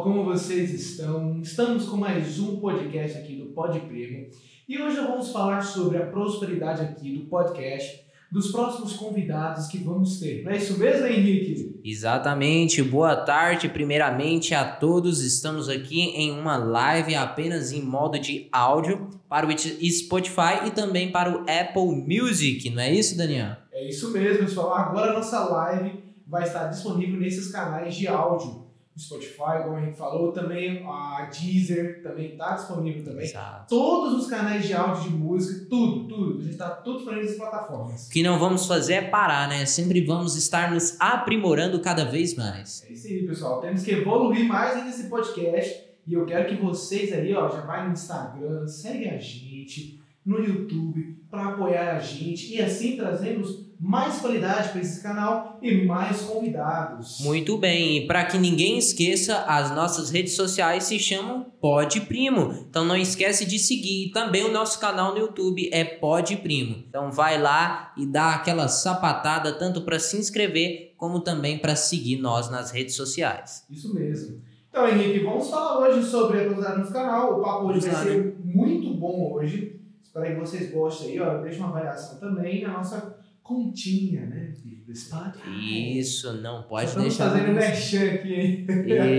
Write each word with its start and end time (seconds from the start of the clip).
pessoal. 0.00 0.02
Como 0.02 0.24
vocês 0.24 0.72
estão? 0.72 1.40
Estamos 1.40 1.84
com 1.86 1.96
mais 1.96 2.38
um 2.40 2.56
podcast 2.56 3.18
aqui 3.18 3.36
do 3.36 3.46
Pod 3.46 3.78
Primo. 3.80 4.28
E 4.68 4.80
hoje 4.80 4.96
vamos 4.96 5.30
falar 5.30 5.60
sobre 5.60 5.98
a 5.98 6.06
prosperidade 6.06 6.82
aqui 6.82 7.16
do 7.16 7.26
podcast, 7.26 8.00
dos 8.30 8.50
próximos 8.50 8.94
convidados 8.94 9.66
que 9.66 9.78
vamos 9.78 10.18
ter. 10.18 10.42
Não 10.44 10.52
é 10.52 10.56
isso 10.56 10.78
mesmo, 10.78 11.06
Henrique? 11.06 11.80
Exatamente. 11.84 12.82
Boa 12.82 13.16
tarde, 13.16 13.68
primeiramente 13.68 14.54
a 14.54 14.64
todos. 14.64 15.22
Estamos 15.22 15.68
aqui 15.68 16.00
em 16.00 16.30
uma 16.30 16.56
live 16.56 17.14
apenas 17.14 17.72
em 17.72 17.82
modo 17.82 18.18
de 18.18 18.48
áudio 18.52 19.08
para 19.28 19.46
o 19.46 19.50
Spotify 19.50 20.66
e 20.66 20.70
também 20.70 21.10
para 21.10 21.30
o 21.30 21.40
Apple 21.42 22.04
Music. 22.06 22.70
Não 22.70 22.82
é 22.82 22.92
isso, 22.92 23.16
Daniel? 23.16 23.56
É 23.72 23.88
isso 23.88 24.10
mesmo, 24.12 24.46
pessoal. 24.46 24.74
Agora 24.74 25.10
a 25.10 25.14
nossa 25.14 25.44
live 25.44 25.98
vai 26.26 26.44
estar 26.44 26.68
disponível 26.68 27.18
nesses 27.18 27.50
canais 27.50 27.96
de 27.96 28.06
áudio. 28.06 28.59
Spotify, 28.98 29.62
como 29.64 29.76
a 29.76 29.80
gente 29.80 29.96
falou, 29.96 30.32
também 30.32 30.84
a 30.84 31.30
Deezer 31.32 32.02
também 32.02 32.32
está 32.32 32.54
disponível 32.54 33.04
também. 33.04 33.24
Exato. 33.24 33.68
Todos 33.68 34.22
os 34.22 34.28
canais 34.28 34.66
de 34.66 34.74
áudio 34.74 35.10
de 35.10 35.16
música, 35.16 35.66
tudo, 35.70 36.08
tudo. 36.08 36.38
A 36.38 36.42
gente 36.42 36.52
está 36.52 36.70
tudo 36.70 36.96
disponível 36.96 37.24
nessas 37.24 37.38
plataformas. 37.38 38.08
O 38.08 38.10
que 38.10 38.22
não 38.22 38.38
vamos 38.38 38.66
fazer 38.66 38.94
é 38.94 39.02
parar, 39.02 39.48
né? 39.48 39.64
Sempre 39.64 40.04
vamos 40.04 40.36
estar 40.36 40.70
nos 40.70 40.96
aprimorando 41.00 41.80
cada 41.80 42.04
vez 42.04 42.34
mais. 42.34 42.84
É 42.88 42.92
isso 42.92 43.06
aí, 43.06 43.26
pessoal. 43.26 43.60
Temos 43.60 43.82
que 43.82 43.92
evoluir 43.92 44.46
mais 44.46 44.76
ainda 44.76 44.90
esse 44.90 45.08
podcast. 45.08 45.88
E 46.06 46.14
eu 46.14 46.26
quero 46.26 46.48
que 46.48 46.60
vocês 46.60 47.12
aí, 47.12 47.32
ó, 47.34 47.48
já 47.48 47.60
vai 47.60 47.86
no 47.86 47.92
Instagram, 47.92 48.66
segue 48.66 49.08
a 49.08 49.18
gente, 49.18 50.00
no 50.24 50.40
YouTube, 50.40 51.22
para 51.30 51.50
apoiar 51.50 51.96
a 51.96 51.98
gente. 52.00 52.54
E 52.54 52.60
assim 52.60 52.96
trazemos 52.96 53.69
mais 53.80 54.18
qualidade 54.20 54.68
para 54.68 54.80
esse 54.82 55.02
canal 55.02 55.58
e 55.62 55.86
mais 55.86 56.20
convidados. 56.20 57.20
Muito 57.20 57.56
bem, 57.56 57.96
e 57.96 58.06
para 58.06 58.26
que 58.26 58.36
ninguém 58.36 58.76
esqueça, 58.76 59.44
as 59.48 59.74
nossas 59.74 60.10
redes 60.10 60.34
sociais 60.36 60.84
se 60.84 60.98
chamam 60.98 61.46
Pod 61.58 61.98
Primo. 62.02 62.66
Então 62.68 62.84
não 62.84 62.96
esquece 62.96 63.46
de 63.46 63.58
seguir. 63.58 64.10
Também 64.12 64.44
o 64.44 64.52
nosso 64.52 64.78
canal 64.78 65.12
no 65.14 65.20
YouTube 65.20 65.70
é 65.72 65.82
Pod 65.82 66.36
Primo. 66.36 66.84
Então 66.88 67.10
vai 67.10 67.40
lá 67.40 67.94
e 67.96 68.04
dá 68.04 68.34
aquela 68.34 68.68
sapatada 68.68 69.52
tanto 69.52 69.80
para 69.80 69.98
se 69.98 70.18
inscrever 70.18 70.92
como 70.98 71.20
também 71.20 71.58
para 71.58 71.74
seguir 71.74 72.18
nós 72.18 72.50
nas 72.50 72.70
redes 72.70 72.94
sociais. 72.94 73.64
Isso 73.70 73.94
mesmo. 73.94 74.42
Então, 74.68 74.86
Henrique, 74.86 75.24
vamos 75.24 75.48
falar 75.48 75.78
hoje 75.78 76.06
sobre 76.06 76.40
a 76.40 76.44
produção 76.44 76.78
no 76.78 76.92
canal. 76.92 77.38
O 77.38 77.42
papo 77.42 77.68
hoje 77.68 77.88
vai 77.88 78.04
ser 78.04 78.36
muito 78.44 78.92
bom 78.94 79.32
hoje. 79.32 79.80
Espero 80.02 80.26
que 80.26 80.40
vocês 80.40 80.70
gostem 80.70 81.12
aí, 81.12 81.20
ó. 81.20 81.38
Deixa 81.38 81.58
uma 81.58 81.68
avaliação 81.68 82.20
também 82.20 82.62
na 82.62 82.74
nossa 82.74 83.19
continha, 83.50 84.26
né? 84.26 84.54
Do 84.86 84.94
Spotify. 84.94 85.98
Isso, 85.98 86.32
não 86.34 86.62
pode 86.62 86.86
Estamos 86.86 87.08
deixar. 87.08 87.30
fazendo 87.30 87.52
merchan 87.52 88.04
aqui, 88.14 88.34
hein? 88.34 88.66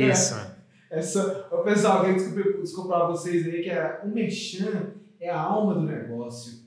Isso. 0.10 0.36
Essa, 0.90 1.48
ô, 1.52 1.60
pessoal, 1.60 2.02
quero 2.04 2.16
desculpar, 2.16 2.62
desculpar 2.62 3.00
pra 3.00 3.08
vocês 3.08 3.46
aí 3.46 3.62
que 3.62 3.70
é, 3.70 4.02
o 4.04 4.10
merchan 4.10 4.94
é 5.20 5.30
a 5.30 5.40
alma 5.40 5.74
do 5.74 5.82
negócio. 5.82 6.62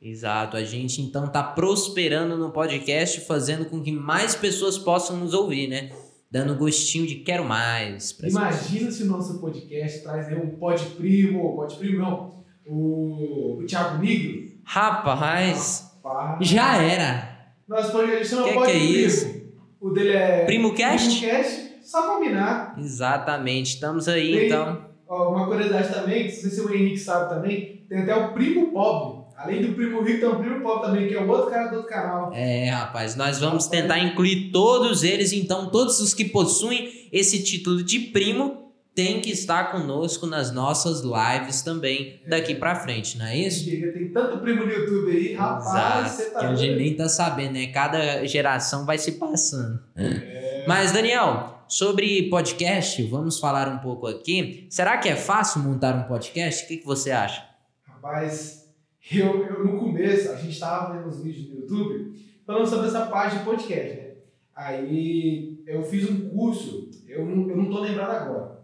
Exato, 0.00 0.56
a 0.56 0.64
gente 0.64 1.02
então 1.02 1.26
tá 1.26 1.42
prosperando 1.42 2.36
no 2.38 2.50
podcast, 2.50 3.20
fazendo 3.22 3.66
com 3.66 3.82
que 3.82 3.90
mais 3.90 4.34
pessoas 4.34 4.78
possam 4.78 5.16
nos 5.16 5.34
ouvir, 5.34 5.66
né? 5.68 5.90
Dando 6.30 6.54
gostinho 6.54 7.06
de 7.06 7.16
quero 7.16 7.44
mais. 7.44 8.16
Imagina 8.22 8.90
se 8.90 9.02
o 9.02 9.06
nosso 9.06 9.38
podcast 9.40 10.02
traz 10.02 10.28
aí 10.28 10.36
um 10.36 10.56
pod 10.56 10.82
primo, 10.96 11.56
pod 11.56 11.76
primo 11.76 11.98
não, 11.98 12.44
o, 12.66 13.58
o 13.58 13.66
Thiago 13.66 14.02
Negro. 14.02 14.48
Rapaz, 14.64 15.87
Pá. 16.08 16.38
já 16.40 16.82
era. 16.82 17.28
Nosso 17.68 17.92
podcast 17.92 18.28
chama 18.28 18.44
Que 18.48 18.54
pod 18.54 18.66
que 18.66 18.72
é 18.72 18.78
primo. 18.78 18.94
isso? 19.06 19.38
O 19.80 19.90
dele 19.90 20.12
é 20.12 20.44
Primo 20.46 20.74
Cast? 20.74 21.18
Primo 21.20 21.32
Cast, 21.32 21.70
só 21.82 22.14
combinar. 22.14 22.74
Exatamente, 22.78 23.74
estamos 23.74 24.08
aí 24.08 24.32
Tem- 24.32 24.46
então. 24.46 24.88
Ó, 25.08 25.30
uma 25.32 25.46
curiosidade 25.46 25.92
também, 25.92 26.26
que 26.26 26.32
não 26.34 26.40
sei 26.40 26.50
se 26.50 26.60
o 26.60 26.74
Henrique 26.74 26.98
sabe 26.98 27.28
também, 27.34 27.82
tem 27.88 27.98
até 28.00 28.14
o 28.14 28.32
primo 28.32 28.72
pobre. 28.72 29.18
Além 29.38 29.62
do 29.62 29.72
primo 29.74 30.02
rico, 30.02 30.20
tem 30.20 30.28
o 30.28 30.36
primo 30.36 30.60
pobre 30.62 30.86
também, 30.88 31.08
que 31.08 31.14
é 31.14 31.20
o 31.22 31.28
outro 31.28 31.48
cara 31.50 31.68
do 31.68 31.76
outro 31.76 31.88
canal. 31.88 32.30
É, 32.34 32.68
rapaz, 32.70 33.14
nós 33.16 33.38
vamos 33.38 33.68
tentar 33.68 33.98
incluir 34.00 34.50
todos 34.50 35.04
eles, 35.04 35.32
então 35.32 35.70
todos 35.70 36.00
os 36.00 36.12
que 36.12 36.24
possuem 36.24 37.08
esse 37.12 37.42
título 37.42 37.82
de 37.82 38.00
primo 38.00 38.67
têm 38.98 39.20
que 39.20 39.30
estar 39.30 39.70
conosco 39.70 40.26
nas 40.26 40.52
nossas 40.52 41.02
lives 41.02 41.62
também 41.62 42.20
daqui 42.26 42.56
pra 42.56 42.74
frente, 42.74 43.16
não 43.16 43.26
é 43.26 43.36
isso? 43.38 43.62
Chega, 43.62 43.92
Tem 43.92 44.08
tanto 44.08 44.38
primo 44.38 44.64
no 44.64 44.72
YouTube 44.72 45.12
aí, 45.12 45.34
rapaz, 45.34 45.66
Exato, 45.68 46.08
você 46.08 46.30
tá 46.30 46.40
que 46.40 46.46
a 46.46 46.54
gente 46.56 46.74
nem 46.74 46.96
tá 46.96 47.08
sabendo, 47.08 47.52
né? 47.52 47.68
Cada 47.68 48.26
geração 48.26 48.84
vai 48.84 48.98
se 48.98 49.12
passando. 49.12 49.80
É. 49.94 50.64
Mas, 50.66 50.90
Daniel, 50.90 51.62
sobre 51.68 52.28
podcast, 52.28 53.00
vamos 53.04 53.38
falar 53.38 53.68
um 53.68 53.78
pouco 53.78 54.08
aqui. 54.08 54.66
Será 54.68 54.98
que 54.98 55.08
é 55.08 55.14
fácil 55.14 55.60
montar 55.60 55.94
um 55.94 56.08
podcast? 56.08 56.64
O 56.64 56.66
que, 56.66 56.78
que 56.78 56.84
você 56.84 57.12
acha? 57.12 57.46
Rapaz, 57.86 58.68
eu, 59.12 59.46
eu 59.46 59.64
no 59.64 59.78
começo, 59.78 60.32
a 60.32 60.34
gente 60.34 60.58
tava 60.58 60.94
vendo 60.94 61.06
os 61.06 61.22
vídeos 61.22 61.48
no 61.48 61.60
YouTube 61.60 62.20
falando 62.44 62.66
sobre 62.66 62.88
essa 62.88 63.06
parte 63.06 63.38
de 63.38 63.44
podcast, 63.44 63.96
né? 63.96 64.08
Aí 64.56 65.62
eu 65.68 65.84
fiz 65.84 66.10
um 66.10 66.30
curso, 66.30 66.90
eu 67.06 67.24
não, 67.24 67.48
eu 67.48 67.56
não 67.56 67.70
tô 67.70 67.78
lembrado 67.78 68.10
agora, 68.10 68.57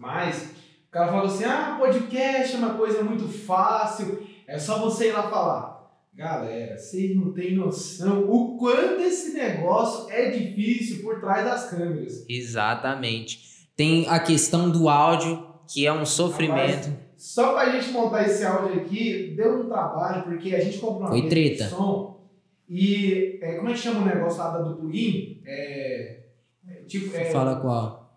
mas 0.00 0.54
o 0.88 0.90
cara 0.90 1.12
falou 1.12 1.26
assim: 1.26 1.44
ah, 1.44 1.76
podcast 1.78 2.54
é 2.54 2.58
uma 2.58 2.74
coisa 2.74 3.02
muito 3.04 3.28
fácil, 3.28 4.26
é 4.48 4.58
só 4.58 4.78
você 4.78 5.08
ir 5.08 5.12
lá 5.12 5.24
falar. 5.24 5.78
Galera, 6.14 6.76
vocês 6.76 7.14
não 7.14 7.32
têm 7.32 7.54
noção 7.54 8.28
o 8.28 8.58
quanto 8.58 9.00
esse 9.00 9.32
negócio 9.32 10.10
é 10.10 10.30
difícil 10.30 11.02
por 11.02 11.20
trás 11.20 11.44
das 11.44 11.70
câmeras. 11.70 12.24
Exatamente. 12.28 13.68
Tem 13.76 14.08
a 14.08 14.18
questão 14.18 14.70
do 14.70 14.88
áudio, 14.88 15.46
que 15.72 15.86
é 15.86 15.92
um 15.92 16.04
sofrimento. 16.04 16.90
Só 17.16 17.52
pra 17.52 17.70
gente 17.70 17.90
montar 17.92 18.26
esse 18.26 18.44
áudio 18.44 18.80
aqui, 18.80 19.34
deu 19.36 19.60
um 19.60 19.68
trabalho, 19.68 20.24
porque 20.24 20.54
a 20.54 20.60
gente 20.60 20.78
comprou 20.78 21.00
uma 21.00 21.08
Foi 21.08 21.22
mesa 21.22 21.28
de 21.34 21.56
treta. 21.56 21.68
som 21.68 22.20
e 22.68 23.38
é, 23.42 23.56
como 23.56 23.68
é 23.68 23.72
que 23.72 23.78
chama 23.78 24.00
o 24.00 24.04
negócio 24.04 24.38
lá 24.38 24.50
da 24.50 24.62
do 24.62 24.76
plugin? 24.76 25.42
É, 25.44 26.20
é, 26.68 26.74
tipo, 26.86 27.16
é, 27.16 27.24
Fala 27.26 27.56
qual? 27.56 28.09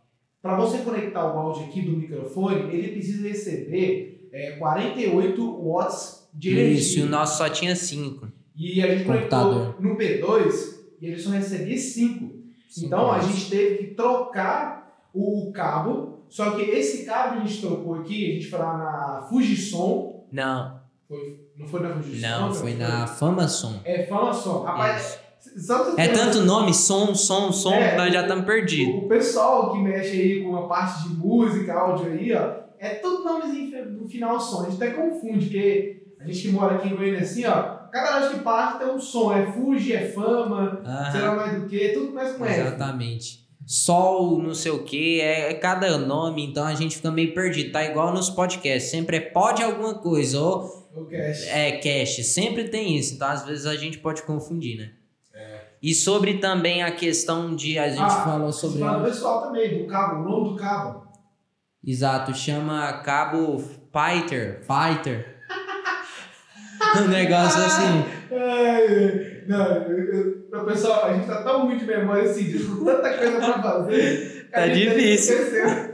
Para 0.43 0.57
você 0.57 0.79
conectar 0.79 1.25
o 1.33 1.39
áudio 1.39 1.63
aqui 1.67 1.81
do 1.81 1.95
microfone, 1.97 2.63
ele 2.75 2.89
precisa 2.91 3.25
receber 3.27 4.27
é, 4.31 4.51
48 4.57 5.61
watts 5.63 6.27
de 6.33 6.49
energia. 6.51 6.73
Isso, 6.79 6.99
e 6.99 7.01
o 7.03 7.05
nosso 7.09 7.37
só 7.37 7.47
tinha 7.49 7.73
cinco. 7.75 8.27
E 8.55 8.81
a 8.83 8.87
gente 8.93 9.05
Computador. 9.05 9.73
conectou 9.75 9.91
no 9.91 9.97
P2 9.97 10.79
e 11.01 11.07
ele 11.07 11.17
só 11.19 11.29
recebia 11.31 11.77
5. 11.77 12.29
Então 12.83 13.09
a 13.11 13.19
gente 13.19 13.49
teve 13.49 13.77
que 13.77 13.95
trocar 13.95 15.07
o 15.13 15.49
cabo. 15.53 16.25
Só 16.27 16.51
que 16.51 16.61
esse 16.63 17.05
cabo 17.05 17.35
que 17.37 17.41
a 17.43 17.45
gente 17.45 17.61
trocou 17.61 17.95
aqui, 17.95 18.31
a 18.31 18.33
gente 18.33 18.47
foi 18.49 18.59
lá 18.59 18.77
na 18.77 19.27
Fujisom. 19.29 20.25
Não, 20.31 20.79
Foi, 21.07 21.39
não 21.57 21.67
foi 21.67 21.79
na 21.81 21.95
Fujisom? 21.95 22.27
não, 22.27 22.39
cara? 22.39 22.53
foi 22.53 22.73
na 22.75 23.07
Fama 23.07 23.47
Som. 23.47 23.79
É, 23.85 24.03
fala 24.07 24.33
som. 24.33 24.63
Rapaz, 24.63 25.19
É 25.97 26.07
tanto 26.07 26.41
nome, 26.41 26.73
som, 26.73 27.13
som, 27.13 27.51
som, 27.51 27.73
É, 27.73 27.91
que 27.91 27.97
nós 27.97 28.13
já 28.13 28.21
estamos 28.21 28.45
perdidos. 28.45 29.03
O 29.03 29.07
pessoal 29.07 29.73
que 29.73 29.79
mexe 29.79 30.11
aí 30.21 30.43
com 30.43 30.55
a 30.55 30.67
parte 30.67 31.07
de 31.07 31.15
música, 31.15 31.73
áudio 31.73 32.11
aí, 32.11 32.33
ó, 32.33 32.63
é 32.79 32.95
tudo 32.95 33.23
nomezinho 33.23 33.91
no 33.91 34.07
final 34.07 34.39
som. 34.39 34.61
A 34.63 34.69
gente 34.69 34.81
até 34.81 34.91
confunde, 34.93 35.45
porque 35.45 36.03
a 36.19 36.25
gente 36.25 36.41
que 36.41 36.47
mora 36.49 36.75
aqui 36.75 36.87
em 36.89 36.95
Goiânia 36.95 37.21
assim, 37.21 37.45
ó, 37.45 37.77
cada 37.91 38.19
loja 38.19 38.33
que 38.33 38.39
parte 38.39 38.79
tem 38.79 38.87
um 38.93 38.99
som. 38.99 39.33
É 39.33 39.45
Fuji, 39.51 39.93
é 39.93 40.09
Fama, 40.09 40.81
sei 41.11 41.21
lá 41.21 41.35
mais 41.35 41.61
do 41.61 41.67
que, 41.67 41.89
tudo 41.89 42.07
começa 42.07 42.33
com 42.33 42.45
F. 42.45 42.59
exatamente. 42.59 43.43
Sol, 43.65 44.41
não 44.41 44.53
sei 44.53 44.71
o 44.73 44.83
que, 44.83 45.21
é, 45.21 45.51
é 45.51 45.53
cada 45.53 45.97
nome, 45.97 46.45
então 46.45 46.65
a 46.65 46.73
gente 46.75 46.97
fica 46.97 47.09
meio 47.09 47.33
perdido. 47.33 47.71
Tá 47.71 47.83
igual 47.85 48.13
nos 48.13 48.29
podcasts, 48.29 48.91
sempre 48.91 49.17
é 49.17 49.21
pode 49.21 49.63
alguma 49.63 49.93
coisa, 49.95 50.39
ou 50.41 50.89
O 50.93 51.05
cast. 51.05 51.47
é 51.47 51.71
cache, 51.77 52.23
sempre 52.23 52.65
tem 52.65 52.97
isso. 52.97 53.15
Então 53.15 53.29
às 53.29 53.45
vezes 53.45 53.65
a 53.65 53.75
gente 53.77 53.99
pode 53.99 54.23
confundir, 54.23 54.77
né? 54.77 54.91
E 55.83 55.93
sobre 55.93 56.35
também 56.35 56.81
a 56.81 56.91
questão 56.91 57.53
de. 57.53 57.77
A 57.77 57.89
gente 57.89 57.99
Ah, 57.99 58.23
falou 58.23 58.53
sobre. 58.53 58.79
fala 58.79 59.03
pessoal 59.03 59.41
também, 59.43 59.79
do 59.83 59.87
cabo, 59.87 60.21
o 60.21 60.23
nome 60.23 60.49
do 60.51 60.55
cabo. 60.55 61.03
Exato, 61.85 62.33
chama 62.33 63.01
cabo 63.03 63.61
Fighter. 63.91 64.61
Fighter. 64.61 65.41
um 67.03 67.09
negócio 67.09 67.61
assim. 67.61 68.05
Ai, 68.31 69.43
não, 69.45 69.65
eu, 69.83 70.47
eu, 70.53 70.65
pessoal, 70.65 71.03
a 71.05 71.13
gente 71.15 71.27
tá 71.27 71.43
tão 71.43 71.65
ruim 71.65 71.77
de 71.77 71.85
memória 71.85 72.31
assim, 72.31 72.65
com 72.65 72.85
tanta 72.85 73.17
coisa 73.17 73.39
pra 73.41 73.61
fazer. 73.61 74.47
Tá 74.49 74.67
difícil. 74.67 75.35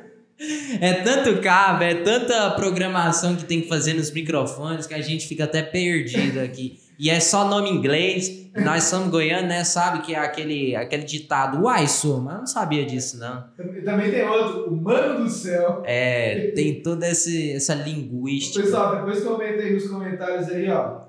É 0.80 0.94
tanto 0.94 1.42
cabo, 1.42 1.84
é 1.84 1.96
tanta 1.96 2.52
programação 2.52 3.36
que 3.36 3.44
tem 3.44 3.60
que 3.60 3.68
fazer 3.68 3.94
nos 3.96 4.10
microfones 4.10 4.88
que 4.88 4.94
a 4.94 5.02
gente 5.02 5.28
fica 5.28 5.44
até 5.44 5.62
perdido 5.62 6.40
aqui. 6.40 6.80
E 7.00 7.10
é 7.10 7.20
só 7.22 7.48
nome 7.48 7.70
inglês. 7.70 8.50
Nós 8.58 8.84
somos 8.84 9.10
goianos, 9.10 9.48
né? 9.48 9.64
Sabe 9.64 10.02
que 10.02 10.14
é 10.14 10.20
aquele, 10.20 10.76
aquele 10.76 11.04
ditado, 11.04 11.64
uai, 11.64 11.88
sou, 11.88 12.20
mas 12.20 12.34
eu 12.34 12.40
não 12.40 12.48
sabia 12.48 12.86
disso, 12.86 13.18
não. 13.18 13.46
Também 13.86 14.12
tem 14.12 14.28
outro, 14.28 14.66
o 14.66 14.76
Mano 14.76 15.24
do 15.24 15.30
Céu. 15.30 15.82
É, 15.86 16.52
tem 16.54 16.82
toda 16.82 17.08
esse, 17.08 17.54
essa 17.54 17.74
linguística. 17.74 18.62
Pessoal, 18.62 18.98
depois 18.98 19.24
comenta 19.24 19.64
aí 19.64 19.74
nos 19.74 19.88
comentários 19.88 20.50
aí, 20.50 20.70
ó. 20.70 21.02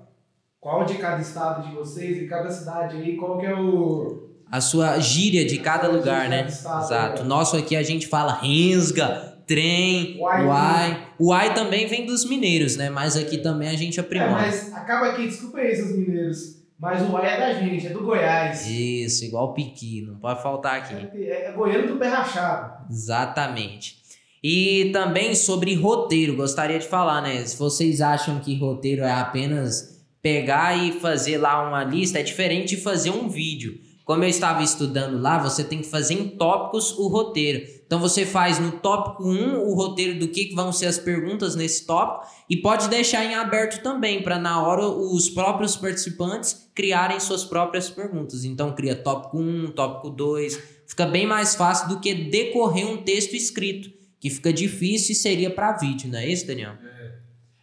Qual 0.60 0.84
de 0.84 0.98
cada 0.98 1.20
estado 1.20 1.66
de 1.68 1.74
vocês 1.74 2.22
e 2.22 2.26
cada 2.26 2.50
cidade 2.50 2.96
aí, 2.98 3.16
qual 3.16 3.38
que 3.38 3.46
é 3.46 3.54
o. 3.54 4.28
a 4.48 4.60
sua 4.60 4.98
gíria 5.00 5.44
de 5.44 5.58
cada 5.58 5.88
lugar, 5.88 6.28
né? 6.28 6.46
Exato. 6.46 7.24
Nosso 7.24 7.56
aqui 7.56 7.74
a 7.74 7.82
gente 7.82 8.06
fala 8.06 8.34
rensga, 8.34 9.29
trem, 9.50 10.16
uai. 10.20 10.46
uai. 10.46 11.06
Uai 11.18 11.54
também 11.54 11.88
vem 11.88 12.06
dos 12.06 12.24
mineiros, 12.24 12.76
né? 12.76 12.88
Mas 12.88 13.16
aqui 13.16 13.38
também 13.38 13.68
a 13.68 13.74
gente 13.74 13.98
aprimora. 13.98 14.30
É, 14.30 14.46
mas 14.46 14.72
acaba 14.72 15.06
aqui, 15.06 15.26
desculpa 15.26 15.58
aí, 15.58 15.74
seus 15.74 15.96
mineiros. 15.96 16.60
Mas 16.78 17.02
o 17.02 17.12
uai 17.12 17.34
é 17.34 17.40
da 17.40 17.52
gente, 17.54 17.88
é 17.88 17.90
do 17.90 18.04
Goiás. 18.04 18.64
Isso, 18.70 19.24
igual 19.24 19.50
o 19.50 19.52
piqui, 19.52 20.02
não 20.06 20.14
pode 20.20 20.40
faltar 20.40 20.76
aqui. 20.76 20.94
É, 20.94 21.48
é 21.48 21.52
goiano 21.52 21.88
do 21.88 21.98
pé 21.98 22.06
rachado. 22.06 22.86
Exatamente. 22.88 23.96
E 24.42 24.90
também 24.92 25.34
sobre 25.34 25.74
roteiro, 25.74 26.36
gostaria 26.36 26.78
de 26.78 26.86
falar, 26.86 27.20
né? 27.20 27.44
Se 27.44 27.58
vocês 27.58 28.00
acham 28.00 28.38
que 28.38 28.56
roteiro 28.56 29.02
é 29.02 29.10
apenas 29.10 30.00
pegar 30.22 30.76
e 30.76 30.92
fazer 30.92 31.38
lá 31.38 31.68
uma 31.68 31.82
lista, 31.82 32.20
é 32.20 32.22
diferente 32.22 32.76
de 32.76 32.82
fazer 32.82 33.10
um 33.10 33.28
vídeo. 33.28 33.80
Como 34.10 34.24
eu 34.24 34.28
estava 34.28 34.60
estudando 34.60 35.22
lá, 35.22 35.38
você 35.38 35.62
tem 35.62 35.82
que 35.82 35.86
fazer 35.86 36.14
em 36.14 36.30
tópicos 36.30 36.98
o 36.98 37.06
roteiro. 37.06 37.64
Então 37.86 38.00
você 38.00 38.26
faz 38.26 38.58
no 38.58 38.72
tópico 38.72 39.22
1 39.22 39.60
o 39.60 39.72
roteiro 39.72 40.18
do 40.18 40.26
que 40.26 40.52
vão 40.52 40.72
ser 40.72 40.86
as 40.86 40.98
perguntas 40.98 41.54
nesse 41.54 41.86
tópico 41.86 42.26
e 42.50 42.56
pode 42.56 42.88
deixar 42.88 43.24
em 43.24 43.36
aberto 43.36 43.80
também, 43.84 44.20
para 44.20 44.36
na 44.36 44.66
hora 44.66 44.84
os 44.84 45.30
próprios 45.30 45.76
participantes 45.76 46.68
criarem 46.74 47.20
suas 47.20 47.44
próprias 47.44 47.88
perguntas. 47.88 48.42
Então 48.42 48.74
cria 48.74 48.96
tópico 48.96 49.38
1, 49.38 49.70
tópico 49.76 50.10
2, 50.10 50.60
fica 50.88 51.06
bem 51.06 51.24
mais 51.24 51.54
fácil 51.54 51.90
do 51.90 52.00
que 52.00 52.12
decorrer 52.12 52.90
um 52.90 53.04
texto 53.04 53.34
escrito, 53.34 53.92
que 54.18 54.28
fica 54.28 54.52
difícil 54.52 55.12
e 55.12 55.14
seria 55.14 55.50
para 55.50 55.76
vídeo, 55.76 56.10
não 56.10 56.18
é 56.18 56.26
isso, 56.26 56.48
Daniel? 56.48 56.72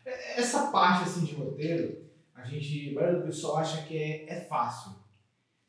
É. 0.05 0.39
Essa 0.39 0.67
parte 0.67 1.09
assim 1.09 1.25
de 1.25 1.35
roteiro, 1.35 1.97
a 2.33 2.45
gente, 2.45 2.91
do 2.91 3.25
pessoal 3.25 3.57
acha 3.57 3.81
que 3.81 3.97
é, 3.97 4.25
é 4.29 4.39
fácil. 4.45 5.06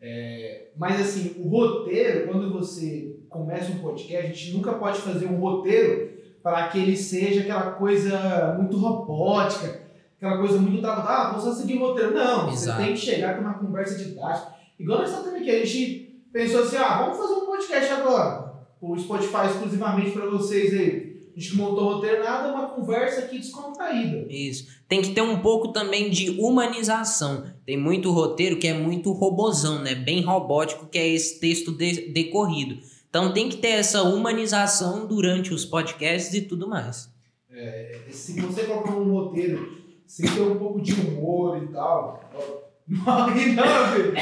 É, 0.00 0.68
mas 0.76 1.00
assim, 1.00 1.42
o 1.42 1.48
roteiro, 1.48 2.28
quando 2.28 2.52
você 2.52 3.16
começa 3.28 3.72
um 3.72 3.78
podcast, 3.78 4.26
a 4.26 4.34
gente 4.34 4.52
nunca 4.52 4.72
pode 4.74 4.98
fazer 5.00 5.26
um 5.26 5.40
roteiro 5.40 6.10
para 6.42 6.68
que 6.68 6.78
ele 6.78 6.96
seja 6.96 7.40
aquela 7.40 7.72
coisa 7.72 8.54
muito 8.56 8.76
robótica, 8.76 9.82
aquela 10.16 10.38
coisa 10.38 10.58
muito 10.58 10.80
travada. 10.80 11.08
Ah, 11.08 11.32
vou 11.32 11.40
só 11.40 11.52
seguir 11.52 11.76
o 11.76 11.80
roteiro. 11.80 12.14
Não, 12.14 12.48
Exato. 12.48 12.78
você 12.78 12.84
tem 12.84 12.94
que 12.94 13.00
chegar 13.00 13.34
com 13.34 13.42
uma 13.42 13.54
conversa 13.54 13.98
didática. 13.98 14.54
Igual 14.78 15.00
nós 15.00 15.10
estamos 15.10 15.34
aqui, 15.34 15.50
a 15.50 15.64
gente 15.64 16.22
pensou 16.32 16.62
assim, 16.62 16.76
ah, 16.76 17.02
vamos 17.02 17.18
fazer 17.18 17.34
um 17.34 17.46
podcast 17.46 17.92
agora. 17.92 18.52
O 18.80 18.96
Spotify 18.96 19.46
exclusivamente 19.46 20.12
para 20.12 20.26
vocês 20.26 20.72
aí. 20.72 21.07
A 21.38 21.40
gente 21.40 21.56
montou 21.56 21.85
o 21.85 21.94
roteiro, 21.94 22.25
nada, 22.25 22.52
uma 22.52 22.70
conversa 22.70 23.20
aqui 23.20 23.38
descontraída. 23.38 24.26
Isso. 24.29 24.67
Tem 24.88 25.00
que 25.00 25.11
ter 25.11 25.23
um 25.23 25.38
pouco 25.38 25.69
também 25.69 26.11
de 26.11 26.31
humanização. 26.31 27.44
Tem 27.64 27.76
muito 27.76 28.11
roteiro 28.11 28.58
que 28.58 28.67
é 28.67 28.75
muito 28.75 29.12
robozão, 29.12 29.81
né? 29.81 29.94
Bem 29.94 30.20
robótico, 30.20 30.87
que 30.87 30.99
é 30.99 31.06
esse 31.06 31.38
texto 31.38 31.70
de 31.70 32.08
decorrido. 32.08 32.81
Então 33.08 33.32
tem 33.32 33.49
que 33.49 33.56
ter 33.56 33.69
essa 33.69 34.02
humanização 34.02 35.06
durante 35.06 35.55
os 35.55 35.64
podcasts 35.64 36.35
e 36.35 36.40
tudo 36.40 36.69
mais. 36.69 37.08
É, 37.52 38.00
se 38.11 38.40
você 38.40 38.64
colocar 38.64 38.96
um 38.96 39.12
roteiro 39.12 39.79
sem 40.08 40.29
ter 40.29 40.40
um 40.40 40.58
pouco 40.58 40.81
de 40.81 40.93
humor 40.93 41.62
e 41.62 41.69
tal. 41.69 42.20
Não, 42.88 43.05
não, 43.05 43.93
filho. 43.93 44.14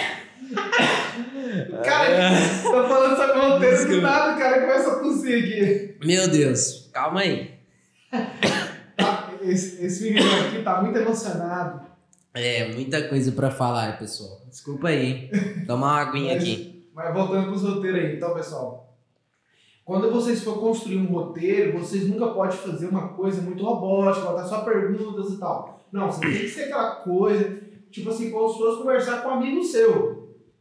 Cara, 1.85 2.31
tô 2.63 2.89
falando 2.89 3.17
sobre 3.17 3.41
roteiro 3.41 3.89
do 3.89 4.01
nada, 4.01 4.35
o 4.35 4.39
cara 4.39 4.61
começa 4.61 4.93
a 4.93 4.99
tossir 5.01 5.39
aqui. 5.39 6.07
Meu 6.07 6.29
Deus, 6.29 6.91
calma 6.93 7.21
aí. 7.21 7.55
Tá, 8.97 9.33
esse, 9.43 9.85
esse 9.85 10.05
menino 10.05 10.47
aqui 10.47 10.63
tá 10.63 10.83
muito 10.83 10.99
emocionado. 10.99 11.87
É, 12.35 12.73
muita 12.73 13.09
coisa 13.09 13.33
pra 13.33 13.51
falar, 13.51 13.99
pessoal. 13.99 14.43
Desculpa 14.49 14.89
aí. 14.89 15.31
Toma 15.67 15.87
uma 15.87 16.01
aguinha 16.03 16.35
mas, 16.35 16.43
aqui. 16.43 16.89
Mas 16.95 17.15
voltando 17.15 17.47
pros 17.47 17.63
roteiros 17.63 18.01
aí, 18.01 18.17
então, 18.17 18.35
pessoal. 18.35 18.95
Quando 19.85 20.11
vocês 20.11 20.43
for 20.43 20.59
construir 20.59 20.99
um 20.99 21.07
roteiro, 21.07 21.79
vocês 21.79 22.09
nunca 22.09 22.27
podem 22.29 22.59
fazer 22.59 22.89
uma 22.89 23.09
coisa 23.09 23.41
muito 23.41 23.65
robótica, 23.65 24.27
botar 24.27 24.45
só 24.45 24.63
perguntas 24.63 25.33
e 25.33 25.39
tal. 25.39 25.81
Não, 25.93 26.11
você 26.11 26.21
tem 26.21 26.33
que 26.33 26.49
ser 26.49 26.65
aquela 26.65 26.97
coisa, 26.97 27.59
tipo 27.91 28.11
assim, 28.11 28.31
como 28.31 28.49
se 28.49 28.59
fosse 28.59 28.79
conversar 28.79 29.23
com 29.23 29.29
um 29.29 29.35
amigo 29.35 29.63
seu. 29.63 30.16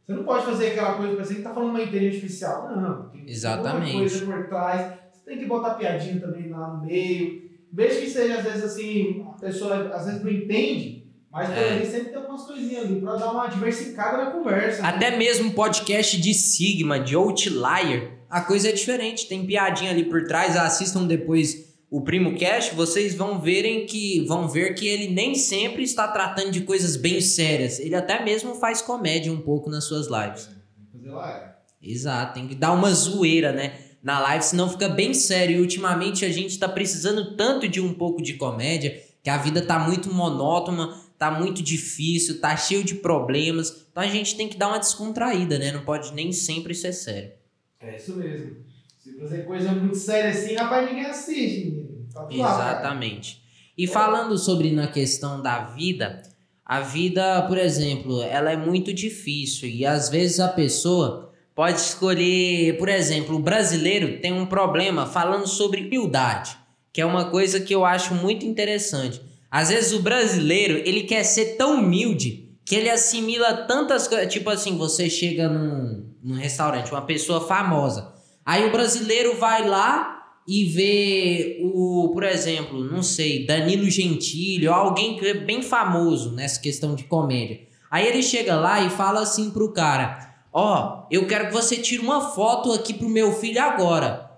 Você 0.06 0.12
não 0.12 0.22
pode 0.22 0.44
fazer 0.44 0.68
aquela 0.68 0.94
coisa, 0.94 1.14
parecer 1.14 1.34
que 1.34 1.42
tá 1.42 1.52
falando 1.52 1.70
uma 1.70 1.82
inteligência 1.82 2.20
artificial. 2.20 2.76
Não, 2.76 3.08
tem 3.08 3.28
Exatamente. 3.28 3.92
coisa 3.92 4.24
por 4.24 4.46
trás. 4.46 4.98
Você 5.12 5.24
tem 5.24 5.38
que 5.38 5.46
botar 5.46 5.74
piadinha 5.74 6.20
também 6.20 6.48
lá 6.48 6.74
no 6.74 6.86
meio. 6.86 7.50
Veja 7.72 8.00
que 8.00 8.08
seja, 8.08 8.36
às 8.36 8.44
vezes, 8.44 8.64
assim, 8.64 9.26
a 9.28 9.40
pessoa 9.40 9.88
às 9.92 10.06
vezes 10.06 10.22
não 10.22 10.30
entende, 10.30 11.08
mas 11.30 11.48
por 11.48 11.58
é. 11.58 11.72
ali 11.72 11.86
sempre 11.86 12.10
tem 12.10 12.18
algumas 12.18 12.42
coisinhas 12.42 12.84
ali 12.84 13.00
pra 13.00 13.16
dar 13.16 13.32
uma 13.32 13.48
diversificada 13.48 14.24
na 14.24 14.30
conversa. 14.30 14.80
Né? 14.80 14.88
Até 14.88 15.10
né? 15.10 15.16
mesmo 15.16 15.52
podcast 15.52 16.20
de 16.20 16.32
Sigma, 16.32 17.00
de 17.00 17.16
Outlier, 17.16 18.12
a 18.30 18.40
coisa 18.40 18.68
é 18.68 18.72
diferente. 18.72 19.28
Tem 19.28 19.44
piadinha 19.44 19.90
ali 19.90 20.04
por 20.04 20.22
trás, 20.24 20.56
assistam 20.56 21.04
depois 21.04 21.75
o 21.96 22.02
Primo 22.02 22.36
Cast, 22.36 22.74
vocês 22.74 23.14
vão 23.14 23.40
verem 23.40 23.86
que 23.86 24.20
vão 24.26 24.46
ver 24.46 24.74
que 24.74 24.86
ele 24.86 25.08
nem 25.08 25.34
sempre 25.34 25.82
está 25.82 26.06
tratando 26.06 26.50
de 26.50 26.60
coisas 26.60 26.94
bem 26.94 27.22
sérias. 27.22 27.80
Ele 27.80 27.94
até 27.94 28.22
mesmo 28.22 28.54
faz 28.56 28.82
comédia 28.82 29.32
um 29.32 29.40
pouco 29.40 29.70
nas 29.70 29.84
suas 29.84 30.06
lives. 30.06 30.50
Fazer 30.92 31.08
live. 31.08 31.50
Exato, 31.80 32.34
tem 32.34 32.46
que 32.46 32.54
dar 32.54 32.72
uma 32.72 32.92
zoeira, 32.92 33.50
né? 33.50 33.78
Na 34.02 34.20
live, 34.20 34.44
senão 34.44 34.68
fica 34.68 34.90
bem 34.90 35.14
sério. 35.14 35.56
E 35.56 35.60
ultimamente 35.62 36.26
a 36.26 36.28
gente 36.28 36.50
está 36.50 36.68
precisando 36.68 37.34
tanto 37.34 37.66
de 37.66 37.80
um 37.80 37.94
pouco 37.94 38.20
de 38.20 38.34
comédia 38.34 39.02
que 39.22 39.30
a 39.30 39.38
vida 39.38 39.62
tá 39.62 39.78
muito 39.78 40.12
monótona, 40.12 40.94
tá 41.18 41.30
muito 41.30 41.62
difícil, 41.62 42.42
tá 42.42 42.54
cheio 42.58 42.84
de 42.84 42.96
problemas. 42.96 43.86
Então 43.90 44.02
a 44.02 44.06
gente 44.06 44.36
tem 44.36 44.50
que 44.50 44.58
dar 44.58 44.68
uma 44.68 44.78
descontraída, 44.78 45.58
né? 45.58 45.72
Não 45.72 45.82
pode 45.82 46.12
nem 46.12 46.30
sempre 46.30 46.74
ser 46.74 46.92
sério. 46.92 47.32
É 47.80 47.96
isso 47.96 48.14
mesmo. 48.16 48.66
Se 49.06 49.16
fazer 49.20 49.44
coisa 49.44 49.70
muito 49.70 49.94
séria 49.94 50.30
assim, 50.30 50.56
rapaz, 50.56 50.88
ninguém 50.88 51.06
assiste, 51.06 51.86
Tá 52.12 52.26
Exatamente. 52.28 53.40
E 53.78 53.86
falando 53.86 54.36
sobre 54.36 54.72
na 54.72 54.88
questão 54.88 55.40
da 55.40 55.66
vida, 55.66 56.22
a 56.64 56.80
vida, 56.80 57.42
por 57.42 57.56
exemplo, 57.56 58.20
ela 58.22 58.50
é 58.50 58.56
muito 58.56 58.92
difícil 58.92 59.68
e 59.68 59.86
às 59.86 60.08
vezes 60.08 60.40
a 60.40 60.48
pessoa 60.48 61.32
pode 61.54 61.78
escolher, 61.78 62.76
por 62.78 62.88
exemplo, 62.88 63.36
o 63.36 63.38
brasileiro 63.38 64.20
tem 64.20 64.32
um 64.32 64.46
problema 64.46 65.06
falando 65.06 65.46
sobre 65.46 65.82
humildade, 65.82 66.56
que 66.92 67.00
é 67.00 67.06
uma 67.06 67.26
coisa 67.26 67.60
que 67.60 67.72
eu 67.72 67.84
acho 67.84 68.12
muito 68.12 68.44
interessante. 68.44 69.20
Às 69.48 69.68
vezes 69.68 69.92
o 69.92 70.02
brasileiro, 70.02 70.82
ele 70.84 71.04
quer 71.04 71.22
ser 71.22 71.56
tão 71.56 71.78
humilde 71.78 72.50
que 72.64 72.74
ele 72.74 72.90
assimila 72.90 73.54
tantas 73.68 74.08
coisas, 74.08 74.32
tipo 74.32 74.50
assim, 74.50 74.76
você 74.76 75.08
chega 75.08 75.48
num, 75.48 76.10
num 76.20 76.34
restaurante, 76.34 76.90
uma 76.90 77.02
pessoa 77.02 77.46
famosa, 77.46 78.15
Aí 78.46 78.64
o 78.64 78.70
brasileiro 78.70 79.36
vai 79.36 79.68
lá 79.68 80.22
e 80.46 80.64
vê 80.66 81.60
o, 81.64 82.10
por 82.14 82.22
exemplo, 82.22 82.84
não 82.84 83.02
sei, 83.02 83.44
Danilo 83.44 83.90
Gentili 83.90 84.68
ou 84.68 84.74
alguém 84.74 85.18
que 85.18 85.26
é 85.26 85.34
bem 85.34 85.60
famoso 85.60 86.30
nessa 86.30 86.60
questão 86.60 86.94
de 86.94 87.02
comédia. 87.04 87.66
Aí 87.90 88.06
ele 88.06 88.22
chega 88.22 88.54
lá 88.54 88.80
e 88.80 88.90
fala 88.90 89.20
assim 89.20 89.50
pro 89.50 89.72
cara: 89.72 90.36
Ó, 90.52 91.02
oh, 91.02 91.06
eu 91.10 91.26
quero 91.26 91.48
que 91.48 91.52
você 91.52 91.76
tire 91.76 92.00
uma 92.00 92.20
foto 92.20 92.72
aqui 92.72 92.94
pro 92.94 93.08
meu 93.08 93.32
filho 93.32 93.60
agora. 93.60 94.30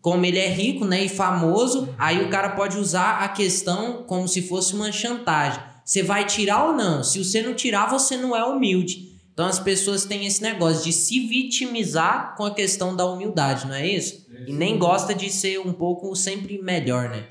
Como 0.00 0.24
ele 0.24 0.38
é 0.38 0.48
rico, 0.48 0.84
né, 0.84 1.04
e 1.04 1.08
famoso, 1.08 1.92
aí 1.98 2.24
o 2.24 2.30
cara 2.30 2.50
pode 2.50 2.78
usar 2.78 3.24
a 3.24 3.28
questão 3.28 4.04
como 4.04 4.28
se 4.28 4.42
fosse 4.42 4.74
uma 4.74 4.92
chantagem. 4.92 5.60
Você 5.84 6.02
vai 6.02 6.24
tirar 6.24 6.66
ou 6.66 6.72
não? 6.74 7.02
Se 7.02 7.22
você 7.22 7.42
não 7.42 7.54
tirar, 7.54 7.90
você 7.90 8.16
não 8.16 8.36
é 8.36 8.44
humilde. 8.44 9.07
Então 9.38 9.46
as 9.46 9.60
pessoas 9.60 10.04
têm 10.04 10.26
esse 10.26 10.42
negócio 10.42 10.82
de 10.82 10.92
se 10.92 11.20
vitimizar 11.28 12.34
com 12.36 12.42
a 12.42 12.52
questão 12.52 12.96
da 12.96 13.04
humildade, 13.04 13.68
não 13.68 13.74
é 13.76 13.86
isso? 13.86 14.26
É, 14.34 14.50
e 14.50 14.52
nem 14.52 14.76
gosta 14.76 15.14
de 15.14 15.30
ser 15.30 15.60
um 15.60 15.72
pouco 15.72 16.12
sempre 16.16 16.60
melhor, 16.60 17.08
né? 17.08 17.28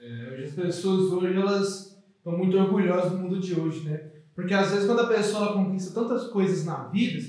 É, 0.00 0.42
as 0.42 0.50
pessoas 0.50 1.12
hoje 1.12 1.36
elas 1.36 1.96
estão 2.18 2.36
muito 2.36 2.56
orgulhosas 2.58 3.12
do 3.12 3.18
mundo 3.18 3.38
de 3.38 3.54
hoje, 3.54 3.88
né? 3.88 4.00
Porque 4.34 4.52
às 4.52 4.72
vezes 4.72 4.84
quando 4.84 5.02
a 5.02 5.06
pessoa 5.06 5.52
conquista 5.52 5.94
tantas 5.94 6.26
coisas 6.26 6.64
na 6.64 6.88
vida 6.88 7.24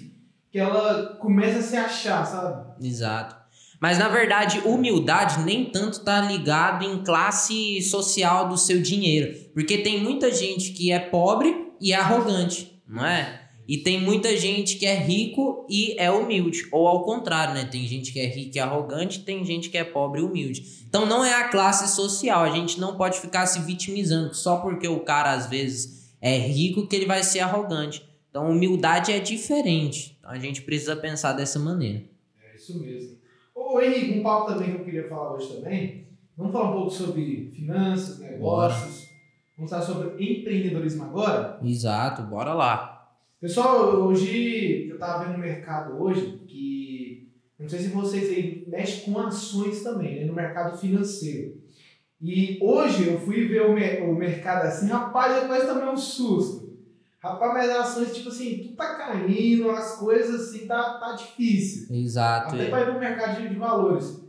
que 0.52 0.58
ela 0.58 1.18
começa 1.18 1.60
a 1.60 1.62
se 1.62 1.78
achar, 1.78 2.26
sabe? 2.26 2.84
Exato. 2.84 3.36
Mas 3.80 4.00
na 4.00 4.10
verdade, 4.10 4.60
humildade 4.66 5.44
nem 5.44 5.66
tanto 5.66 6.04
tá 6.04 6.20
ligado 6.22 6.84
em 6.84 7.04
classe 7.04 7.80
social 7.84 8.50
do 8.50 8.58
seu 8.58 8.82
dinheiro, 8.82 9.52
porque 9.54 9.78
tem 9.78 10.02
muita 10.02 10.34
gente 10.34 10.74
que 10.74 10.92
é 10.92 10.98
pobre 10.98 11.74
e 11.80 11.94
é 11.94 11.96
arrogante, 11.96 12.82
não 12.88 13.06
é? 13.06 13.45
E 13.68 13.80
tem 13.80 14.00
muita 14.00 14.38
gente 14.38 14.78
que 14.78 14.86
é 14.86 14.96
rico 14.96 15.66
e 15.70 15.96
é 16.00 16.12
humilde. 16.12 16.68
Ou 16.72 16.88
ao 16.88 17.04
contrário, 17.04 17.54
né? 17.54 17.66
Tem 17.66 17.86
gente 17.88 18.14
que 18.14 18.20
é 18.20 18.28
rico 18.28 18.56
e 18.56 18.60
arrogante, 18.60 19.22
tem 19.22 19.44
gente 19.44 19.70
que 19.70 19.78
é 19.78 19.84
pobre 19.84 20.22
e 20.22 20.24
humilde. 20.24 20.86
Então 20.88 21.06
não 21.06 21.26
é 21.26 21.34
a 21.34 21.50
classe 21.50 21.96
social. 21.96 22.44
A 22.44 22.52
gente 22.52 22.80
não 22.80 22.96
pode 22.96 23.20
ficar 23.20 23.46
se 23.48 23.60
vitimizando 23.62 24.36
só 24.36 24.58
porque 24.58 24.88
o 24.88 25.00
cara 25.00 25.32
às 25.32 25.48
vezes 25.48 26.16
é 26.22 26.38
rico 26.38 26.88
que 26.88 26.96
ele 26.96 27.06
vai 27.06 27.24
ser 27.24 27.40
arrogante. 27.40 28.08
Então 28.30 28.50
humildade 28.50 29.12
é 29.12 29.20
diferente. 29.20 30.16
Então 30.20 30.30
a 30.30 30.38
gente 30.38 30.62
precisa 30.62 30.96
pensar 30.96 31.34
dessa 31.34 31.58
maneira. 31.58 32.04
É 32.44 32.56
isso 32.56 32.80
mesmo. 32.80 33.18
Ô 33.56 33.82
Henrique, 33.82 34.20
um 34.20 34.24
papo 34.24 34.54
também 34.54 34.72
que 34.72 34.78
eu 34.82 34.86
queria 34.86 35.10
falar 35.10 35.34
hoje 35.34 35.48
também. 35.56 36.06
Vamos 36.38 36.52
falar 36.52 36.70
um 36.70 36.74
pouco 36.74 36.92
sobre 36.92 37.50
finanças, 37.56 38.20
negócios. 38.20 38.40
Bora. 38.40 39.06
Vamos 39.58 39.72
falar 39.72 39.84
sobre 39.84 40.40
empreendedorismo 40.40 41.04
agora? 41.04 41.60
Exato, 41.64 42.24
bora 42.24 42.54
lá. 42.54 42.95
Pessoal, 43.46 44.08
hoje 44.08 44.88
eu 44.90 44.98
tava 44.98 45.24
vendo 45.24 45.34
no 45.34 45.38
mercado 45.38 46.02
hoje 46.02 46.42
que 46.48 47.32
não 47.60 47.70
sei 47.70 47.78
se 47.78 47.90
vocês 47.90 48.28
aí 48.28 48.66
mexem 48.68 49.14
com 49.14 49.20
ações 49.20 49.84
também, 49.84 50.16
né, 50.16 50.26
no 50.26 50.34
mercado 50.34 50.76
financeiro. 50.76 51.62
E 52.20 52.58
hoje 52.60 53.08
eu 53.08 53.20
fui 53.20 53.48
ver 53.48 53.62
o, 53.68 53.74
mer 53.74 54.02
o 54.02 54.16
mercado 54.16 54.66
assim, 54.66 54.88
rapaz, 54.88 55.44
eu 55.44 55.48
quase 55.48 55.68
também 55.68 55.88
um 55.88 55.96
susto. 55.96 56.76
Rapaz, 57.20 57.54
mas 57.54 57.70
as 57.70 57.78
ações, 57.78 58.16
tipo 58.16 58.30
assim, 58.30 58.64
tudo 58.64 58.76
tá 58.76 58.96
caindo, 58.96 59.70
as 59.70 59.96
coisas 60.00 60.50
assim, 60.50 60.66
tá, 60.66 60.98
tá 60.98 61.12
difícil. 61.12 61.96
Exato. 61.96 62.56
Até 62.56 62.66
para 62.66 62.90
ir 62.90 62.94
no 62.96 63.00
mercado 63.00 63.48
de, 63.48 63.56
valores. 63.56 64.24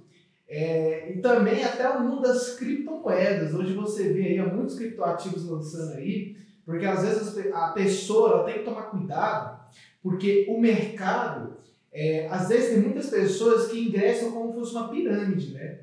É, 0.46 1.11
e 1.11 1.23
também 1.23 1.64
até 1.64 1.88
o 1.88 2.02
mundo 2.02 2.20
das 2.20 2.58
criptomoedas. 2.58 3.54
Hoje 3.54 3.73
você 3.73 4.12
vê 4.12 4.25
aí 4.25 4.38
há 4.38 4.46
muitos 4.46 4.76
criptoativos 4.76 5.46
lançando 5.46 5.94
aí, 5.94 6.37
porque 6.66 6.85
às 6.85 7.02
vezes 7.02 7.54
a 7.54 7.68
pessoa 7.68 8.42
tem 8.42 8.54
que 8.54 8.64
tomar 8.64 8.90
cuidado, 8.90 9.64
porque 10.02 10.44
o 10.49 10.61
mercado, 10.61 11.56
é, 11.92 12.26
às 12.28 12.49
vezes 12.49 12.70
tem 12.70 12.82
muitas 12.82 13.08
pessoas 13.08 13.70
que 13.70 13.78
ingressam 13.78 14.32
como 14.32 14.52
se 14.52 14.58
fosse 14.58 14.73
uma 14.73 14.88
pirâmide, 14.88 15.54
né? 15.54 15.82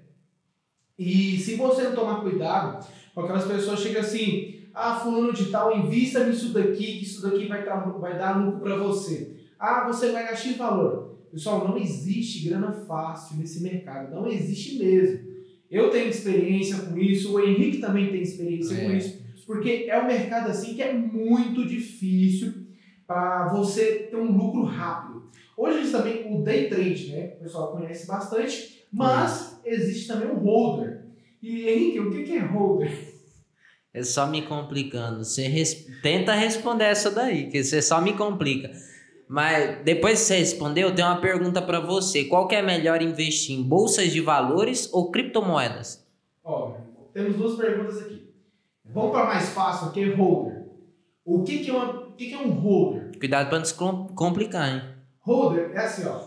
E 0.99 1.37
se 1.39 1.55
você 1.55 1.83
não 1.83 1.95
tomar 1.95 2.21
cuidado, 2.21 2.85
com 3.15 3.21
aquelas 3.21 3.45
pessoas 3.45 3.79
chegam 3.79 4.01
assim, 4.01 4.67
ah, 4.73 4.95
fulano 4.95 5.31
de 5.31 5.45
tal, 5.45 5.75
invista 5.75 6.25
nisso 6.25 6.53
daqui, 6.53 6.99
que 6.99 7.03
isso 7.03 7.21
daqui 7.21 7.47
vai, 7.47 7.63
dar, 7.63 7.77
vai 7.77 8.17
dar 8.17 8.43
lucro 8.43 8.59
para 8.59 8.75
você. 8.75 9.37
Ah, 9.57 9.87
você 9.87 10.11
vai 10.11 10.23
ganhar 10.23 10.35
X 10.35 10.57
valor. 10.57 11.17
Pessoal, 11.31 11.67
não 11.67 11.77
existe 11.77 12.47
grana 12.47 12.71
fácil 12.71 13.37
nesse 13.37 13.63
mercado, 13.63 14.13
não 14.13 14.27
existe 14.27 14.77
mesmo. 14.77 15.31
Eu 15.71 15.89
tenho 15.89 16.09
experiência 16.09 16.77
com 16.77 16.97
isso, 16.99 17.33
o 17.33 17.39
Henrique 17.39 17.79
também 17.79 18.11
tem 18.11 18.21
experiência 18.21 18.75
é. 18.75 18.85
com 18.85 18.91
isso, 18.91 19.22
porque 19.45 19.87
é 19.89 20.01
um 20.01 20.07
mercado 20.07 20.49
assim 20.49 20.75
que 20.75 20.81
é 20.81 20.93
muito 20.93 21.65
difícil 21.67 22.53
para 23.05 23.49
você 23.49 24.07
ter 24.09 24.15
um 24.15 24.31
lucro 24.31 24.63
rápido. 24.63 25.29
Hoje 25.57 25.91
também 25.91 26.33
o 26.33 26.43
day 26.43 26.69
trade, 26.69 27.11
né? 27.11 27.33
O 27.37 27.43
pessoal 27.43 27.71
conhece 27.71 28.07
bastante, 28.07 28.85
mas 28.91 29.59
é. 29.63 29.73
existe 29.73 30.07
também 30.07 30.29
o 30.29 30.39
holder. 30.39 31.05
E 31.41 31.67
Henrique, 31.67 31.99
o 31.99 32.11
que 32.11 32.31
é 32.35 32.39
holder? 32.39 33.13
É 33.93 34.01
só 34.01 34.25
me 34.25 34.41
complicando. 34.41 35.23
Você 35.23 35.47
res... 35.47 35.85
tenta 36.01 36.33
responder 36.33 36.85
essa 36.85 37.11
daí, 37.11 37.49
que 37.49 37.63
você 37.63 37.81
só 37.81 38.01
me 38.01 38.13
complica. 38.13 38.71
Mas 39.27 39.83
depois 39.83 40.19
que 40.19 40.25
você 40.25 40.37
respondeu, 40.39 40.89
eu 40.89 40.95
tenho 40.95 41.07
uma 41.07 41.21
pergunta 41.21 41.61
para 41.61 41.79
você. 41.79 42.25
Qual 42.25 42.47
que 42.47 42.55
é 42.55 42.61
melhor 42.61 43.01
investir 43.01 43.57
em 43.57 43.63
bolsas 43.63 44.11
de 44.11 44.19
valores 44.19 44.91
ou 44.91 45.11
criptomoedas? 45.11 46.05
Ó, 46.43 46.75
temos 47.13 47.35
duas 47.35 47.57
perguntas 47.57 47.99
aqui. 47.99 48.22
Vamos 48.93 49.11
para 49.11 49.25
mais 49.25 49.49
fácil, 49.49 49.91
é 50.01 50.15
holder. 50.15 50.63
O 51.25 51.43
que, 51.43 51.59
que, 51.59 51.69
é, 51.69 51.73
uma, 51.73 51.91
o 52.07 52.11
que, 52.13 52.27
que 52.27 52.33
é 52.33 52.37
um 52.37 52.51
holder? 52.51 53.11
Cuidado 53.17 53.49
para 53.49 53.59
não 53.59 53.65
se 53.65 53.73
complicar, 53.73 54.73
hein? 54.73 54.81
Holder 55.19 55.71
é 55.73 55.79
assim, 55.79 56.05
ó. 56.05 56.21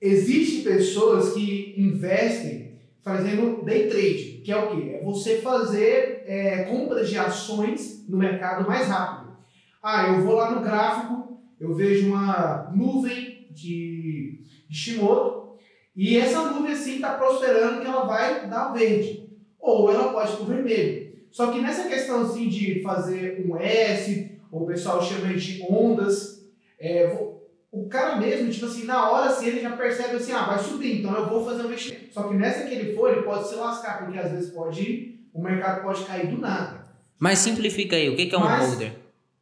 Existem 0.00 0.62
pessoas 0.62 1.34
que 1.34 1.74
investem 1.76 2.78
fazendo 3.02 3.64
day 3.64 3.88
trade, 3.88 4.42
que 4.44 4.52
é 4.52 4.56
o 4.56 4.70
quê? 4.70 4.98
É 5.00 5.04
você 5.04 5.40
fazer 5.40 6.22
é, 6.26 6.64
compras 6.64 7.08
de 7.08 7.18
ações 7.18 8.06
no 8.08 8.16
mercado 8.16 8.68
mais 8.68 8.86
rápido. 8.86 9.36
Ah, 9.82 10.08
eu 10.08 10.22
vou 10.22 10.34
lá 10.34 10.50
no 10.52 10.62
gráfico 10.62 11.20
eu 11.60 11.74
vejo 11.74 12.08
uma 12.08 12.72
nuvem 12.74 13.46
de, 13.50 14.42
de 14.66 14.74
Shimoto 14.74 15.58
e 15.94 16.16
essa 16.16 16.50
nuvem 16.50 16.72
assim 16.72 16.94
está 16.94 17.14
prosperando 17.14 17.82
que 17.82 17.86
ela 17.86 18.06
vai 18.06 18.48
dar 18.48 18.72
verde 18.72 19.28
ou 19.58 19.92
ela 19.92 20.10
pode 20.10 20.32
ir 20.32 20.36
para 20.36 20.54
vermelho. 20.54 20.99
Só 21.30 21.52
que 21.52 21.60
nessa 21.60 21.88
questão 21.88 22.22
assim 22.22 22.48
de 22.48 22.82
fazer 22.82 23.44
um 23.46 23.56
S, 23.56 24.32
ou 24.50 24.62
o 24.62 24.66
pessoal 24.66 25.02
chama 25.02 25.32
de 25.34 25.62
ondas, 25.70 26.44
é, 26.78 27.16
o 27.72 27.88
cara 27.88 28.16
mesmo, 28.16 28.50
tipo 28.50 28.66
assim, 28.66 28.84
na 28.84 29.10
hora 29.10 29.30
assim, 29.30 29.46
ele 29.46 29.60
já 29.60 29.76
percebe 29.76 30.16
assim, 30.16 30.32
ah, 30.32 30.46
vai 30.46 30.58
subir, 30.58 30.98
então 30.98 31.14
eu 31.14 31.28
vou 31.28 31.44
fazer 31.44 31.62
um 31.62 31.66
investimento. 31.66 32.12
Só 32.12 32.24
que 32.24 32.34
nessa 32.34 32.66
que 32.66 32.74
ele 32.74 32.94
for, 32.94 33.12
ele 33.12 33.22
pode 33.22 33.48
se 33.48 33.54
lascar, 33.54 34.04
porque 34.04 34.18
às 34.18 34.32
vezes 34.32 34.50
pode, 34.50 35.20
o 35.32 35.40
mercado 35.40 35.82
pode 35.82 36.04
cair 36.04 36.26
do 36.26 36.38
nada. 36.38 36.86
Mas 37.18 37.38
simplifica 37.38 37.94
aí, 37.94 38.08
o 38.08 38.16
que 38.16 38.34
é 38.34 38.38
um 38.38 38.40
Mas, 38.40 38.70
holder? 38.70 38.92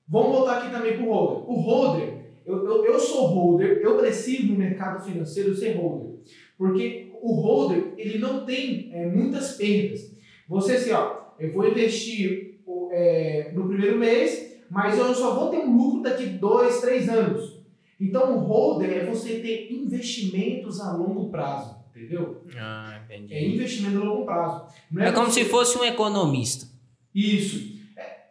Vamos 0.07 0.37
voltar 0.37 0.59
aqui 0.59 0.71
também 0.71 0.97
para 0.97 1.07
o 1.07 1.11
holder. 1.11 1.50
O 1.50 1.61
holder, 1.61 2.14
eu, 2.45 2.66
eu, 2.66 2.85
eu 2.85 2.99
sou 2.99 3.26
holder, 3.26 3.78
eu 3.83 3.97
preciso 3.97 4.49
no 4.49 4.59
mercado 4.59 5.02
financeiro 5.02 5.54
ser 5.54 5.76
holder. 5.76 6.18
Porque 6.59 7.12
o 7.23 7.33
holder, 7.33 7.92
ele 7.97 8.18
não 8.18 8.45
tem 8.45 8.90
é, 8.92 9.07
muitas 9.07 9.52
perdas. 9.52 10.11
Você 10.49 10.73
assim, 10.73 10.92
ó, 10.92 11.17
eu 11.38 11.52
vou 11.52 11.68
investir 11.68 12.61
é, 12.90 13.50
no 13.54 13.68
primeiro 13.68 13.99
mês, 13.99 14.57
mas 14.71 14.99
eu 14.99 15.14
só 15.14 15.35
vou 15.35 15.50
ter 15.50 15.59
um 15.59 15.76
lucro 15.76 16.02
daqui 16.02 16.26
dois, 16.26 16.80
três 16.80 17.09
anos. 17.09 17.59
Então 18.00 18.37
o 18.37 18.40
holder 18.40 18.90
é 18.90 19.04
você 19.04 19.40
ter 19.40 19.73
investimentos 19.73 20.80
a 20.80 20.92
longo 20.92 21.30
prazo, 21.30 21.76
entendeu? 21.95 22.42
Ah, 22.57 23.00
entendi. 23.04 23.35
É 23.35 23.47
investimento 23.47 23.99
a 23.99 24.04
longo 24.04 24.25
prazo. 24.25 24.66
é, 24.97 25.09
é 25.09 25.12
como 25.12 25.30
se 25.30 25.45
fosse 25.45 25.76
um 25.78 25.85
economista. 25.85 26.66
Isso. 27.14 27.78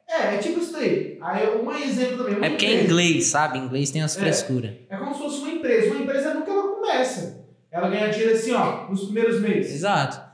É, 0.08 0.36
é 0.36 0.38
tipo 0.38 0.60
isso 0.60 0.72
daí. 0.72 1.18
Aí 1.20 1.50
um 1.58 1.70
exemplo 1.74 2.24
também. 2.24 2.46
É 2.46 2.50
porque 2.50 2.66
é 2.66 2.84
inglês, 2.84 3.26
sabe? 3.26 3.60
Inglês 3.60 3.92
tem 3.92 4.02
as 4.02 4.16
é, 4.16 4.20
frescuras. 4.20 4.72
É 4.90 4.96
como 4.96 5.14
se 5.14 5.20
fosse 5.20 5.40
uma 5.40 5.52
empresa. 5.52 5.94
Uma 5.94 6.04
empresa 6.04 6.34
nunca 6.34 6.52
ela 6.52 6.76
começa. 6.76 7.46
Ela 7.70 7.90
ganha 7.90 8.10
dinheiro 8.10 8.34
assim, 8.34 8.54
ó, 8.54 8.90
nos 8.90 9.04
primeiros 9.04 9.42
meses. 9.42 9.76
Exato. 9.76 10.27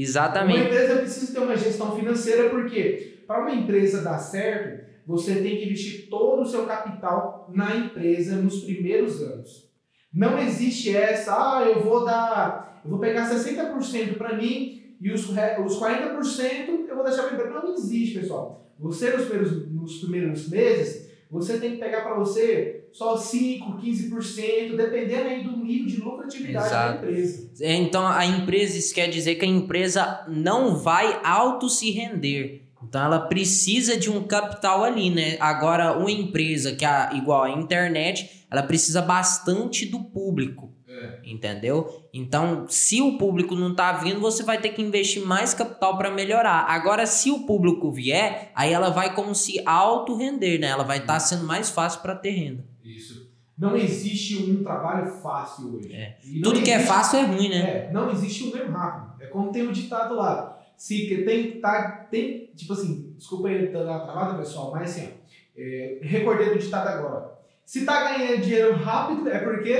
Exatamente. 0.00 0.60
Uma 0.60 0.66
empresa 0.66 0.96
precisa 0.98 1.32
ter 1.32 1.40
uma 1.40 1.56
gestão 1.56 1.96
financeira, 1.96 2.50
porque 2.50 3.22
para 3.26 3.40
uma 3.40 3.54
empresa 3.54 4.00
dar 4.00 4.18
certo, 4.18 4.86
você 5.04 5.34
tem 5.36 5.56
que 5.56 5.64
investir 5.64 6.08
todo 6.08 6.42
o 6.42 6.46
seu 6.46 6.66
capital 6.66 7.50
na 7.52 7.74
empresa 7.74 8.36
nos 8.36 8.62
primeiros 8.62 9.20
anos. 9.20 9.68
Não 10.14 10.38
existe 10.38 10.94
essa, 10.94 11.32
ah, 11.32 11.64
eu 11.64 11.82
vou 11.82 12.04
dar, 12.04 12.80
eu 12.84 12.90
vou 12.90 13.00
pegar 13.00 13.28
60% 13.28 14.16
para 14.16 14.36
mim 14.36 14.96
e 15.00 15.10
os, 15.10 15.28
os 15.28 15.80
40% 15.80 16.86
eu 16.88 16.94
vou 16.94 17.04
deixar 17.04 17.24
para 17.24 17.34
empresa. 17.34 17.50
Não 17.50 17.74
existe, 17.74 18.20
pessoal. 18.20 18.72
Você, 18.78 19.10
nos 19.10 19.26
primeiros, 19.26 19.72
nos 19.72 19.98
primeiros 19.98 20.48
meses, 20.48 21.10
você 21.28 21.58
tem 21.58 21.72
que 21.72 21.78
pegar 21.78 22.02
para 22.02 22.14
você 22.14 22.77
só 22.98 23.16
5%, 23.16 23.80
15%, 23.80 24.76
dependendo 24.76 25.28
aí 25.28 25.44
do 25.44 25.56
nível 25.56 25.86
de 25.86 26.00
lucratividade 26.00 26.66
Exato. 26.66 27.02
da 27.02 27.08
empresa. 27.08 27.50
É, 27.60 27.74
então, 27.76 28.04
a 28.04 28.26
empresa, 28.26 28.76
isso 28.76 28.92
quer 28.92 29.08
dizer 29.08 29.36
que 29.36 29.44
a 29.44 29.48
empresa 29.48 30.24
não 30.26 30.76
vai 30.76 31.20
auto 31.22 31.68
se 31.68 31.92
render. 31.92 32.64
Então, 32.82 33.04
ela 33.04 33.20
precisa 33.20 33.96
de 33.96 34.10
um 34.10 34.24
capital 34.24 34.82
ali, 34.82 35.10
né? 35.10 35.36
Agora, 35.38 35.96
uma 35.96 36.10
empresa 36.10 36.74
que 36.74 36.84
é 36.84 37.10
igual 37.14 37.44
a 37.44 37.50
internet, 37.50 38.44
ela 38.50 38.64
precisa 38.64 39.00
bastante 39.00 39.86
do 39.86 40.00
público. 40.00 40.72
É. 40.88 41.20
Entendeu? 41.24 42.08
Então, 42.12 42.66
se 42.68 43.00
o 43.00 43.16
público 43.16 43.54
não 43.54 43.76
tá 43.76 43.92
vindo, 43.92 44.18
você 44.18 44.42
vai 44.42 44.60
ter 44.60 44.70
que 44.70 44.82
investir 44.82 45.24
mais 45.24 45.54
capital 45.54 45.96
para 45.96 46.10
melhorar. 46.10 46.66
Agora, 46.68 47.06
se 47.06 47.30
o 47.30 47.46
público 47.46 47.92
vier, 47.92 48.50
aí 48.56 48.72
ela 48.72 48.90
vai 48.90 49.14
como 49.14 49.36
se 49.36 49.62
auto 49.64 50.16
render, 50.16 50.58
né? 50.58 50.66
Ela 50.66 50.82
vai 50.82 50.98
estar 50.98 51.14
tá 51.14 51.20
sendo 51.20 51.44
mais 51.44 51.70
fácil 51.70 52.00
para 52.00 52.16
ter 52.16 52.30
renda. 52.30 52.64
Isso. 52.88 53.30
Não 53.56 53.76
existe 53.76 54.36
um 54.36 54.62
trabalho 54.62 55.10
fácil 55.10 55.74
hoje. 55.76 55.92
É. 55.92 56.16
Tudo 56.42 56.62
que 56.62 56.70
é 56.70 56.78
fácil 56.78 57.18
é 57.18 57.22
ruim, 57.24 57.48
né? 57.48 57.56
É, 57.58 57.90
não 57.92 58.10
existe 58.10 58.44
um 58.44 58.50
ganho 58.52 58.70
rápido. 58.70 59.22
É 59.22 59.26
como 59.26 59.50
tem 59.50 59.62
o 59.62 59.70
um 59.70 59.72
ditado 59.72 60.14
lá. 60.14 60.60
Se 60.76 61.24
tem, 61.24 61.60
tá, 61.60 62.06
tem, 62.08 62.52
tipo 62.54 62.72
assim, 62.72 63.12
desculpa 63.16 63.48
aí 63.48 63.66
dar 63.72 64.00
travada, 64.00 64.38
pessoal, 64.38 64.70
mas 64.70 64.90
assim, 64.90 65.08
ó, 65.08 65.28
é, 65.56 65.98
recordei 66.00 66.50
do 66.50 66.58
ditado 66.58 66.86
agora. 66.86 67.36
Se 67.66 67.84
tá 67.84 68.04
ganhando 68.04 68.42
dinheiro 68.42 68.76
rápido, 68.76 69.28
é 69.28 69.40
porque 69.40 69.74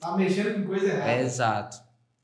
tá 0.00 0.16
mexendo 0.16 0.56
com 0.56 0.66
coisa 0.66 0.88
errada. 0.88 1.12
É, 1.12 1.22
exato. 1.22 1.76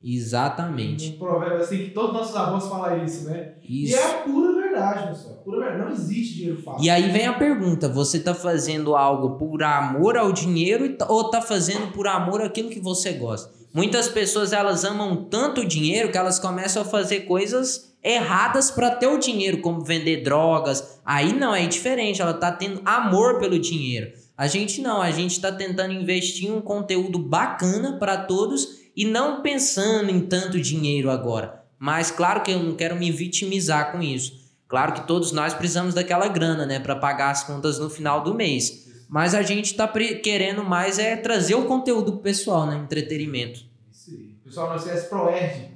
Exatamente. 0.02 1.14
Um 1.14 1.18
provérbio 1.18 1.58
assim 1.58 1.84
que 1.84 1.90
todos 1.90 2.12
nossos 2.12 2.36
avós 2.36 2.66
falam 2.66 3.04
isso, 3.04 3.28
né? 3.28 3.54
Isso. 3.62 3.94
E 3.94 3.98
é 3.98 4.04
a 4.04 4.14
pura 4.22 4.55
verdade, 4.76 5.08
pessoal. 5.08 5.34
Pura 5.44 5.60
verdade. 5.60 5.84
Não 5.84 5.92
existe 5.92 6.34
dinheiro 6.34 6.62
fácil. 6.62 6.84
E 6.84 6.90
aí 6.90 7.10
vem 7.10 7.26
a 7.26 7.32
pergunta: 7.32 7.88
você 7.88 8.20
tá 8.20 8.34
fazendo 8.34 8.94
algo 8.94 9.38
por 9.38 9.62
amor 9.62 10.16
ao 10.16 10.32
dinheiro 10.32 10.96
ou 11.08 11.30
tá 11.30 11.40
fazendo 11.40 11.92
por 11.92 12.06
amor 12.06 12.42
àquilo 12.42 12.70
que 12.70 12.80
você 12.80 13.12
gosta? 13.12 13.50
Muitas 13.72 14.08
pessoas 14.08 14.52
elas 14.52 14.84
amam 14.84 15.24
tanto 15.24 15.60
o 15.60 15.66
dinheiro 15.66 16.10
que 16.10 16.16
elas 16.16 16.38
começam 16.38 16.82
a 16.82 16.84
fazer 16.84 17.20
coisas 17.20 17.94
erradas 18.02 18.70
para 18.70 18.90
ter 18.90 19.06
o 19.06 19.18
dinheiro, 19.18 19.60
como 19.60 19.84
vender 19.84 20.22
drogas. 20.22 21.00
Aí 21.04 21.32
não, 21.32 21.54
é 21.54 21.66
diferente, 21.66 22.22
ela 22.22 22.32
tá 22.32 22.52
tendo 22.52 22.80
amor 22.84 23.38
pelo 23.38 23.58
dinheiro. 23.58 24.12
A 24.36 24.46
gente 24.46 24.80
não, 24.80 25.02
a 25.02 25.10
gente 25.10 25.32
está 25.32 25.50
tentando 25.50 25.92
investir 25.92 26.50
um 26.52 26.60
conteúdo 26.60 27.18
bacana 27.18 27.98
para 27.98 28.16
todos 28.16 28.86
e 28.94 29.04
não 29.04 29.42
pensando 29.42 30.10
em 30.10 30.20
tanto 30.20 30.60
dinheiro 30.60 31.10
agora. 31.10 31.62
Mas 31.78 32.10
claro 32.10 32.42
que 32.42 32.50
eu 32.50 32.62
não 32.62 32.74
quero 32.74 32.96
me 32.96 33.10
vitimizar 33.10 33.92
com 33.92 34.00
isso. 34.00 34.45
Claro 34.68 34.92
que 34.94 35.06
todos 35.06 35.32
nós 35.32 35.54
precisamos 35.54 35.94
daquela 35.94 36.28
grana, 36.28 36.66
né, 36.66 36.80
para 36.80 36.96
pagar 36.96 37.30
as 37.30 37.44
contas 37.44 37.78
no 37.78 37.88
final 37.88 38.22
do 38.22 38.34
mês. 38.34 38.86
Mas 39.08 39.34
a 39.34 39.42
gente 39.42 39.66
está 39.66 39.86
querendo 39.86 40.64
mais 40.64 40.98
é 40.98 41.14
trazer 41.16 41.54
o 41.54 41.64
conteúdo 41.66 42.12
pro 42.12 42.22
pessoal, 42.22 42.66
né, 42.66 42.76
entretenimento. 42.76 43.60
Isso 43.92 44.10
aí. 44.10 44.34
Pessoal, 44.44 44.68
nós 44.70 44.84
temos 44.84 45.02
Proerd. 45.04 45.70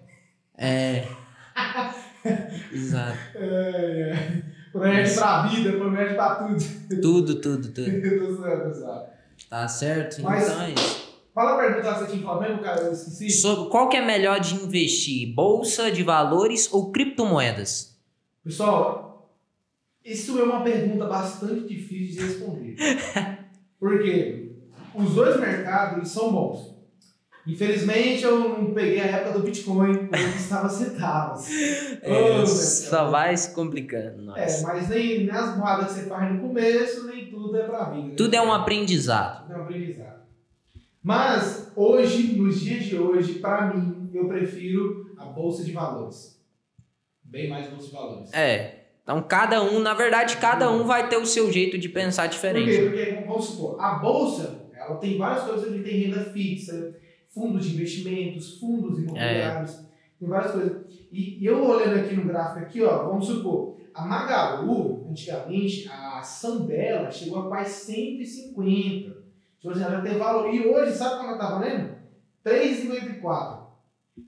É. 0.58 1.06
Exato. 2.72 3.18
É, 3.34 4.12
é. 4.12 4.42
Promete 4.72 5.14
pra 5.14 5.46
vida, 5.46 5.72
promete 5.72 6.14
pra 6.14 6.34
tudo. 6.36 7.00
Tudo, 7.00 7.40
tudo, 7.40 7.68
tudo. 7.72 9.10
Tá 9.48 9.66
certo? 9.66 10.22
Mas- 10.22 10.44
Então 10.48 10.62
é 10.62 10.70
isso. 10.70 11.10
Fala 11.34 11.54
a 11.54 11.58
pergunta 11.58 11.80
que 11.92 11.98
você 11.98 12.06
tinha 12.12 12.22
falado 12.22 12.42
mesmo, 12.42 12.58
cara, 12.62 12.82
eu 12.82 12.92
esqueci. 12.92 13.30
Sobre 13.30 13.70
qual 13.70 13.88
que 13.88 13.96
é 13.96 14.04
melhor 14.04 14.38
de 14.38 14.54
investir? 14.54 15.32
Bolsa 15.34 15.90
de 15.90 16.02
valores 16.02 16.68
ou 16.72 16.92
criptomoedas? 16.92 17.89
Pessoal, 18.44 19.36
isso 20.04 20.38
é 20.38 20.42
uma 20.42 20.62
pergunta 20.62 21.06
bastante 21.06 21.66
difícil 21.68 22.20
de 22.22 22.26
responder. 22.26 22.76
Porque 23.78 24.52
os 24.94 25.14
dois 25.14 25.38
mercados 25.40 26.08
são 26.10 26.32
bons. 26.32 26.70
Infelizmente 27.46 28.22
eu 28.22 28.38
não 28.38 28.74
peguei 28.74 29.00
a 29.00 29.06
época 29.06 29.38
do 29.38 29.44
Bitcoin, 29.44 30.06
quando 30.08 30.36
estava 30.36 30.68
centavos. 30.68 31.46
Oh, 32.04 32.42
É, 32.42 32.46
só 32.46 33.10
vai 33.10 33.36
se 33.36 33.54
complicando. 33.54 34.20
É, 34.36 34.42
Nossa. 34.42 34.66
mas 34.66 34.88
nem, 34.88 35.20
nem 35.26 35.30
as 35.30 35.56
moedas 35.56 35.86
que 35.88 36.00
você 36.00 36.08
faz 36.08 36.32
no 36.34 36.40
começo, 36.40 37.06
nem 37.06 37.26
tudo 37.30 37.56
é 37.56 37.62
pra 37.64 37.84
vida. 37.90 38.08
né? 38.08 38.14
Tudo 38.16 38.34
é 38.34 38.42
um 38.42 38.52
aprendizado. 38.52 39.42
Tudo 39.46 39.54
é 39.54 39.58
um 39.58 39.62
aprendizado. 39.62 40.20
Mas 41.02 41.72
hoje, 41.74 42.34
nos 42.36 42.60
dias 42.60 42.84
de 42.84 42.96
hoje, 42.96 43.34
pra 43.38 43.72
mim, 43.74 44.10
eu 44.12 44.28
prefiro 44.28 45.14
a 45.16 45.24
bolsa 45.24 45.64
de 45.64 45.72
valores. 45.72 46.38
Bem 47.30 47.48
mais 47.48 47.66
de 47.66 47.90
valores. 47.90 48.32
É. 48.32 48.80
Então 49.02 49.22
cada 49.22 49.62
um, 49.62 49.78
na 49.78 49.94
verdade, 49.94 50.36
cada 50.36 50.70
um 50.70 50.84
vai 50.84 51.08
ter 51.08 51.16
o 51.16 51.26
seu 51.26 51.50
jeito 51.50 51.78
de 51.78 51.88
pensar 51.88 52.24
Por 52.28 52.32
diferente. 52.32 52.70
quê? 52.70 52.82
Porque, 52.82 53.24
vamos 53.26 53.44
supor, 53.46 53.80
a 53.80 53.94
bolsa, 53.94 54.68
ela 54.74 54.96
tem 54.96 55.16
várias 55.16 55.44
coisas, 55.44 55.72
ele 55.72 55.82
tem 55.82 56.02
renda 56.02 56.24
fixa, 56.30 56.96
fundos 57.28 57.66
de 57.66 57.74
investimentos, 57.74 58.58
fundos 58.58 58.98
imobiliários, 58.98 59.86
tem 60.18 60.28
várias 60.28 60.52
coisas. 60.52 60.82
E, 61.10 61.42
e 61.42 61.46
eu 61.46 61.64
olhando 61.64 61.98
aqui 62.00 62.14
no 62.14 62.24
gráfico 62.24 62.58
aqui, 62.60 62.82
ó, 62.82 63.08
vamos 63.08 63.26
supor, 63.26 63.76
a 63.94 64.04
Magalu, 64.04 65.06
antigamente, 65.10 65.88
a 65.88 66.18
ação 66.18 66.66
dela 66.66 67.10
chegou 67.10 67.40
a 67.40 67.48
quase 67.48 67.92
150. 67.92 69.20
Tipo 69.60 69.72
assim, 69.72 69.82
ela 69.82 70.00
tem 70.00 70.16
valor. 70.16 70.54
E 70.54 70.66
hoje, 70.66 70.92
sabe 70.92 71.16
quando 71.16 71.30
ela 71.30 71.38
tá 71.38 71.58
valendo? 71.58 71.94
3,54. 72.44 73.59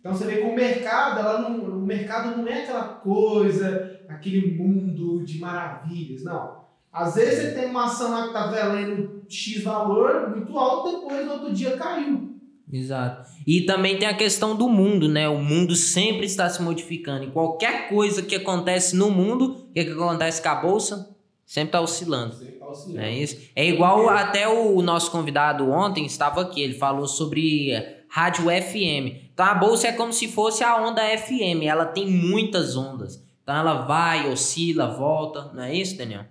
Então 0.00 0.14
você 0.14 0.26
vê 0.26 0.37
que 0.37 0.46
o 0.46 0.54
mercado, 0.54 1.20
ela 1.20 1.40
não, 1.40 1.61
o 1.61 1.87
mercado 1.87 2.37
não 2.37 2.46
é 2.46 2.62
aquela 2.62 2.84
coisa, 2.84 4.00
aquele 4.08 4.56
mundo 4.56 5.25
de 5.25 5.38
maravilhas, 5.38 6.25
não. 6.25 6.62
Às 6.92 7.14
vezes 7.14 7.42
você 7.42 7.61
tem 7.61 7.70
uma 7.70 7.84
ação 7.84 8.11
lá 8.11 8.26
que 8.26 8.32
tá 8.32 8.49
valendo 8.49 9.22
X 9.28 9.62
valor 9.62 10.30
muito 10.30 10.58
alto, 10.58 11.00
depois 11.00 11.25
no 11.25 11.32
outro 11.32 11.52
dia 11.52 11.76
caiu. 11.76 12.32
Exato. 12.70 13.30
E 13.46 13.62
também 13.62 13.99
tem 13.99 14.08
a 14.08 14.16
questão 14.16 14.56
do 14.56 14.68
mundo, 14.68 15.08
né? 15.08 15.28
O 15.28 15.38
mundo 15.38 15.75
sempre 15.76 16.26
está 16.26 16.49
se 16.49 16.62
modificando. 16.62 17.25
E 17.25 17.30
qualquer 17.30 17.88
coisa 17.88 18.22
que 18.22 18.34
acontece 18.34 18.96
no 18.96 19.11
mundo, 19.11 19.66
o 19.68 19.72
que, 19.72 19.84
que 19.84 19.92
acontece 19.92 20.42
com 20.42 20.49
a 20.49 20.54
bolsa? 20.54 21.14
Sempre 21.44 21.68
está 21.68 21.80
oscilando. 21.82 22.34
Você 22.34 22.46
tá 22.52 22.66
oscilando. 22.66 23.00
É 23.00 23.12
isso. 23.12 23.37
É 23.54 23.68
igual 23.68 24.08
até 24.08 24.49
o 24.49 24.80
nosso 24.80 25.11
convidado 25.11 25.70
ontem 25.70 26.06
estava 26.06 26.40
aqui, 26.40 26.62
ele 26.62 26.75
falou 26.75 27.06
sobre 27.06 27.72
rádio 28.12 28.45
FM. 28.45 29.31
Então 29.33 29.47
a 29.47 29.54
bolsa 29.54 29.88
é 29.88 29.92
como 29.92 30.12
se 30.12 30.28
fosse 30.28 30.62
a 30.62 30.76
onda 30.76 31.00
FM, 31.16 31.62
ela 31.64 31.87
tem 31.87 32.07
muitas 32.07 32.76
ondas. 32.76 33.26
Então 33.42 33.57
ela 33.57 33.87
vai, 33.87 34.31
oscila, 34.31 34.88
volta, 34.88 35.50
não 35.54 35.62
é 35.62 35.75
isso, 35.75 35.97
Daniel? 35.97 36.26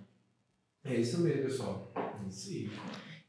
É 0.84 0.94
isso 0.94 1.20
mesmo, 1.20 1.42
pessoal. 1.42 1.92
É 1.96 2.28
isso 2.28 2.50
aí. 2.50 2.70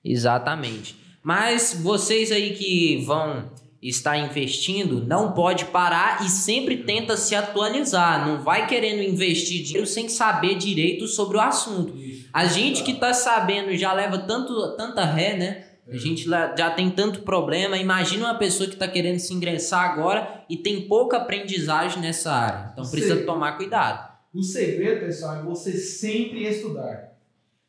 Exatamente. 0.05 0.95
Mas 1.23 1.73
vocês 1.81 2.31
aí 2.31 2.53
que 2.53 3.03
vão 3.03 3.51
estar 3.81 4.17
investindo, 4.17 5.03
não 5.03 5.31
pode 5.31 5.65
parar 5.65 6.23
e 6.23 6.29
sempre 6.29 6.83
tenta 6.83 7.17
se 7.17 7.33
atualizar. 7.33 8.27
Não 8.27 8.43
vai 8.43 8.67
querendo 8.67 9.01
investir 9.01 9.63
dinheiro 9.63 9.87
sem 9.87 10.07
saber 10.07 10.55
direito 10.55 11.07
sobre 11.07 11.37
o 11.37 11.41
assunto. 11.41 11.97
A 12.31 12.45
gente 12.45 12.83
que 12.83 12.93
tá 12.93 13.15
sabendo 13.15 13.75
já 13.75 13.91
leva 13.93 14.19
tanto, 14.19 14.77
tanta 14.77 15.03
ré, 15.03 15.35
né? 15.35 15.72
A 15.87 15.97
gente 15.97 16.23
já 16.23 16.71
tem 16.71 16.89
tanto 16.89 17.21
problema. 17.21 17.77
Imagina 17.77 18.25
uma 18.25 18.37
pessoa 18.37 18.69
que 18.69 18.75
tá 18.75 18.87
querendo 18.87 19.19
se 19.19 19.33
ingressar 19.33 19.91
agora 19.91 20.45
e 20.49 20.57
tem 20.57 20.87
pouca 20.87 21.17
aprendizagem 21.17 22.01
nessa 22.01 22.31
área. 22.31 22.69
Então 22.71 22.89
precisa 22.89 23.25
tomar 23.25 23.57
cuidado. 23.57 24.13
O 24.33 24.41
segredo, 24.41 25.01
pessoal, 25.01 25.35
é 25.35 25.43
você 25.43 25.73
sempre 25.73 26.47
estudar. 26.47 27.13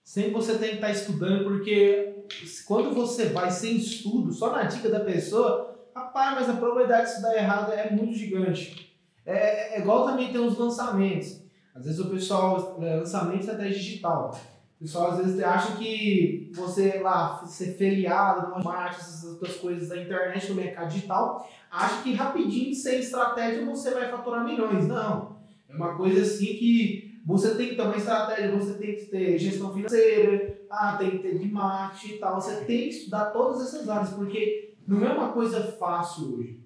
Sempre 0.03 0.33
você 0.33 0.57
tem 0.57 0.71
que 0.71 0.75
estar 0.77 0.91
estudando, 0.91 1.45
porque 1.45 2.25
quando 2.67 2.95
você 2.95 3.27
vai 3.27 3.51
sem 3.51 3.77
estudo, 3.77 4.33
só 4.33 4.53
na 4.53 4.63
dica 4.63 4.89
da 4.89 5.01
pessoa, 5.01 5.89
rapaz, 5.95 6.35
mas 6.35 6.49
a 6.51 6.55
probabilidade 6.55 7.07
de 7.07 7.13
isso 7.13 7.23
dar 7.23 7.37
errado 7.37 7.73
é 7.73 7.91
muito 7.91 8.15
gigante. 8.15 8.97
É, 9.27 9.77
é 9.77 9.81
igual 9.81 10.07
também 10.07 10.31
tem 10.31 10.41
os 10.41 10.57
lançamentos. 10.59 11.43
Às 11.75 11.85
vezes 11.85 12.01
o 12.01 12.11
pessoal, 12.11 12.79
é, 12.83 12.97
lançamento 12.97 13.35
de 13.35 13.41
estratégia 13.41 13.75
digital. 13.75 14.39
Pessoal 14.85 15.13
às 15.13 15.17
vezes 15.17 15.43
acha 15.43 15.77
que 15.77 16.51
você 16.55 17.01
lá 17.01 17.43
ser 17.47 17.73
feriado, 17.73 18.63
marketing, 18.63 19.01
essas 19.01 19.25
outras 19.25 19.57
coisas 19.57 19.89
da 19.89 19.97
internet, 19.97 20.47
no 20.51 20.57
mercado 20.57 20.89
digital, 20.91 21.49
acha 21.71 22.03
que 22.03 22.13
rapidinho, 22.13 22.75
sem 22.75 22.99
estratégia, 22.99 23.65
você 23.65 23.93
vai 23.93 24.11
faturar 24.11 24.45
milhões. 24.45 24.87
Não. 24.87 25.39
É 25.71 25.75
uma 25.75 25.95
coisa 25.97 26.21
assim 26.21 26.45
que 26.59 27.19
você 27.25 27.55
tem 27.55 27.71
que 27.71 27.77
ter 27.77 27.81
uma 27.83 27.97
estratégia, 27.97 28.53
você 28.55 28.75
tem 28.75 28.95
que 28.95 29.07
ter 29.07 29.39
gestão 29.39 29.73
financeira, 29.73 30.55
ah, 30.71 30.97
tem 30.99 31.13
que 31.13 31.19
ter 31.21 31.39
de 31.39 31.49
marketing 31.51 32.17
e 32.17 32.19
tal. 32.19 32.39
Você 32.39 32.57
tem 32.67 32.81
que 32.83 32.89
estudar 32.91 33.25
todas 33.31 33.63
essas 33.63 33.89
áreas, 33.89 34.11
porque 34.11 34.75
não 34.87 35.03
é 35.03 35.11
uma 35.15 35.33
coisa 35.33 35.63
fácil 35.79 36.35
hoje. 36.37 36.61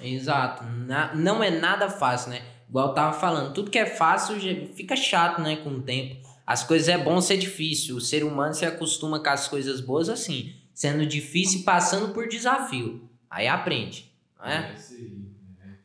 Exato. 0.00 0.62
Na- 0.86 1.12
não 1.12 1.42
é 1.42 1.50
nada 1.50 1.90
fácil, 1.90 2.30
né? 2.30 2.42
Igual 2.68 2.90
eu 2.90 2.94
tava 2.94 3.12
falando, 3.14 3.52
tudo 3.52 3.68
que 3.68 3.78
é 3.80 3.86
fácil 3.86 4.36
fica 4.76 4.94
chato, 4.94 5.40
né? 5.40 5.56
Com 5.56 5.70
o 5.70 5.82
tempo. 5.82 6.33
As 6.46 6.62
coisas 6.62 6.88
é 6.88 6.98
bom 6.98 7.20
ser 7.20 7.36
difícil. 7.36 7.96
O 7.96 8.00
ser 8.00 8.24
humano 8.24 8.54
se 8.54 8.66
acostuma 8.66 9.22
com 9.22 9.30
as 9.30 9.48
coisas 9.48 9.80
boas 9.80 10.08
assim, 10.08 10.54
sendo 10.72 11.06
difícil 11.06 11.60
e 11.60 11.62
passando 11.62 12.12
por 12.12 12.28
desafio. 12.28 13.08
Aí 13.30 13.48
aprende, 13.48 14.12
não 14.38 14.46
é? 14.46 14.74
isso 14.76 14.94
aí. 14.94 15.24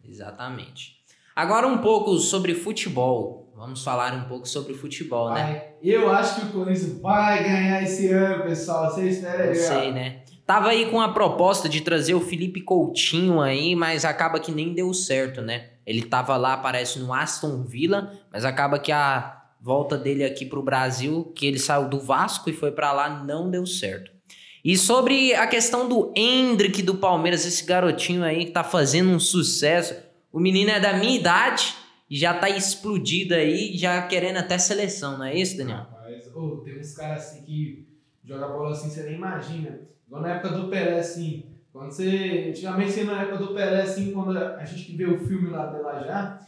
Exatamente. 0.03 0.99
Agora 1.35 1.67
um 1.67 1.77
pouco 1.77 2.17
sobre 2.17 2.53
futebol. 2.53 3.51
Vamos 3.55 3.83
falar 3.83 4.13
um 4.13 4.23
pouco 4.23 4.47
sobre 4.47 4.73
futebol, 4.73 5.33
né? 5.33 5.43
Vai. 5.43 5.69
Eu 5.81 6.09
acho 6.09 6.39
que 6.39 6.47
o 6.47 6.49
Corinthians 6.49 6.99
vai 7.01 7.43
ganhar 7.43 7.83
esse 7.83 8.07
ano, 8.09 8.43
pessoal. 8.43 8.89
Você 8.89 9.09
espera 9.09 9.43
aí. 9.43 9.51
ó. 9.51 9.53
sei, 9.53 9.91
né? 9.91 10.23
Tava 10.45 10.69
aí 10.69 10.89
com 10.89 10.99
a 10.99 11.13
proposta 11.13 11.69
de 11.69 11.81
trazer 11.81 12.15
o 12.15 12.21
Felipe 12.21 12.61
Coutinho 12.61 13.39
aí, 13.39 13.75
mas 13.75 14.03
acaba 14.03 14.39
que 14.39 14.51
nem 14.51 14.73
deu 14.73 14.93
certo, 14.93 15.41
né? 15.41 15.69
Ele 15.85 16.01
tava 16.01 16.35
lá, 16.37 16.57
parece, 16.57 16.99
no 16.99 17.13
Aston 17.13 17.63
Villa, 17.63 18.13
mas 18.31 18.43
acaba 18.45 18.79
que 18.79 18.91
a 18.91 19.38
volta 19.59 19.97
dele 19.97 20.23
aqui 20.23 20.45
pro 20.45 20.63
Brasil, 20.63 21.31
que 21.35 21.45
ele 21.45 21.59
saiu 21.59 21.89
do 21.89 21.99
Vasco 21.99 22.49
e 22.49 22.53
foi 22.53 22.71
pra 22.71 22.91
lá, 22.91 23.23
não 23.23 23.49
deu 23.49 23.65
certo. 23.65 24.11
E 24.63 24.77
sobre 24.77 25.33
a 25.33 25.47
questão 25.47 25.87
do 25.87 26.13
Hendrick 26.15 26.81
do 26.81 26.95
Palmeiras, 26.95 27.45
esse 27.45 27.65
garotinho 27.65 28.23
aí 28.23 28.45
que 28.45 28.51
tá 28.51 28.63
fazendo 28.63 29.09
um 29.09 29.19
sucesso. 29.19 29.95
O 30.31 30.39
menino 30.39 30.69
é 30.69 30.79
da 30.79 30.93
minha 30.93 31.17
idade 31.17 31.75
e 32.09 32.17
já 32.17 32.33
tá 32.33 32.49
explodido 32.49 33.33
aí, 33.33 33.77
já 33.77 34.01
querendo 34.01 34.37
até 34.37 34.57
seleção, 34.57 35.17
não 35.17 35.25
é 35.25 35.35
isso, 35.35 35.57
Daniel? 35.57 35.77
Rapaz, 35.77 36.27
ô, 36.35 36.57
tem 36.57 36.79
uns 36.79 36.93
caras 36.93 37.23
assim 37.23 37.43
que 37.43 37.87
jogam 38.23 38.49
bola 38.49 38.71
assim, 38.71 38.89
você 38.89 39.03
nem 39.03 39.15
imagina. 39.15 39.79
Igual 40.07 40.23
na 40.23 40.35
época 40.35 40.49
do 40.49 40.69
Pelé, 40.69 40.99
assim. 40.99 41.45
Quando 41.71 41.91
você. 41.91 42.47
Antigamente, 42.49 43.03
na 43.03 43.21
época 43.21 43.37
do 43.37 43.53
Pelé, 43.53 43.81
assim, 43.81 44.11
quando 44.11 44.35
a 44.35 44.65
gente 44.65 44.95
vê 44.95 45.05
o 45.05 45.19
filme 45.19 45.49
lá 45.49 45.67
dela 45.67 46.03
já, 46.03 46.39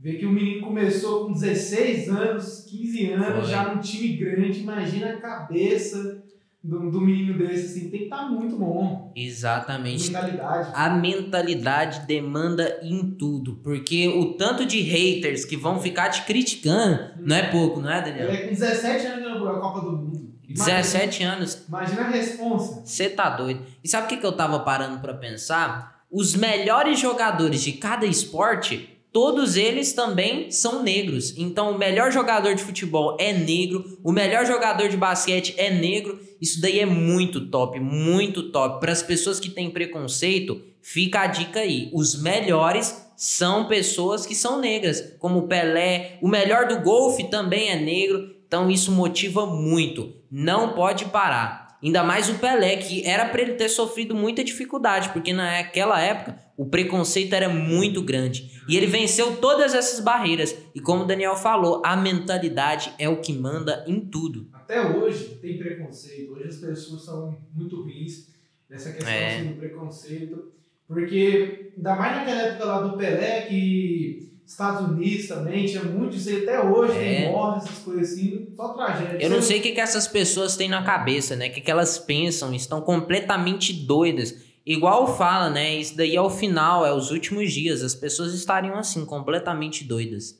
vê 0.00 0.14
que 0.14 0.26
o 0.26 0.30
menino 0.32 0.62
começou 0.66 1.26
com 1.26 1.32
16 1.32 2.08
anos, 2.08 2.64
15 2.68 3.12
anos, 3.12 3.40
Foi. 3.40 3.50
já 3.50 3.72
num 3.74 3.80
time 3.80 4.16
grande. 4.16 4.60
Imagina 4.60 5.10
a 5.10 5.20
cabeça 5.20 6.22
do, 6.62 6.90
do 6.90 7.00
menino 7.00 7.36
desse, 7.38 7.66
assim. 7.66 7.90
Tem 7.90 7.98
que 8.00 8.04
estar 8.04 8.28
muito 8.30 8.56
bom. 8.56 9.12
Exatamente. 9.14 10.06
Mentalidade. 10.10 10.70
A 10.74 10.90
mentalidade 10.90 12.06
demanda 12.06 12.78
em 12.82 13.10
tudo, 13.12 13.56
porque 13.62 14.08
o 14.08 14.34
tanto 14.34 14.64
de 14.66 14.80
haters 14.80 15.44
que 15.44 15.56
vão 15.56 15.80
ficar 15.80 16.08
te 16.10 16.22
criticando 16.24 17.10
não 17.20 17.36
é 17.36 17.50
pouco, 17.50 17.80
não 17.80 17.90
é, 17.90 17.98
Ele 17.98 18.10
Daniel? 18.10 18.30
é 18.30 18.36
com 18.38 18.48
17 18.50 19.06
anos 19.06 19.22
ganhou 19.24 19.48
a 19.48 19.60
Copa 19.60 19.80
do 19.80 19.92
Mundo. 19.92 20.30
Imagina- 20.48 20.78
17 20.78 21.22
anos, 21.22 21.64
Imagina 21.68 22.00
a 22.02 22.08
responsa. 22.10 22.82
você 22.84 23.08
tá 23.08 23.30
doido. 23.30 23.62
E 23.84 23.88
sabe 23.88 24.06
o 24.06 24.08
que, 24.08 24.16
que 24.16 24.26
eu 24.26 24.32
tava 24.32 24.58
parando 24.60 24.98
pra 24.98 25.14
pensar? 25.14 26.04
Os 26.10 26.34
melhores 26.34 26.98
jogadores 26.98 27.62
de 27.62 27.72
cada 27.72 28.04
esporte, 28.04 28.99
todos 29.12 29.56
eles 29.56 29.92
também 29.92 30.50
são 30.50 30.82
negros. 30.82 31.34
Então, 31.36 31.72
o 31.72 31.78
melhor 31.78 32.12
jogador 32.12 32.54
de 32.54 32.62
futebol 32.62 33.16
é 33.18 33.32
negro, 33.32 33.98
o 34.02 34.12
melhor 34.12 34.46
jogador 34.46 34.88
de 34.88 34.96
basquete 34.96 35.54
é 35.56 35.70
negro. 35.70 36.20
Isso 36.40 36.60
daí 36.60 36.80
é 36.80 36.86
muito 36.86 37.46
top, 37.48 37.78
muito 37.80 38.50
top. 38.50 38.80
Para 38.80 38.92
as 38.92 39.02
pessoas 39.02 39.40
que 39.40 39.50
têm 39.50 39.70
preconceito, 39.70 40.62
fica 40.80 41.20
a 41.20 41.26
dica 41.26 41.60
aí. 41.60 41.90
Os 41.92 42.20
melhores 42.20 43.06
são 43.16 43.66
pessoas 43.66 44.24
que 44.24 44.34
são 44.34 44.60
negras, 44.60 45.14
como 45.18 45.40
o 45.40 45.48
Pelé. 45.48 46.18
O 46.22 46.28
melhor 46.28 46.66
do 46.66 46.80
golfe 46.80 47.24
também 47.24 47.68
é 47.68 47.76
negro. 47.76 48.34
Então, 48.46 48.70
isso 48.70 48.90
motiva 48.90 49.46
muito. 49.46 50.14
Não 50.30 50.72
pode 50.72 51.04
parar. 51.06 51.70
Ainda 51.82 52.04
mais 52.04 52.28
o 52.28 52.34
Pelé, 52.34 52.76
que 52.76 53.06
era 53.06 53.26
para 53.26 53.40
ele 53.40 53.54
ter 53.54 53.68
sofrido 53.68 54.14
muita 54.14 54.44
dificuldade, 54.44 55.08
porque 55.10 55.32
naquela 55.32 56.00
época 56.00 56.38
o 56.60 56.66
preconceito 56.66 57.32
era 57.32 57.48
muito 57.48 58.02
grande. 58.02 58.62
E 58.68 58.76
ele 58.76 58.86
venceu 58.86 59.38
todas 59.38 59.72
essas 59.72 59.98
barreiras. 59.98 60.54
E 60.74 60.80
como 60.80 61.04
o 61.04 61.06
Daniel 61.06 61.34
falou, 61.34 61.80
a 61.82 61.96
mentalidade 61.96 62.92
é 62.98 63.08
o 63.08 63.22
que 63.22 63.32
manda 63.32 63.82
em 63.88 63.98
tudo. 63.98 64.46
Até 64.52 64.78
hoje 64.86 65.38
tem 65.40 65.56
preconceito. 65.56 66.32
Hoje 66.34 66.48
as 66.48 66.56
pessoas 66.56 67.02
são 67.06 67.38
muito 67.54 67.82
ruins 67.82 68.28
nessa 68.68 68.92
questão 68.92 69.10
É. 69.10 69.36
assim, 69.38 69.48
do 69.48 69.54
preconceito. 69.54 70.52
Porque, 70.86 71.72
ainda 71.78 71.96
mais 71.96 72.16
naquela 72.16 72.42
época 72.42 72.64
lá 72.66 72.82
do 72.82 72.98
Pelé, 72.98 73.40
que 73.48 74.30
Estados 74.44 74.86
Unidos 74.90 75.28
também 75.28 75.64
tinha 75.64 75.82
muito 75.84 76.14
aí, 76.28 76.42
até 76.42 76.60
hoje 76.62 76.98
É. 76.98 77.30
mortes, 77.30 77.68
essas 77.70 77.78
coisas 77.84 78.12
assim, 78.12 78.48
só 78.54 78.74
tragédia. 78.74 79.16
Eu 79.24 79.30
não 79.30 79.40
sei 79.40 79.60
o 79.60 79.62
que, 79.62 79.72
que 79.72 79.80
essas 79.80 80.06
pessoas 80.06 80.56
têm 80.58 80.68
na 80.68 80.82
cabeça, 80.82 81.34
né? 81.36 81.48
O 81.48 81.52
que, 81.52 81.62
que 81.62 81.70
elas 81.70 81.98
pensam, 81.98 82.52
estão 82.52 82.82
completamente 82.82 83.72
doidas. 83.72 84.49
Igual 84.72 85.16
fala, 85.16 85.50
né? 85.50 85.74
Isso 85.74 85.96
daí 85.96 86.14
é 86.14 86.20
o 86.20 86.30
final, 86.30 86.86
é 86.86 86.94
os 86.94 87.10
últimos 87.10 87.52
dias. 87.52 87.82
As 87.82 87.92
pessoas 87.92 88.32
estariam 88.32 88.76
assim, 88.76 89.04
completamente 89.04 89.82
doidas. 89.82 90.38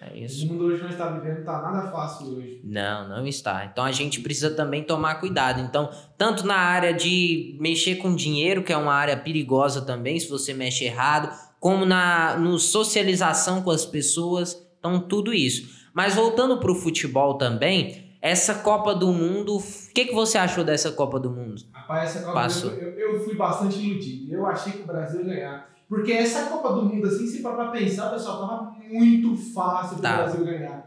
É 0.00 0.18
isso. 0.20 0.46
O 0.46 0.48
mundo 0.48 0.64
hoje 0.64 0.82
não 0.82 0.88
está 0.88 1.10
vivendo, 1.10 1.44
tá 1.44 1.60
nada 1.60 1.90
fácil 1.90 2.28
hoje. 2.28 2.60
Não, 2.64 3.08
não 3.08 3.26
está. 3.26 3.66
Então 3.66 3.84
a 3.84 3.92
gente 3.92 4.20
precisa 4.20 4.50
também 4.50 4.82
tomar 4.82 5.16
cuidado. 5.16 5.60
Então, 5.60 5.90
tanto 6.16 6.46
na 6.46 6.56
área 6.56 6.94
de 6.94 7.58
mexer 7.60 7.96
com 7.96 8.14
dinheiro, 8.14 8.62
que 8.62 8.72
é 8.72 8.76
uma 8.76 8.94
área 8.94 9.18
perigosa 9.18 9.82
também, 9.82 10.18
se 10.18 10.30
você 10.30 10.54
mexe 10.54 10.84
errado, 10.84 11.30
como 11.60 11.84
na 11.84 12.38
no 12.38 12.58
socialização 12.58 13.62
com 13.62 13.70
as 13.70 13.84
pessoas. 13.84 14.56
Então, 14.78 14.98
tudo 14.98 15.34
isso. 15.34 15.68
Mas 15.92 16.14
voltando 16.14 16.58
para 16.58 16.72
o 16.72 16.74
futebol 16.74 17.34
também, 17.36 18.05
essa 18.28 18.54
Copa 18.56 18.94
do 18.94 19.12
Mundo, 19.12 19.56
o 19.58 19.62
que, 19.94 20.06
que 20.06 20.14
você 20.14 20.38
achou 20.38 20.64
dessa 20.64 20.92
Copa 20.92 21.18
do 21.20 21.30
Mundo? 21.30 21.62
Rapaz, 21.72 22.10
essa 22.10 22.20
Copa 22.26 22.32
Passou. 22.40 22.70
do 22.70 22.76
Mundo, 22.76 22.84
eu, 22.98 23.12
eu 23.14 23.24
fui 23.24 23.34
bastante 23.36 23.78
iludido. 23.78 24.32
Eu 24.34 24.46
achei 24.46 24.72
que 24.72 24.82
o 24.82 24.86
Brasil 24.86 25.20
ia 25.20 25.26
ganhar. 25.26 25.68
Porque 25.88 26.12
essa 26.12 26.46
Copa 26.50 26.72
do 26.74 26.82
Mundo, 26.84 27.06
assim, 27.06 27.26
se 27.26 27.40
for 27.42 27.54
pra 27.54 27.68
pensar, 27.68 28.10
pessoal, 28.10 28.40
tava 28.40 28.72
muito 28.90 29.36
fácil 29.54 29.94
pro 29.94 30.02
Tava. 30.02 30.22
Brasil 30.24 30.44
ganhar. 30.44 30.86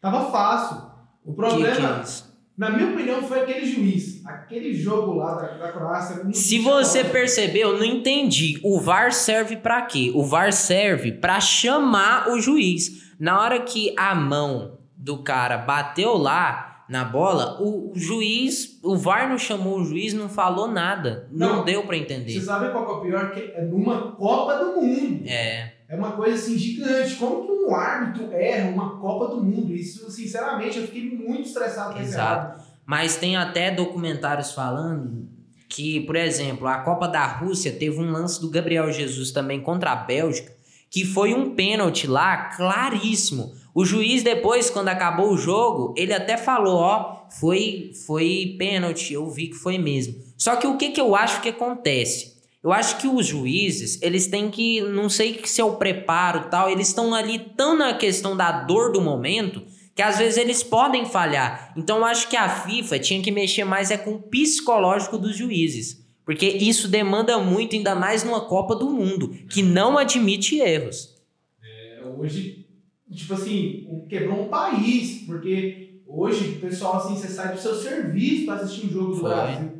Tava 0.00 0.30
fácil. 0.30 0.76
O 1.24 1.30
Que 1.30 1.36
problema, 1.36 1.74
que 1.76 1.82
é 1.82 2.02
isso? 2.02 2.36
na 2.56 2.70
minha 2.70 2.90
opinião, 2.90 3.22
foi 3.22 3.40
aquele 3.40 3.66
juiz. 3.66 4.24
Aquele 4.24 4.72
jogo 4.72 5.14
lá 5.14 5.34
da, 5.34 5.48
da 5.58 5.72
Croácia. 5.72 6.22
Se 6.32 6.58
você 6.60 6.98
lógica. 6.98 7.12
percebeu, 7.12 7.72
eu 7.72 7.78
não 7.78 7.84
entendi. 7.84 8.60
O 8.62 8.80
VAR 8.80 9.12
serve 9.12 9.56
pra 9.56 9.82
quê? 9.82 10.12
O 10.14 10.22
VAR 10.24 10.52
serve 10.52 11.12
pra 11.12 11.40
chamar 11.40 12.28
o 12.30 12.40
juiz. 12.40 13.14
Na 13.18 13.40
hora 13.40 13.60
que 13.60 13.92
a 13.98 14.14
mão 14.14 14.78
do 14.96 15.22
cara 15.22 15.58
bateu 15.58 16.16
lá 16.16 16.75
na 16.88 17.04
bola, 17.04 17.60
o, 17.60 17.90
o 17.92 17.98
juiz, 17.98 18.78
o 18.82 18.96
VAR 18.96 19.28
não 19.28 19.38
chamou 19.38 19.78
o 19.80 19.84
juiz, 19.84 20.12
não 20.14 20.28
falou 20.28 20.68
nada. 20.68 21.28
Não, 21.32 21.56
Não. 21.56 21.64
deu 21.64 21.84
Você 21.84 21.96
entender. 21.96 22.40
sabe 22.40 22.70
qual 22.70 22.84
que 22.86 22.92
é 22.92 22.94
o 22.94 23.00
pior? 23.00 23.30
Que 23.32 23.40
é 23.54 23.64
numa 23.64 24.12
Copa 24.12 24.56
do 24.58 24.80
Mundo. 24.80 25.24
É, 25.26 25.72
É 25.88 25.96
uma 25.96 26.12
coisa 26.12 26.34
assim 26.36 26.56
gigante. 26.56 27.16
Como 27.16 27.44
que 27.44 27.52
um 27.52 27.74
árbitro 27.74 28.32
erra 28.32 28.70
uma 28.70 28.98
Copa 29.00 29.34
do 29.34 29.42
Mundo? 29.42 29.74
Isso, 29.74 30.10
sinceramente, 30.10 30.78
eu 30.78 30.84
fiquei 30.86 31.10
muito 31.10 31.46
estressado 31.48 31.94
com 31.94 32.00
Exato. 32.00 32.62
mas 32.84 33.16
tem 33.16 33.36
até 33.36 33.70
documentários 33.70 34.52
falando 34.52 35.28
que, 35.68 36.00
por 36.02 36.14
exemplo, 36.14 36.68
a 36.68 36.78
Copa 36.78 37.08
da 37.08 37.26
Rússia 37.26 37.72
teve 37.72 37.98
um 38.00 38.10
lance 38.12 38.40
do 38.40 38.48
Gabriel 38.50 38.92
Jesus 38.92 39.32
também 39.32 39.60
contra 39.60 39.90
a 39.90 39.96
Bélgica, 39.96 40.52
que 40.88 41.04
foi 41.04 41.34
um 41.34 41.54
pênalti 41.56 42.06
lá 42.06 42.50
claríssimo. 42.56 43.52
O 43.76 43.84
juiz 43.84 44.22
depois, 44.22 44.70
quando 44.70 44.88
acabou 44.88 45.30
o 45.30 45.36
jogo, 45.36 45.92
ele 45.98 46.14
até 46.14 46.38
falou, 46.38 46.78
ó, 46.78 47.26
foi 47.28 47.92
foi 48.06 48.56
pênalti, 48.58 49.12
eu 49.12 49.28
vi 49.28 49.48
que 49.48 49.54
foi 49.54 49.76
mesmo. 49.76 50.14
Só 50.34 50.56
que 50.56 50.66
o 50.66 50.78
que 50.78 50.92
que 50.92 51.00
eu 51.00 51.14
acho 51.14 51.42
que 51.42 51.50
acontece? 51.50 52.36
Eu 52.64 52.72
acho 52.72 52.96
que 52.96 53.06
os 53.06 53.26
juízes, 53.26 54.00
eles 54.00 54.28
têm 54.28 54.50
que, 54.50 54.80
não 54.80 55.10
sei 55.10 55.42
se 55.44 55.60
é 55.60 55.64
o 55.64 55.76
preparo 55.76 56.48
tal, 56.48 56.70
eles 56.70 56.88
estão 56.88 57.12
ali 57.12 57.38
tão 57.38 57.76
na 57.76 57.92
questão 57.92 58.34
da 58.34 58.50
dor 58.50 58.92
do 58.92 59.02
momento, 59.02 59.62
que 59.94 60.00
às 60.00 60.16
vezes 60.16 60.38
eles 60.38 60.62
podem 60.62 61.04
falhar. 61.04 61.74
Então 61.76 61.98
eu 61.98 62.06
acho 62.06 62.30
que 62.30 62.36
a 62.36 62.48
FIFA 62.48 62.98
tinha 62.98 63.22
que 63.22 63.30
mexer 63.30 63.64
mais 63.64 63.90
é 63.90 63.98
com 63.98 64.12
o 64.12 64.22
psicológico 64.22 65.18
dos 65.18 65.36
juízes. 65.36 66.02
Porque 66.24 66.46
isso 66.46 66.88
demanda 66.88 67.38
muito, 67.38 67.76
ainda 67.76 67.94
mais 67.94 68.24
numa 68.24 68.40
Copa 68.40 68.74
do 68.74 68.88
Mundo, 68.88 69.36
que 69.50 69.62
não 69.62 69.98
admite 69.98 70.58
erros. 70.60 71.14
É, 71.62 72.02
hoje, 72.16 72.65
tipo 73.10 73.34
assim, 73.34 74.06
quebrou 74.08 74.44
um 74.44 74.48
país, 74.48 75.22
porque 75.26 76.00
hoje 76.06 76.56
o 76.56 76.60
pessoal, 76.60 76.96
assim, 76.96 77.16
você 77.16 77.28
sai 77.28 77.54
do 77.54 77.60
seu 77.60 77.74
serviço 77.74 78.46
pra 78.46 78.54
assistir 78.56 78.86
um 78.86 78.90
jogo 78.90 79.14
do 79.14 79.20
Foi. 79.20 79.30
Brasil. 79.30 79.72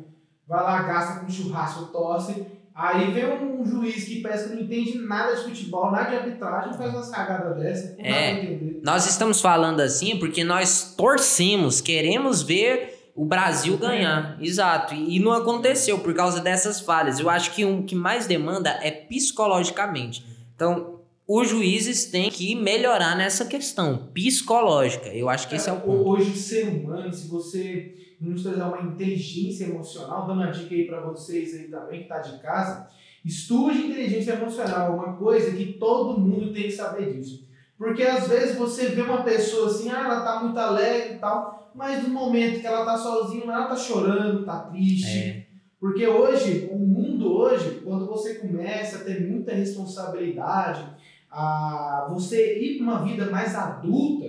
Vai 0.47 0.63
lá, 0.63 0.81
gasta 0.83 1.19
com 1.19 1.29
churrasco, 1.29 1.85
tosse. 1.91 2.45
Aí 2.73 3.11
vem 3.11 3.25
um 3.25 3.65
juiz 3.65 4.03
que 4.03 4.21
parece 4.21 4.49
que 4.49 4.55
não 4.55 4.61
entende 4.61 4.99
nada 4.99 5.35
de 5.35 5.43
futebol, 5.43 5.91
nada 5.91 6.11
de 6.11 6.15
arbitragem, 6.17 6.73
faz 6.73 6.93
umas 6.93 7.09
cagadas 7.09 7.57
dessas. 7.57 7.97
Não 7.97 8.03
dá 8.03 8.09
É. 8.09 8.59
Nós 8.83 9.09
estamos 9.09 9.41
falando 9.41 9.81
assim 9.81 10.19
porque 10.19 10.43
nós 10.43 10.93
torcemos, 10.95 11.81
queremos 11.81 12.43
ver 12.43 13.11
o 13.15 13.25
Brasil 13.25 13.77
ganhar. 13.79 14.37
Exato. 14.39 14.93
E 14.93 15.17
e 15.17 15.19
não 15.19 15.33
aconteceu 15.33 15.97
por 15.99 16.13
causa 16.13 16.39
dessas 16.39 16.79
falhas. 16.79 17.19
Eu 17.19 17.29
acho 17.31 17.51
que 17.55 17.65
o 17.65 17.81
que 17.81 17.95
mais 17.95 18.27
demanda 18.27 18.69
é 18.69 18.91
psicologicamente. 18.91 20.23
Então, 20.55 20.96
os 21.27 21.49
juízes 21.49 22.05
têm 22.05 22.29
que 22.29 22.55
melhorar 22.55 23.17
nessa 23.17 23.45
questão 23.45 24.09
psicológica. 24.13 25.09
Eu 25.09 25.27
acho 25.27 25.49
que 25.49 25.55
esse 25.55 25.69
é 25.69 25.73
o 25.73 25.81
ponto. 25.81 26.07
Hoje 26.09 26.31
o 26.31 26.35
ser 26.35 26.69
humano, 26.69 27.13
se 27.13 27.27
você 27.27 27.95
não 28.21 28.33
estudar 28.33 28.69
uma 28.69 28.93
inteligência 28.93 29.65
emocional, 29.65 30.25
dando 30.25 30.41
uma 30.41 30.51
dica 30.51 30.73
aí 30.73 30.85
pra 30.87 31.01
vocês 31.01 31.53
aí 31.53 31.67
também 31.67 32.03
que 32.03 32.07
tá 32.07 32.19
de 32.19 32.39
casa, 32.39 32.87
estude 33.25 33.87
inteligência 33.87 34.33
emocional, 34.33 34.95
uma 34.95 35.17
coisa 35.17 35.51
que 35.51 35.73
todo 35.73 36.19
mundo 36.19 36.53
tem 36.53 36.63
que 36.63 36.71
saber 36.71 37.13
disso. 37.13 37.45
Porque 37.77 38.03
às 38.03 38.27
vezes 38.27 38.55
você 38.57 38.87
vê 38.87 39.01
uma 39.01 39.23
pessoa 39.23 39.67
assim, 39.67 39.89
ah, 39.89 40.03
ela 40.05 40.21
tá 40.21 40.41
muito 40.41 40.57
alegre 40.57 41.15
e 41.15 41.19
tal, 41.19 41.71
mas 41.75 42.01
no 42.01 42.09
momento 42.09 42.61
que 42.61 42.65
ela 42.65 42.85
tá 42.85 42.97
sozinha, 42.97 43.43
ela 43.43 43.67
tá 43.67 43.75
chorando, 43.75 44.45
tá 44.45 44.61
triste. 44.61 45.17
É, 45.17 45.45
Porque 45.79 46.07
hoje, 46.07 46.69
o 46.71 46.79
mundo 46.79 47.31
hoje, 47.37 47.81
quando 47.83 48.07
você 48.07 48.35
começa 48.35 48.97
a 48.97 49.03
ter 49.03 49.29
muita 49.29 49.53
responsabilidade, 49.53 50.83
a 51.31 52.07
você 52.09 52.59
ir 52.59 52.77
para 52.77 52.83
uma 52.83 53.03
vida 53.05 53.29
mais 53.29 53.55
adulta, 53.55 54.25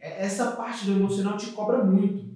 é- 0.00 0.24
essa 0.24 0.52
parte 0.52 0.84
do 0.86 0.92
emocional 0.92 1.36
te 1.36 1.46
cobra 1.46 1.84
muito. 1.84 2.30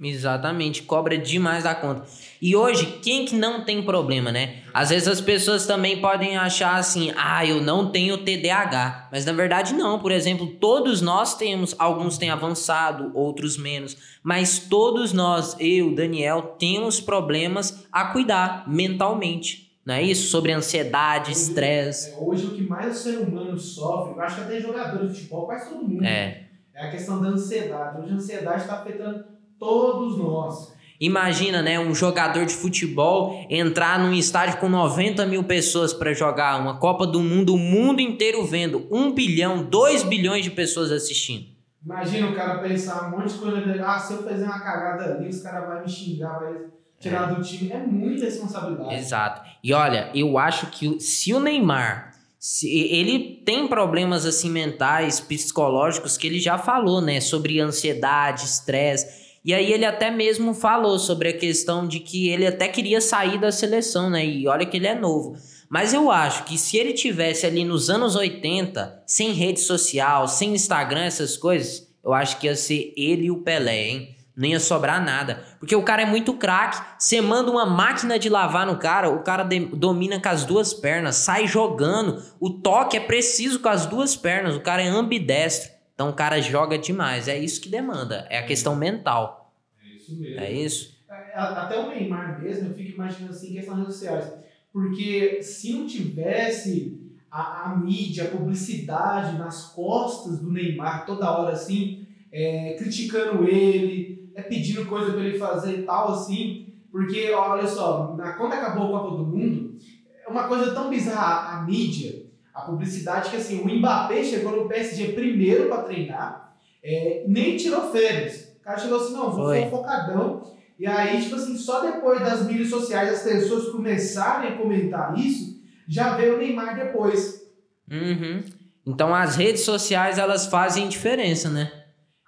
Exatamente, 0.00 0.84
cobra 0.84 1.18
demais 1.18 1.64
da 1.64 1.74
conta. 1.74 2.04
E 2.40 2.54
hoje, 2.54 2.86
quem 3.02 3.24
que 3.24 3.34
não 3.34 3.64
tem 3.64 3.82
problema, 3.82 4.30
né? 4.30 4.58
Às 4.72 4.90
vezes 4.90 5.08
as 5.08 5.20
pessoas 5.20 5.66
também 5.66 6.00
podem 6.00 6.36
achar 6.36 6.76
assim, 6.76 7.12
ah, 7.16 7.44
eu 7.44 7.60
não 7.60 7.90
tenho 7.90 8.16
TDAH. 8.18 9.08
Mas 9.10 9.24
na 9.24 9.32
verdade 9.32 9.74
não, 9.74 9.98
por 9.98 10.12
exemplo, 10.12 10.46
todos 10.46 11.02
nós 11.02 11.36
temos, 11.36 11.74
alguns 11.80 12.16
têm 12.16 12.30
avançado, 12.30 13.10
outros 13.12 13.56
menos. 13.56 13.96
Mas 14.22 14.60
todos 14.60 15.12
nós, 15.12 15.56
eu, 15.58 15.92
Daniel, 15.92 16.54
temos 16.60 17.00
problemas 17.00 17.84
a 17.90 18.04
cuidar 18.04 18.68
mentalmente. 18.68 19.67
Não 19.88 19.94
é 19.94 20.02
isso? 20.02 20.28
Sobre 20.28 20.52
ansiedade, 20.52 21.32
estresse. 21.32 22.14
Hoje 22.18 22.44
o 22.44 22.50
que 22.50 22.62
mais 22.62 22.94
o 22.94 23.02
ser 23.02 23.20
humano 23.20 23.58
sofre, 23.58 24.16
eu 24.16 24.20
acho 24.20 24.34
que 24.36 24.42
até 24.42 24.60
jogador 24.60 25.08
de 25.08 25.14
futebol, 25.14 25.46
quase 25.46 25.70
todo 25.70 25.88
mundo, 25.88 26.04
É. 26.04 26.42
é 26.74 26.88
a 26.88 26.90
questão 26.90 27.22
da 27.22 27.28
ansiedade. 27.28 28.02
Hoje 28.02 28.12
a 28.12 28.16
ansiedade 28.16 28.60
está 28.60 28.82
afetando 28.82 29.24
todos 29.58 30.18
nós. 30.18 30.74
Imagina, 31.00 31.62
né, 31.62 31.80
um 31.80 31.94
jogador 31.94 32.44
de 32.44 32.52
futebol 32.52 33.46
entrar 33.48 33.98
num 33.98 34.12
estádio 34.12 34.58
com 34.58 34.68
90 34.68 35.24
mil 35.24 35.42
pessoas 35.44 35.94
para 35.94 36.12
jogar 36.12 36.60
uma 36.60 36.78
Copa 36.78 37.06
do 37.06 37.20
Mundo, 37.20 37.54
o 37.54 37.58
mundo 37.58 38.02
inteiro 38.02 38.44
vendo, 38.44 38.86
1 38.90 39.12
bilhão, 39.14 39.62
2 39.62 40.02
bilhões 40.02 40.44
de 40.44 40.50
pessoas 40.50 40.92
assistindo. 40.92 41.46
Imagina 41.82 42.28
o 42.28 42.34
cara 42.34 42.58
pensar 42.58 43.08
um 43.08 43.18
monte 43.18 43.32
de 43.32 43.38
coisa, 43.38 43.86
ah, 43.86 43.98
se 43.98 44.12
eu 44.12 44.22
fizer 44.22 44.44
uma 44.44 44.60
cagada 44.60 45.14
ali, 45.14 45.30
os 45.30 45.40
caras 45.40 45.66
vão 45.66 45.80
me 45.80 45.88
xingar, 45.88 46.40
vai 46.40 46.52
tirar 47.00 47.34
do 47.34 47.42
time. 47.42 47.70
É 47.70 47.78
muita 47.78 48.24
responsabilidade. 48.24 48.94
Exato. 48.94 49.42
E 49.62 49.72
olha, 49.72 50.10
eu 50.14 50.38
acho 50.38 50.66
que 50.66 51.00
se 51.00 51.32
o 51.32 51.40
Neymar, 51.40 52.14
se 52.38 52.68
ele 52.68 53.42
tem 53.44 53.66
problemas 53.66 54.24
assim 54.24 54.50
mentais, 54.50 55.20
psicológicos, 55.20 56.16
que 56.16 56.26
ele 56.26 56.40
já 56.40 56.58
falou, 56.58 57.00
né, 57.00 57.20
sobre 57.20 57.60
ansiedade, 57.60 58.44
estresse. 58.44 59.28
E 59.44 59.54
aí 59.54 59.72
ele 59.72 59.84
até 59.84 60.10
mesmo 60.10 60.52
falou 60.52 60.98
sobre 60.98 61.28
a 61.28 61.36
questão 61.36 61.86
de 61.86 62.00
que 62.00 62.28
ele 62.28 62.46
até 62.46 62.68
queria 62.68 63.00
sair 63.00 63.38
da 63.38 63.50
seleção, 63.50 64.10
né? 64.10 64.26
E 64.26 64.46
olha 64.46 64.66
que 64.66 64.76
ele 64.76 64.86
é 64.86 64.94
novo. 64.94 65.36
Mas 65.70 65.92
eu 65.92 66.10
acho 66.10 66.44
que 66.44 66.58
se 66.58 66.76
ele 66.76 66.92
tivesse 66.92 67.46
ali 67.46 67.64
nos 67.64 67.90
anos 67.90 68.16
80, 68.16 69.02
sem 69.06 69.32
rede 69.32 69.60
social, 69.60 70.26
sem 70.26 70.54
Instagram, 70.54 71.02
essas 71.02 71.36
coisas, 71.36 71.88
eu 72.04 72.12
acho 72.12 72.38
que 72.38 72.46
ia 72.46 72.56
ser 72.56 72.92
ele 72.96 73.26
e 73.26 73.30
o 73.30 73.42
Pelé, 73.42 73.88
hein? 73.88 74.17
Não 74.38 74.46
ia 74.46 74.60
sobrar 74.60 75.04
nada. 75.04 75.42
Porque 75.58 75.74
o 75.74 75.82
cara 75.82 76.02
é 76.02 76.06
muito 76.06 76.32
craque. 76.32 76.80
Você 76.96 77.20
manda 77.20 77.50
uma 77.50 77.66
máquina 77.66 78.20
de 78.20 78.28
lavar 78.28 78.64
no 78.64 78.78
cara, 78.78 79.10
o 79.10 79.24
cara 79.24 79.42
domina 79.72 80.20
com 80.20 80.28
as 80.28 80.44
duas 80.44 80.72
pernas, 80.72 81.16
sai 81.16 81.48
jogando. 81.48 82.22
O 82.38 82.48
toque 82.48 82.96
é 82.96 83.00
preciso 83.00 83.58
com 83.58 83.68
as 83.68 83.84
duas 83.84 84.14
pernas, 84.14 84.54
o 84.54 84.60
cara 84.60 84.80
é 84.80 84.86
ambidestro. 84.86 85.72
Então 85.92 86.10
o 86.10 86.12
cara 86.12 86.40
joga 86.40 86.78
demais. 86.78 87.26
É 87.26 87.36
isso 87.36 87.60
que 87.60 87.68
demanda. 87.68 88.28
É 88.30 88.38
a 88.38 88.46
questão 88.46 88.76
mental. 88.76 89.52
É 89.82 89.96
isso 89.96 90.16
mesmo. 90.16 90.40
É 90.40 90.52
isso? 90.52 90.98
É, 91.10 91.32
Até 91.34 91.76
o 91.76 91.88
Neymar 91.88 92.40
mesmo, 92.40 92.68
eu 92.68 92.74
fico 92.74 92.92
imaginando 92.92 93.32
assim, 93.32 93.52
questão 93.52 93.74
das 93.74 93.86
redes 93.86 93.96
sociais. 93.96 94.32
Porque 94.72 95.42
se 95.42 95.72
não 95.72 95.84
tivesse 95.84 96.96
a, 97.28 97.72
a 97.72 97.76
mídia, 97.76 98.26
a 98.26 98.28
publicidade 98.28 99.36
nas 99.36 99.72
costas 99.72 100.38
do 100.38 100.52
Neymar 100.52 101.04
toda 101.04 101.28
hora 101.28 101.54
assim, 101.54 102.06
é, 102.30 102.76
criticando 102.78 103.48
ele, 103.48 104.17
é 104.38 104.42
pedindo 104.42 104.86
coisa 104.86 105.12
pra 105.12 105.20
ele 105.20 105.36
fazer 105.36 105.80
e 105.80 105.82
tal, 105.82 106.12
assim. 106.12 106.66
Porque, 106.92 107.30
olha 107.32 107.66
só, 107.66 108.14
na, 108.16 108.34
quando 108.34 108.52
acabou 108.52 108.96
a 108.96 109.00
Copa 109.00 109.16
do 109.16 109.26
Mundo, 109.26 109.76
é 110.24 110.30
uma 110.30 110.46
coisa 110.46 110.72
tão 110.72 110.88
bizarra 110.88 111.58
a 111.58 111.62
mídia, 111.62 112.26
a 112.54 112.62
publicidade, 112.62 113.30
que 113.30 113.36
assim, 113.36 113.60
o 113.60 113.68
Mbappé 113.68 114.22
chegou 114.22 114.52
no 114.52 114.68
PSG 114.68 115.12
primeiro 115.12 115.66
pra 115.66 115.82
treinar, 115.82 116.56
é, 116.82 117.24
nem 117.26 117.56
tirou 117.56 117.90
férias. 117.90 118.56
O 118.60 118.64
cara 118.64 118.78
chegou 118.78 118.98
assim, 118.98 119.12
não, 119.12 119.30
vou 119.30 119.46
Foi. 119.46 119.68
focadão. 119.68 120.42
E 120.78 120.86
aí, 120.86 121.20
tipo 121.20 121.34
assim, 121.34 121.56
só 121.56 121.80
depois 121.80 122.20
das 122.20 122.46
mídias 122.46 122.70
sociais 122.70 123.12
as 123.12 123.22
pessoas 123.22 123.70
começarem 123.70 124.52
a 124.52 124.56
comentar 124.56 125.18
isso, 125.18 125.60
já 125.88 126.16
veio 126.16 126.36
o 126.36 126.38
Neymar 126.38 126.76
depois. 126.76 127.42
Uhum. 127.90 128.44
Então 128.86 129.12
as 129.12 129.34
redes 129.34 129.62
sociais 129.62 130.18
elas 130.18 130.46
fazem 130.46 130.88
diferença, 130.88 131.50
né? 131.50 131.77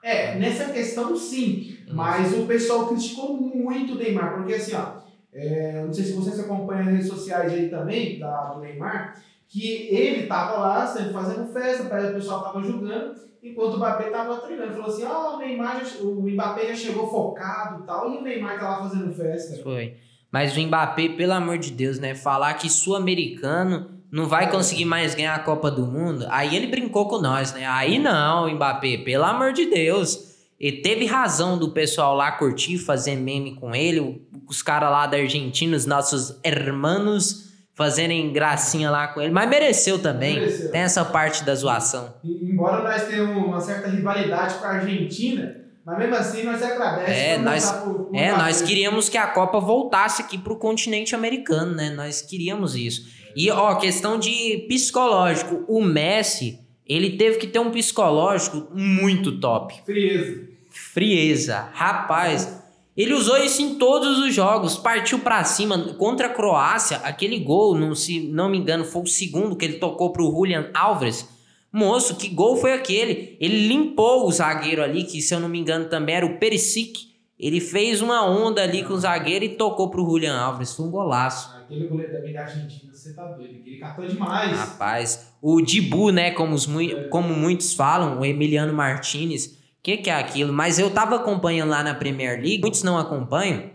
É, 0.03 0.35
nessa 0.37 0.73
questão 0.73 1.17
sim. 1.17 1.77
Mas 1.93 2.33
o 2.37 2.47
pessoal 2.47 2.89
criticou 2.89 3.37
muito 3.37 3.93
o 3.93 3.97
Neymar, 3.97 4.37
porque 4.37 4.55
assim, 4.55 4.75
ó, 4.75 5.01
é, 5.33 5.83
não 5.85 5.93
sei 5.93 6.05
se 6.05 6.13
vocês 6.13 6.39
acompanham 6.41 6.83
as 6.83 6.89
redes 6.89 7.09
sociais 7.09 7.53
aí 7.53 7.69
também, 7.69 8.19
da, 8.19 8.53
do 8.53 8.61
Neymar, 8.61 9.21
que 9.49 9.89
ele 9.91 10.27
tava 10.27 10.59
lá 10.59 10.87
sempre 10.87 11.13
fazendo 11.13 11.53
festa, 11.53 11.85
o 11.85 12.15
pessoal 12.15 12.45
tava 12.45 12.63
jogando, 12.63 13.15
enquanto 13.43 13.75
o 13.75 13.77
Mbappé 13.79 14.11
tava 14.11 14.37
treinando. 14.39 14.73
Falou 14.75 14.87
assim, 14.87 15.05
ó, 15.05 15.35
o 15.35 15.39
Neymar, 15.39 15.85
já, 15.85 16.03
o 16.03 16.23
Mbappé 16.23 16.69
já 16.69 16.75
chegou 16.75 17.11
focado 17.11 17.83
e 17.83 17.87
tal, 17.87 18.13
e 18.13 18.19
o 18.19 18.23
Neymar 18.23 18.59
tá 18.59 18.69
lá 18.71 18.89
fazendo 18.89 19.13
festa. 19.13 19.61
Foi. 19.63 19.97
Mas 20.31 20.57
o 20.57 20.61
Mbappé, 20.61 21.09
pelo 21.11 21.33
amor 21.33 21.59
de 21.59 21.73
Deus, 21.73 21.99
né? 21.99 22.15
Falar 22.15 22.55
que 22.55 22.71
sul-americano 22.71 24.00
não 24.13 24.27
vai 24.27 24.51
conseguir 24.51 24.85
mais 24.85 25.15
ganhar 25.15 25.35
a 25.35 25.39
Copa 25.41 25.71
do 25.71 25.87
Mundo. 25.87 26.27
Aí 26.31 26.55
ele 26.57 26.67
brincou 26.67 27.07
com 27.09 27.19
nós, 27.21 27.53
né? 27.53 27.67
Aí 27.67 27.99
não, 27.99 28.49
Mbappé, 28.53 28.99
pelo 28.99 29.25
amor 29.25 29.53
de 29.53 29.67
Deus. 29.67 30.29
E 30.59 30.73
teve 30.73 31.07
razão 31.07 31.57
do 31.59 31.71
pessoal 31.71 32.15
lá 32.15 32.33
curtir, 32.33 32.77
fazer 32.79 33.17
meme 33.17 33.55
com 33.55 33.75
ele. 33.75 34.27
Os 34.49 34.61
caras 34.63 34.91
lá 34.91 35.07
da 35.07 35.17
Argentina, 35.17 35.75
os 35.77 35.87
nossos 35.87 36.39
hermanos, 36.45 37.49
fazerem 37.75 38.31
gracinha 38.33 38.91
lá 38.91 39.09
com 39.09 39.21
ele. 39.23 39.33
Mas 39.33 39.49
mereceu 39.49 39.99
também. 39.99 40.35
Mereceu. 40.35 40.71
Tem 40.71 40.83
essa 40.83 41.05
parte 41.05 41.45
da 41.45 41.55
zoação. 41.55 42.13
E- 42.23 42.51
Embora 42.53 42.83
nós 42.83 43.05
tenhamos 43.09 43.43
uma 43.43 43.59
certa 43.61 43.89
rivalidade 43.89 44.57
com 44.57 44.67
a 44.67 44.71
Argentina, 44.73 45.57
mas 45.87 45.97
mesmo 45.99 46.15
assim 46.17 46.43
nós 46.43 46.63
agradecemos. 46.63 47.17
É, 47.19 47.39
nós- 47.39 47.71
pro- 47.73 47.95
pro 48.07 48.15
É, 48.17 48.37
nós 48.37 48.61
queríamos 48.61 49.09
que 49.09 49.17
a 49.17 49.29
Copa 49.29 49.59
voltasse 49.61 50.21
aqui 50.21 50.37
pro 50.37 50.57
continente 50.57 51.15
americano, 51.15 51.75
né? 51.75 51.89
Nós 51.89 52.21
queríamos 52.21 52.75
isso. 52.77 53.20
E, 53.35 53.51
ó, 53.51 53.75
questão 53.77 54.19
de 54.19 54.65
psicológico. 54.69 55.65
O 55.69 55.83
Messi, 55.83 56.59
ele 56.87 57.11
teve 57.17 57.39
que 57.39 57.47
ter 57.47 57.59
um 57.59 57.71
psicológico 57.71 58.69
muito 58.75 59.39
top. 59.39 59.81
Frieza. 59.85 60.49
Frieza. 60.71 61.69
Rapaz, 61.73 62.63
ele 62.97 63.15
usou 63.15 63.39
isso 63.39 63.63
em 63.63 63.77
todos 63.77 64.19
os 64.19 64.35
jogos. 64.35 64.77
Partiu 64.77 65.21
pra 65.21 65.45
cima. 65.45 65.95
Contra 65.95 66.27
a 66.27 66.31
Croácia, 66.31 66.99
aquele 66.99 67.39
gol, 67.39 67.75
não, 67.75 67.95
se 67.95 68.21
não 68.21 68.49
me 68.49 68.59
engano, 68.59 68.85
foi 68.85 69.03
o 69.03 69.07
segundo 69.07 69.57
que 69.57 69.65
ele 69.65 69.79
tocou 69.79 70.13
pro 70.13 70.31
Julian 70.31 70.71
Alves. 70.75 71.29
Moço, 71.73 72.17
que 72.17 72.29
gol 72.29 72.57
foi 72.57 72.73
aquele? 72.73 73.37
Ele 73.41 73.69
limpou 73.69 74.27
o 74.27 74.33
zagueiro 74.33 74.83
ali, 74.83 75.05
que 75.05 75.23
se 75.23 75.33
eu 75.33 75.39
não 75.39 75.49
me 75.49 75.59
engano 75.59 75.89
também 75.89 76.17
era 76.17 76.27
o 76.27 76.39
Perisic. 76.39 77.11
Ele 77.39 77.61
fez 77.61 78.03
uma 78.03 78.27
onda 78.29 78.63
ali 78.63 78.83
com 78.83 78.93
o 78.93 79.01
zagueiro 79.01 79.45
e 79.45 79.51
tocou 79.51 79.89
pro 79.89 80.05
Julian 80.05 80.37
Alves. 80.37 80.75
Foi 80.75 80.85
um 80.85 80.91
golaço. 80.91 81.60
Aquele 81.71 81.87
goleiro 81.87 82.13
também 82.13 82.33
da 82.33 82.41
Argentina, 82.43 82.93
você 82.93 83.15
tá 83.15 83.25
doido. 83.29 83.55
Ele 83.65 83.77
catou 83.79 84.05
demais. 84.05 84.57
Rapaz, 84.57 85.33
o 85.41 85.61
Dibu, 85.61 86.11
né, 86.11 86.33
como, 86.33 86.53
os 86.55 86.67
mui- 86.67 87.07
como 87.09 87.33
muitos 87.33 87.73
falam, 87.75 88.19
o 88.19 88.25
Emiliano 88.25 88.73
Martinez, 88.75 89.57
que 89.83 89.97
que 89.99 90.11
é 90.11 90.15
aquilo? 90.15 90.53
Mas 90.53 90.79
eu 90.81 90.91
tava 90.91 91.15
acompanhando 91.17 91.71
lá 91.71 91.83
na 91.85 91.95
Premier 91.95 92.37
League, 92.41 92.61
muitos 92.61 92.83
não 92.83 92.99
acompanham, 92.99 93.71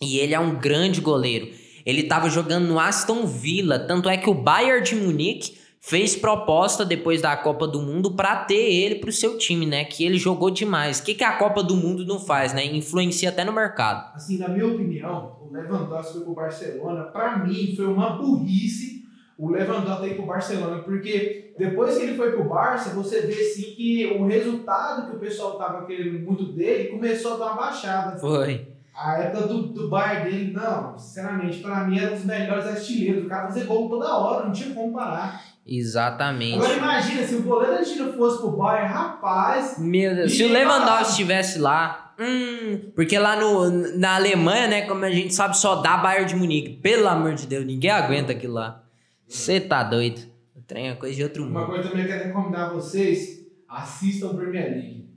e 0.00 0.18
ele 0.18 0.32
é 0.32 0.38
um 0.38 0.54
grande 0.54 1.00
goleiro. 1.00 1.48
Ele 1.84 2.04
tava 2.04 2.30
jogando 2.30 2.66
no 2.68 2.78
Aston 2.78 3.26
Villa, 3.26 3.78
tanto 3.80 4.08
é 4.08 4.16
que 4.16 4.30
o 4.30 4.34
Bayern 4.34 4.82
de 4.84 4.94
Munique 4.94 5.58
fez 5.80 6.16
proposta 6.16 6.82
depois 6.82 7.20
da 7.20 7.36
Copa 7.36 7.66
do 7.68 7.82
Mundo 7.82 8.12
pra 8.12 8.36
ter 8.36 8.54
ele 8.72 8.94
pro 8.94 9.12
seu 9.12 9.36
time, 9.36 9.66
né, 9.66 9.84
que 9.84 10.02
ele 10.02 10.16
jogou 10.16 10.50
demais. 10.50 10.98
O 11.00 11.04
que 11.04 11.14
que 11.14 11.24
a 11.24 11.36
Copa 11.36 11.62
do 11.62 11.76
Mundo 11.76 12.06
não 12.06 12.18
faz, 12.18 12.54
né? 12.54 12.64
Influencia 12.64 13.28
até 13.28 13.44
no 13.44 13.52
mercado. 13.52 14.14
Assim, 14.14 14.38
na 14.38 14.48
minha 14.48 14.66
opinião, 14.66 15.36
o 15.42 15.43
Lewandowski 15.54 16.12
foi 16.14 16.22
pro 16.22 16.34
Barcelona. 16.34 17.02
Pra 17.04 17.38
mim, 17.38 17.74
foi 17.76 17.86
uma 17.86 18.10
burrice 18.16 18.94
o 19.36 19.50
Lewandowski 19.50 20.06
ir 20.06 20.14
pro 20.14 20.26
Barcelona, 20.26 20.82
porque 20.82 21.52
depois 21.58 21.96
que 21.96 22.04
ele 22.04 22.16
foi 22.16 22.32
pro 22.32 22.44
Barça, 22.44 22.90
você 22.90 23.22
vê 23.22 23.34
assim 23.34 23.74
que 23.74 24.16
o 24.18 24.26
resultado 24.26 25.10
que 25.10 25.16
o 25.16 25.20
pessoal 25.20 25.58
tava 25.58 25.86
querendo 25.86 26.24
muito 26.24 26.52
dele 26.52 26.90
começou 26.90 27.34
a 27.34 27.36
dar 27.38 27.44
uma 27.46 27.62
baixada. 27.62 28.18
Foi. 28.18 28.68
A 28.96 29.18
época 29.18 29.48
do, 29.48 29.62
do 29.62 29.88
Bayern 29.88 30.30
dele, 30.30 30.52
não, 30.52 30.96
sinceramente, 30.96 31.58
pra 31.58 31.82
mim 31.82 31.98
era 31.98 32.12
um 32.12 32.14
dos 32.14 32.24
melhores 32.24 32.64
artilheiros. 32.64 33.24
O 33.24 33.28
cara 33.28 33.48
fazia 33.48 33.64
gol 33.64 33.88
toda 33.88 34.16
hora, 34.16 34.46
não 34.46 34.52
tinha 34.52 34.72
como 34.72 34.92
parar. 34.92 35.42
Exatamente. 35.66 36.54
Agora 36.54 36.76
imagina, 36.76 37.26
se 37.26 37.34
o 37.34 37.42
goleiro 37.42 37.78
argentino 37.78 38.12
fosse 38.12 38.38
pro 38.38 38.52
Bayern, 38.52 38.92
rapaz, 38.92 39.78
Meu 39.78 40.14
Deus, 40.14 40.36
se 40.36 40.44
o 40.44 40.52
Lewandowski 40.52 41.10
estivesse 41.10 41.58
lá, 41.58 42.03
hum, 42.18 42.90
porque 42.94 43.18
lá 43.18 43.36
no, 43.36 43.70
na 43.98 44.16
Alemanha, 44.16 44.68
né, 44.68 44.82
como 44.82 45.04
a 45.04 45.10
gente 45.10 45.34
sabe, 45.34 45.56
só 45.56 45.76
dá 45.76 45.96
Bayern 45.96 46.26
de 46.28 46.36
Munique. 46.36 46.76
Pelo 46.76 47.08
amor 47.08 47.34
de 47.34 47.46
Deus, 47.46 47.64
ninguém 47.64 47.90
aguenta 47.90 48.32
aquilo 48.32 48.54
lá. 48.54 48.82
Você 49.28 49.60
tá 49.60 49.82
doido. 49.82 50.20
O 50.56 50.60
trem 50.62 50.88
é 50.88 50.94
coisa 50.94 51.14
de 51.14 51.22
outro 51.22 51.42
Uma 51.44 51.60
mundo. 51.60 51.70
coisa 51.70 51.88
também 51.88 52.04
que 52.06 52.12
eu 52.12 52.16
quero 52.16 52.28
recomendar 52.28 52.70
a 52.70 52.72
vocês, 52.72 53.40
assistam 53.68 54.30
a 54.30 54.34
Premier 54.34 54.70
League. 54.70 55.08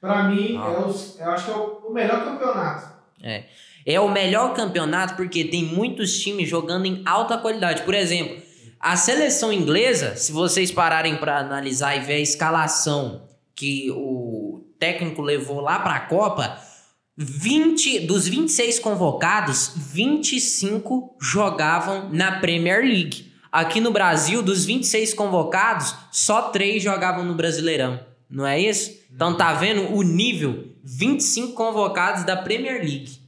Pra 0.00 0.24
mim, 0.28 0.56
Ah. 0.58 0.70
é 0.70 0.86
os- 0.86 1.18
eu 1.18 1.30
acho 1.30 1.44
que 1.46 1.50
é 1.50 1.54
o, 1.56 1.88
o 1.88 1.92
melhor 1.92 2.24
campeonato. 2.24 2.94
É 3.86 3.98
o 4.00 4.10
melhor 4.10 4.54
campeonato 4.54 5.14
porque 5.14 5.44
tem 5.44 5.64
muitos 5.64 6.18
times 6.18 6.48
jogando 6.48 6.86
em 6.86 7.02
alta 7.06 7.36
qualidade. 7.38 7.82
Por 7.82 7.94
exemplo, 7.94 8.36
a 8.78 8.96
seleção 8.96 9.50
inglesa, 9.52 10.14
se 10.16 10.30
vocês 10.32 10.70
pararem 10.70 11.16
pra 11.16 11.38
analisar 11.38 11.96
e 11.96 12.00
ver 12.00 12.14
a 12.14 12.20
escalação 12.20 13.22
que 13.54 13.90
o 13.90 14.43
técnico 14.84 15.22
levou 15.22 15.60
lá 15.60 15.78
pra 15.78 15.98
Copa, 16.00 16.58
20 17.16 18.00
dos 18.00 18.28
26 18.28 18.78
convocados, 18.80 19.72
25 19.74 21.16
jogavam 21.18 22.10
na 22.10 22.38
Premier 22.38 22.82
League. 22.82 23.32
Aqui 23.50 23.80
no 23.80 23.90
Brasil, 23.90 24.42
dos 24.42 24.66
26 24.66 25.14
convocados, 25.14 25.94
só 26.12 26.50
3 26.50 26.82
jogavam 26.82 27.24
no 27.24 27.34
Brasileirão. 27.34 27.98
Não 28.28 28.46
é 28.46 28.60
isso? 28.60 28.90
Então 29.10 29.38
tá 29.38 29.54
vendo 29.54 29.94
o 29.94 30.02
nível? 30.02 30.66
25 30.82 31.54
convocados 31.54 32.24
da 32.24 32.36
Premier 32.36 32.80
League. 32.80 33.18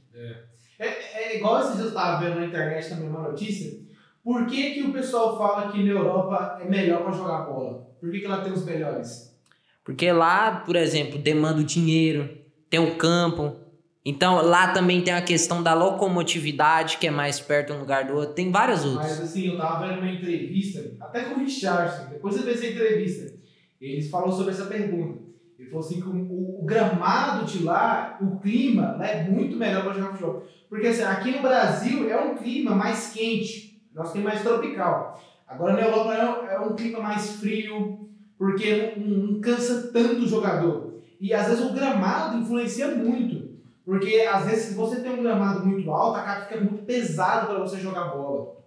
É, 0.77 0.85
é 0.85 1.37
igual 1.37 1.61
esses 1.61 1.75
dias 1.77 1.87
eu 1.87 1.93
tava 1.93 2.23
vendo 2.23 2.39
na 2.39 2.45
internet 2.45 2.87
também 2.87 3.09
uma 3.09 3.29
notícia. 3.29 3.79
Por 4.23 4.45
que, 4.45 4.75
que 4.75 4.83
o 4.83 4.93
pessoal 4.93 5.35
fala 5.35 5.71
que 5.71 5.81
na 5.83 5.89
Europa 5.89 6.59
é 6.61 6.69
melhor 6.69 7.01
pra 7.01 7.13
jogar 7.13 7.45
bola? 7.45 7.87
Por 7.99 8.11
que, 8.11 8.19
que 8.19 8.25
ela 8.27 8.43
tem 8.43 8.53
os 8.53 8.63
melhores? 8.63 9.26
Porque 9.87 10.11
lá, 10.11 10.51
por 10.65 10.75
exemplo, 10.75 11.17
demanda 11.17 11.61
o 11.61 11.63
dinheiro, 11.63 12.29
tem 12.69 12.77
o 12.77 12.97
campo. 12.97 13.55
Então 14.03 14.45
lá 14.45 14.73
também 14.73 15.01
tem 15.01 15.13
a 15.13 15.21
questão 15.21 15.63
da 15.63 15.73
locomotividade, 15.73 16.97
que 16.97 17.07
é 17.07 17.09
mais 17.09 17.39
perto 17.39 17.71
um 17.71 17.79
lugar 17.79 18.03
do 18.03 18.15
outro. 18.15 18.33
Tem 18.35 18.51
várias 18.51 18.83
Mas 18.83 18.93
outras. 18.93 19.21
assim, 19.21 19.47
eu 19.47 19.57
tava 19.57 19.87
vendo 19.87 19.99
uma 19.99 20.11
entrevista, 20.11 20.93
até 20.99 21.21
com 21.21 21.35
o 21.35 21.39
Richardson, 21.39 22.09
depois 22.09 22.35
você 22.35 22.43
vê 22.43 22.51
essa 22.51 22.67
entrevista. 22.67 23.33
Eles 23.79 24.09
falam 24.09 24.29
sobre 24.29 24.51
essa 24.51 24.65
pergunta. 24.65 25.19
Ele 25.57 25.69
falou 25.69 25.85
assim 25.85 26.01
que 26.01 26.09
o, 26.09 26.59
o 26.61 26.65
gramado 26.65 27.45
de 27.45 27.63
lá, 27.63 28.17
o 28.19 28.39
clima 28.41 28.97
lá 28.97 29.07
é 29.07 29.23
muito 29.23 29.55
melhor 29.55 29.85
para 29.85 29.93
jogar 29.93 30.09
futebol. 30.09 30.43
Porque 30.67 30.87
assim, 30.87 31.03
aqui 31.03 31.31
no 31.31 31.41
Brasil 31.41 32.09
é 32.09 32.19
um 32.19 32.35
clima 32.35 32.75
mais 32.75 33.13
quente, 33.13 33.81
nós 33.95 34.11
temos 34.11 34.27
mais 34.27 34.41
tropical. 34.41 35.17
Agora 35.47 35.71
na 35.71 35.81
Europa 35.81 36.13
é 36.13 36.29
um, 36.29 36.45
é 36.45 36.59
um 36.59 36.75
clima 36.75 36.99
mais 36.99 37.37
frio, 37.37 38.06
porque 38.37 38.93
não, 38.97 39.07
não 39.07 39.41
cansa 39.41 39.89
tanto 39.91 40.23
o 40.23 40.27
jogador. 40.27 41.01
E 41.19 41.33
às 41.33 41.47
vezes 41.47 41.65
o 41.65 41.73
gramado 41.73 42.37
influencia 42.37 42.87
muito. 42.89 43.47
Porque 43.83 44.27
às 44.29 44.45
vezes 44.45 44.65
se 44.65 44.73
você 44.73 44.99
tem 44.99 45.11
um 45.11 45.23
gramado 45.23 45.65
muito 45.65 45.89
alto, 45.89 46.19
a 46.19 46.23
cara 46.23 46.45
fica 46.45 46.59
muito 46.59 46.83
pesado 46.83 47.47
para 47.47 47.59
você 47.59 47.79
jogar 47.79 48.09
bola. 48.09 48.57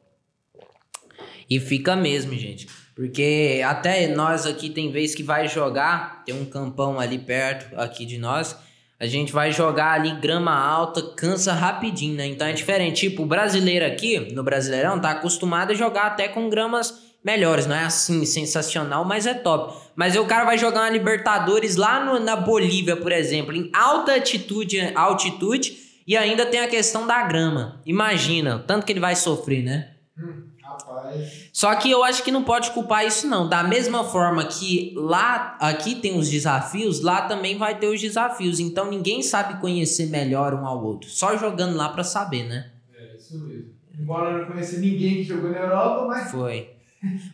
E 1.48 1.60
fica 1.60 1.94
mesmo, 1.94 2.32
gente. 2.34 2.68
Porque 2.94 3.60
até 3.64 4.08
nós 4.08 4.46
aqui 4.46 4.70
tem 4.70 4.90
vez 4.90 5.14
que 5.14 5.22
vai 5.22 5.48
jogar, 5.48 6.24
tem 6.24 6.34
um 6.34 6.44
campão 6.44 6.98
ali 6.98 7.18
perto 7.18 7.78
aqui 7.78 8.06
de 8.06 8.18
nós. 8.18 8.56
A 8.98 9.06
gente 9.06 9.32
vai 9.32 9.50
jogar 9.50 9.92
ali 9.92 10.14
grama 10.20 10.54
alta, 10.54 11.02
cansa 11.16 11.52
rapidinho, 11.52 12.16
né? 12.16 12.26
Então 12.26 12.46
é 12.46 12.52
diferente. 12.52 13.08
Tipo, 13.08 13.22
o 13.22 13.26
brasileiro 13.26 13.86
aqui, 13.86 14.32
no 14.34 14.42
Brasileirão, 14.42 15.00
tá 15.00 15.12
acostumado 15.12 15.72
a 15.72 15.74
jogar 15.74 16.06
até 16.08 16.28
com 16.28 16.50
gramas 16.50 17.09
melhores. 17.24 17.66
Não 17.66 17.76
é 17.76 17.84
assim 17.84 18.24
sensacional, 18.24 19.04
mas 19.04 19.26
é 19.26 19.34
top. 19.34 19.76
Mas 19.94 20.16
o 20.16 20.24
cara 20.24 20.44
vai 20.44 20.56
jogar 20.58 20.80
uma 20.82 20.90
Libertadores 20.90 21.76
lá 21.76 22.04
no- 22.04 22.18
na 22.18 22.36
Bolívia, 22.36 22.96
por 22.96 23.12
exemplo, 23.12 23.54
em 23.54 23.70
alta 23.74 24.14
altitude, 24.14 24.80
altitude, 24.94 25.76
e 26.06 26.16
ainda 26.16 26.46
tem 26.46 26.60
a 26.60 26.68
questão 26.68 27.06
da 27.06 27.22
grama. 27.22 27.80
Imagina, 27.86 28.64
tanto 28.66 28.84
que 28.86 28.92
ele 28.92 29.00
vai 29.00 29.14
sofrer, 29.14 29.62
né? 29.62 29.90
Hum, 30.18 30.44
rapaz. 30.64 30.80
Rapaz. 31.00 31.50
Só 31.52 31.74
que 31.74 31.90
eu 31.90 32.02
acho 32.02 32.22
que 32.22 32.30
não 32.30 32.42
pode 32.44 32.70
culpar 32.70 33.04
isso 33.06 33.26
não. 33.28 33.48
Da 33.48 33.62
mesma 33.62 34.02
forma 34.04 34.44
que 34.46 34.94
lá, 34.96 35.56
aqui 35.60 35.96
tem 35.96 36.18
os 36.18 36.28
desafios, 36.28 37.00
lá 37.02 37.22
também 37.22 37.58
vai 37.58 37.78
ter 37.78 37.86
os 37.88 38.00
desafios. 38.00 38.58
Então 38.60 38.90
ninguém 38.90 39.22
sabe 39.22 39.60
conhecer 39.60 40.06
melhor 40.06 40.54
um 40.54 40.66
ao 40.66 40.82
outro. 40.82 41.08
Só 41.10 41.36
jogando 41.36 41.76
lá 41.76 41.88
pra 41.90 42.02
saber, 42.02 42.44
né? 42.44 42.70
É, 42.98 43.16
isso 43.16 43.38
mesmo. 43.38 43.70
Embora 44.00 44.30
eu 44.30 44.38
não 44.38 44.46
conheça 44.46 44.78
ninguém 44.78 45.16
que 45.16 45.24
jogou 45.24 45.50
na 45.50 45.58
Europa, 45.58 46.06
mas. 46.06 46.30
Foi. 46.30 46.70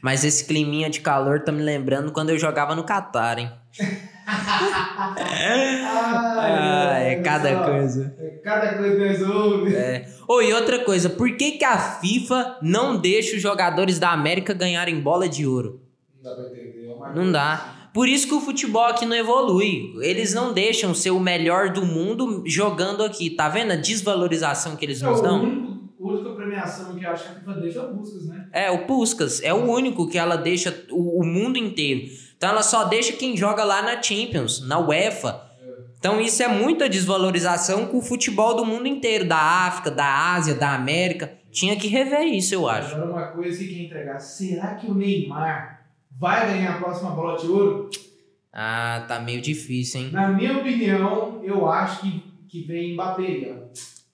Mas 0.00 0.24
esse 0.24 0.44
climinha 0.44 0.88
de 0.88 1.00
calor 1.00 1.40
tá 1.40 1.50
me 1.50 1.62
lembrando 1.62 2.12
quando 2.12 2.30
eu 2.30 2.38
jogava 2.38 2.74
no 2.74 2.84
Catar, 2.84 3.38
hein? 3.38 3.50
Ah, 5.08 6.98
é 6.98 7.16
cada 7.16 7.64
coisa. 7.64 8.14
É 8.18 8.28
cada 8.42 8.74
coisa 8.74 8.96
que 8.96 9.02
resolve. 9.02 9.74
É. 9.74 10.08
Oh, 10.26 10.40
e 10.40 10.52
outra 10.52 10.84
coisa, 10.84 11.08
por 11.08 11.36
que, 11.36 11.52
que 11.52 11.64
a 11.64 11.78
FIFA 11.78 12.58
não 12.62 12.96
deixa 12.96 13.36
os 13.36 13.42
jogadores 13.42 13.98
da 13.98 14.10
América 14.10 14.52
ganharem 14.52 15.00
bola 15.00 15.28
de 15.28 15.46
ouro? 15.46 15.80
Não 16.22 16.30
dá 16.30 16.34
pra 16.36 16.46
entender. 16.46 16.88
é 16.90 17.14
Não 17.14 17.30
dá. 17.30 17.90
Por 17.94 18.08
isso 18.08 18.26
que 18.26 18.34
o 18.34 18.40
futebol 18.40 18.84
aqui 18.84 19.06
não 19.06 19.16
evolui. 19.16 19.94
Eles 20.02 20.34
não 20.34 20.52
deixam 20.52 20.92
ser 20.94 21.12
o 21.12 21.20
melhor 21.20 21.70
do 21.70 21.86
mundo 21.86 22.42
jogando 22.46 23.02
aqui. 23.02 23.30
Tá 23.30 23.48
vendo 23.48 23.72
a 23.72 23.76
desvalorização 23.76 24.76
que 24.76 24.84
eles. 24.84 25.00
É, 25.02 25.06
nos 25.06 25.20
o 25.20 25.22
dão? 25.22 25.85
Premiação 26.56 26.96
que 26.96 27.04
acho 27.04 27.24
que 27.24 27.30
a 27.30 27.34
FIFA 27.34 27.52
deixa 27.60 27.78
é 27.78 27.82
o 27.82 27.94
Buscas, 27.94 28.26
né? 28.26 28.48
É, 28.52 28.70
o 28.70 28.86
Puskas 28.86 29.42
é 29.42 29.52
o 29.52 29.70
único 29.70 30.08
que 30.08 30.18
ela 30.18 30.36
deixa 30.36 30.86
o, 30.90 31.20
o 31.20 31.24
mundo 31.24 31.58
inteiro. 31.58 32.08
Então 32.36 32.50
ela 32.50 32.62
só 32.62 32.84
deixa 32.84 33.12
quem 33.12 33.36
joga 33.36 33.62
lá 33.64 33.82
na 33.82 34.02
Champions, 34.02 34.66
na 34.66 34.78
UEFA. 34.78 35.44
Então 35.98 36.20
isso 36.20 36.42
é 36.42 36.48
muita 36.48 36.88
desvalorização 36.88 37.86
com 37.86 37.98
o 37.98 38.02
futebol 38.02 38.54
do 38.54 38.64
mundo 38.64 38.86
inteiro, 38.86 39.26
da 39.26 39.38
África, 39.38 39.90
da 39.90 40.34
Ásia, 40.34 40.54
da 40.54 40.74
América. 40.74 41.32
Tinha 41.50 41.76
que 41.76 41.88
rever 41.88 42.24
isso, 42.24 42.54
eu 42.54 42.68
acho. 42.68 42.94
Agora 42.94 43.10
uma 43.10 43.26
coisa 43.28 43.58
que 43.58 43.84
entregar. 43.84 44.18
Será 44.18 44.74
que 44.74 44.86
o 44.86 44.94
Neymar 44.94 45.86
vai 46.10 46.46
ganhar 46.46 46.74
a 46.74 46.78
próxima 46.78 47.10
bola 47.10 47.38
de 47.38 47.46
ouro? 47.46 47.90
Ah, 48.52 49.04
tá 49.08 49.20
meio 49.20 49.40
difícil, 49.40 50.00
hein? 50.00 50.10
Na 50.12 50.28
minha 50.28 50.58
opinião, 50.58 51.40
eu 51.42 51.68
acho 51.68 52.00
que, 52.00 52.22
que 52.48 52.62
vem 52.62 52.94
Mbappé. 52.94 53.54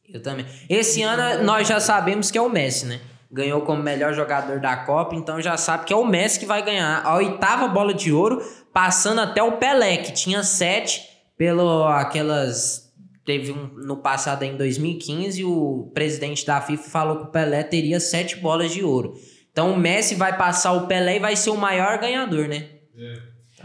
Eu 0.09 0.23
também. 0.23 0.47
Esse 0.69 1.03
ano 1.03 1.43
nós 1.45 1.67
já 1.69 1.81
sabemos 1.81 2.31
que 2.31 2.39
é 2.39 2.43
o 2.43 2.49
Messi, 2.51 2.87
né? 2.87 3.01
Ganhou 3.31 3.63
como 3.63 3.83
melhor 3.83 4.13
jogador 4.13 4.61
da 4.61 4.77
Copa, 4.77 5.15
então 5.15 5.41
já 5.41 5.57
sabe 5.57 5.85
que 5.87 5.93
é 5.93 5.97
o 5.97 6.05
Messi 6.05 6.39
que 6.39 6.45
vai 6.47 6.63
ganhar 6.63 7.03
a 7.05 7.15
oitava 7.17 7.67
bola 7.69 7.95
de 7.95 8.13
ouro, 8.13 8.43
passando 8.73 9.21
até 9.21 9.43
o 9.43 9.53
Pelé, 9.57 9.99
que 9.99 10.13
tinha 10.13 10.43
sete, 10.43 11.03
pelo 11.37 11.85
aquelas. 11.85 12.93
Teve 13.25 13.53
um 13.53 13.69
no 13.87 13.97
passado 13.99 14.43
em 14.43 14.57
2015, 14.57 15.45
o 15.45 15.91
presidente 15.95 16.45
da 16.45 16.61
FIFA 16.61 16.91
falou 16.91 17.17
que 17.19 17.25
o 17.25 17.31
Pelé 17.31 17.63
teria 17.63 18.01
sete 18.01 18.37
bolas 18.37 18.73
de 18.73 18.85
ouro. 18.85 19.15
Então 19.51 19.73
o 19.73 19.79
Messi 19.79 20.15
vai 20.17 20.37
passar 20.37 20.73
o 20.73 20.87
Pelé 20.87 21.17
e 21.17 21.21
vai 21.21 21.37
ser 21.37 21.51
o 21.51 21.57
maior 21.57 21.99
ganhador, 21.99 22.49
né? 22.49 22.69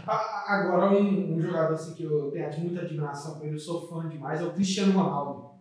A- 0.06 0.44
Agora, 0.48 0.90
um, 0.92 1.34
um 1.36 1.40
jogador 1.42 1.74
assim, 1.74 1.92
que 1.94 2.04
eu 2.04 2.30
tenho 2.30 2.60
muita 2.60 2.80
admiração 2.82 3.38
eu 3.44 3.58
sou 3.58 3.86
fã 3.88 4.08
demais, 4.08 4.40
é 4.40 4.44
o 4.44 4.52
Cristiano 4.52 4.92
Ronaldo. 4.92 5.57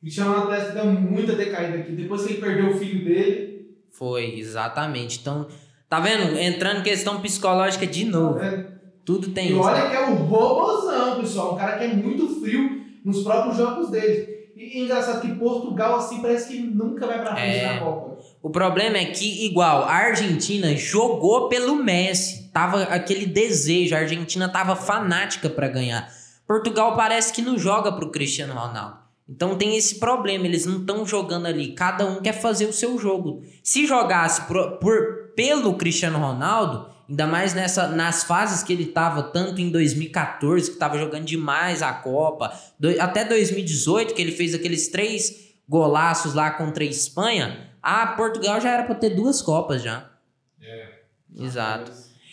Cristiano 0.00 0.32
Ronaldo 0.32 0.72
deu 0.74 0.84
muita 0.86 1.34
decaída 1.34 1.78
aqui. 1.78 1.92
Depois 1.92 2.22
que 2.24 2.32
ele 2.34 2.40
perdeu 2.40 2.70
o 2.70 2.78
filho 2.78 3.04
dele, 3.04 3.48
Foi, 3.90 4.38
exatamente. 4.38 5.18
Então, 5.20 5.48
tá 5.88 5.98
vendo? 6.00 6.38
Entrando 6.38 6.80
em 6.80 6.82
questão 6.84 7.20
psicológica 7.20 7.86
de 7.86 8.04
novo. 8.04 8.38
né? 8.38 8.66
Tudo 9.04 9.30
tem 9.30 9.48
E 9.48 9.52
isso. 9.52 9.60
olha 9.60 9.88
que 9.88 9.96
é 9.96 10.06
um 10.06 10.14
robozão, 10.14 11.20
pessoal. 11.20 11.54
Um 11.54 11.58
cara 11.58 11.78
que 11.78 11.84
é 11.84 11.94
muito 11.94 12.40
frio 12.40 12.82
nos 13.04 13.22
próprios 13.24 13.56
jogos 13.56 13.90
dele. 13.90 14.36
E, 14.54 14.78
e 14.78 14.84
engraçado 14.84 15.20
que 15.22 15.34
Portugal, 15.34 15.96
assim, 15.96 16.20
parece 16.20 16.48
que 16.52 16.58
nunca 16.60 17.06
vai 17.06 17.20
pra 17.20 17.34
frente 17.34 17.56
É. 17.56 17.74
na 17.74 17.80
Copa. 17.80 18.18
O 18.42 18.50
problema 18.50 18.98
é 18.98 19.06
que, 19.06 19.46
igual, 19.46 19.82
a 19.84 19.92
Argentina 19.92 20.76
jogou 20.76 21.48
pelo 21.48 21.74
Messi. 21.76 22.50
Tava 22.52 22.82
aquele 22.84 23.24
desejo, 23.26 23.94
a 23.94 23.98
Argentina 24.00 24.48
tava 24.48 24.76
fanática 24.76 25.48
pra 25.48 25.68
ganhar. 25.68 26.08
Portugal 26.46 26.94
parece 26.96 27.32
que 27.32 27.40
não 27.42 27.58
joga 27.58 27.90
pro 27.92 28.10
Cristiano 28.10 28.52
Ronaldo. 28.54 29.07
Então 29.28 29.56
tem 29.58 29.76
esse 29.76 29.96
problema, 29.98 30.46
eles 30.46 30.64
não 30.64 30.78
estão 30.80 31.04
jogando 31.06 31.46
ali, 31.46 31.72
cada 31.74 32.06
um 32.06 32.20
quer 32.22 32.32
fazer 32.32 32.64
o 32.66 32.72
seu 32.72 32.98
jogo. 32.98 33.42
Se 33.62 33.86
jogasse 33.86 34.42
por, 34.42 34.78
por- 34.78 35.32
pelo 35.36 35.74
Cristiano 35.74 36.18
Ronaldo, 36.18 36.88
ainda 37.08 37.26
mais 37.26 37.52
nessa, 37.52 37.88
nas 37.88 38.24
fases 38.24 38.62
que 38.62 38.72
ele 38.72 38.86
tava, 38.86 39.22
tanto 39.24 39.60
em 39.60 39.70
2014, 39.70 40.70
que 40.72 40.76
tava 40.78 40.98
jogando 40.98 41.26
demais 41.26 41.82
a 41.82 41.92
Copa, 41.92 42.52
do- 42.80 43.00
até 43.00 43.22
2018, 43.24 44.14
que 44.14 44.22
ele 44.22 44.32
fez 44.32 44.54
aqueles 44.54 44.88
três 44.88 45.48
golaços 45.68 46.32
lá 46.32 46.50
contra 46.52 46.82
a 46.82 46.86
Espanha, 46.86 47.68
a 47.82 48.06
Portugal 48.08 48.58
já 48.60 48.70
era 48.72 48.84
para 48.84 48.94
ter 48.94 49.10
duas 49.10 49.42
Copas 49.42 49.82
já. 49.82 50.10
É. 50.62 50.88
Exato. 51.36 51.92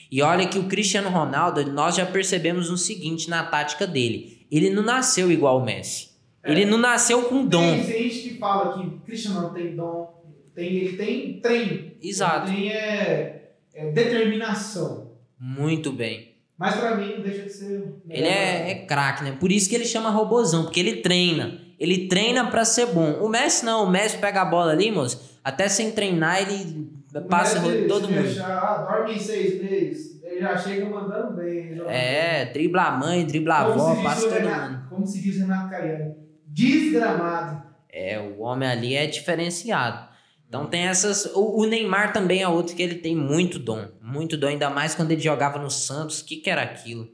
E 0.10 0.22
olha 0.22 0.48
que 0.48 0.58
o 0.58 0.68
Cristiano 0.70 1.10
Ronaldo, 1.10 1.64
nós 1.72 1.96
já 1.96 2.06
percebemos 2.06 2.70
o 2.70 2.78
seguinte 2.78 3.30
na 3.30 3.44
tática 3.44 3.86
dele. 3.86 4.48
Ele 4.50 4.70
não 4.70 4.82
nasceu 4.82 5.30
igual 5.30 5.60
o 5.60 5.66
Messi. 5.66 6.15
É. 6.46 6.52
Ele 6.52 6.66
não 6.66 6.78
nasceu 6.78 7.24
com 7.24 7.46
dom. 7.46 7.60
Tem 7.62 7.84
gente 7.84 8.20
que 8.30 8.38
fala 8.38 8.74
que 8.78 8.90
Cristiano 9.06 9.42
não 9.42 9.54
tem 9.54 9.76
dom, 9.76 10.24
tem, 10.54 10.68
ele 10.74 10.96
tem 10.98 11.40
treino. 11.42 11.92
Exato. 12.02 12.52
Ele 12.52 12.58
tem 12.62 12.72
é, 12.72 13.52
é, 13.74 13.92
determinação. 13.92 15.12
Muito 15.40 15.92
bem. 15.92 16.34
Mas 16.58 16.76
pra 16.76 16.96
mim 16.96 17.16
não 17.16 17.22
deixa 17.22 17.42
de 17.44 17.50
ser. 17.52 17.96
Ele 18.10 18.28
é, 18.28 18.72
é 18.72 18.76
craque, 18.86 19.24
né? 19.24 19.36
Por 19.40 19.52
isso 19.52 19.68
que 19.68 19.76
ele 19.76 19.86
chama 19.86 20.10
robozão, 20.10 20.64
porque 20.64 20.80
ele 20.80 20.98
treina. 20.98 21.60
Ele 21.78 22.08
treina 22.08 22.50
pra 22.50 22.64
ser 22.64 22.86
bom. 22.88 23.20
O 23.22 23.28
Messi 23.28 23.66
não, 23.66 23.84
o 23.84 23.90
Messi 23.90 24.18
pega 24.20 24.42
a 24.42 24.46
bola 24.46 24.72
ali, 24.72 24.90
moço. 24.92 25.36
Até 25.44 25.68
sem 25.68 25.92
treinar, 25.92 26.42
ele 26.42 26.90
passa 27.30 27.66
ele- 27.68 27.88
todo 27.88 28.08
mundo. 28.08 28.24
Deixar, 28.24 28.58
ah, 28.58 28.78
dorme 28.90 29.16
em 29.16 29.20
seis 29.20 29.62
meses. 29.62 30.24
Ele 30.24 30.40
já 30.40 30.58
chega 30.58 30.86
mandando 30.90 31.36
bem. 31.36 31.78
É, 31.88 32.46
dribla 32.46 32.84
a 32.84 32.92
mãe, 32.98 33.26
dribla 33.26 33.56
a 33.56 33.62
avó, 33.66 33.96
passa 34.02 34.22
todo 34.30 34.34
Renato- 34.40 34.72
mundo. 34.72 34.86
Como 34.90 35.06
se 35.08 35.22
diz 35.22 35.36
o 35.36 35.40
Renato 35.42 35.70
Cariano. 35.70 36.16
Desgramado. 36.56 37.64
É, 37.92 38.20
o 38.20 38.42
homem 38.42 38.68
ali 38.70 38.96
é 38.96 39.06
diferenciado. 39.06 40.08
Então 40.48 40.66
tem 40.68 40.88
essas. 40.88 41.26
O, 41.36 41.62
o 41.62 41.66
Neymar 41.66 42.14
também 42.14 42.42
é 42.42 42.48
outro 42.48 42.76
que 42.76 42.82
ele 42.82 42.96
tem 42.96 43.16
muito 43.16 43.60
dom. 43.60 43.88
Muito 44.02 44.38
dom, 44.38 44.48
ainda 44.48 44.70
mais 44.70 44.96
quando 44.96 45.12
ele 45.12 45.22
jogava 45.22 45.60
no 45.60 45.70
Santos. 45.70 46.22
O 46.22 46.26
que, 46.26 46.38
que 46.38 46.50
era 46.50 46.62
aquilo? 46.62 47.08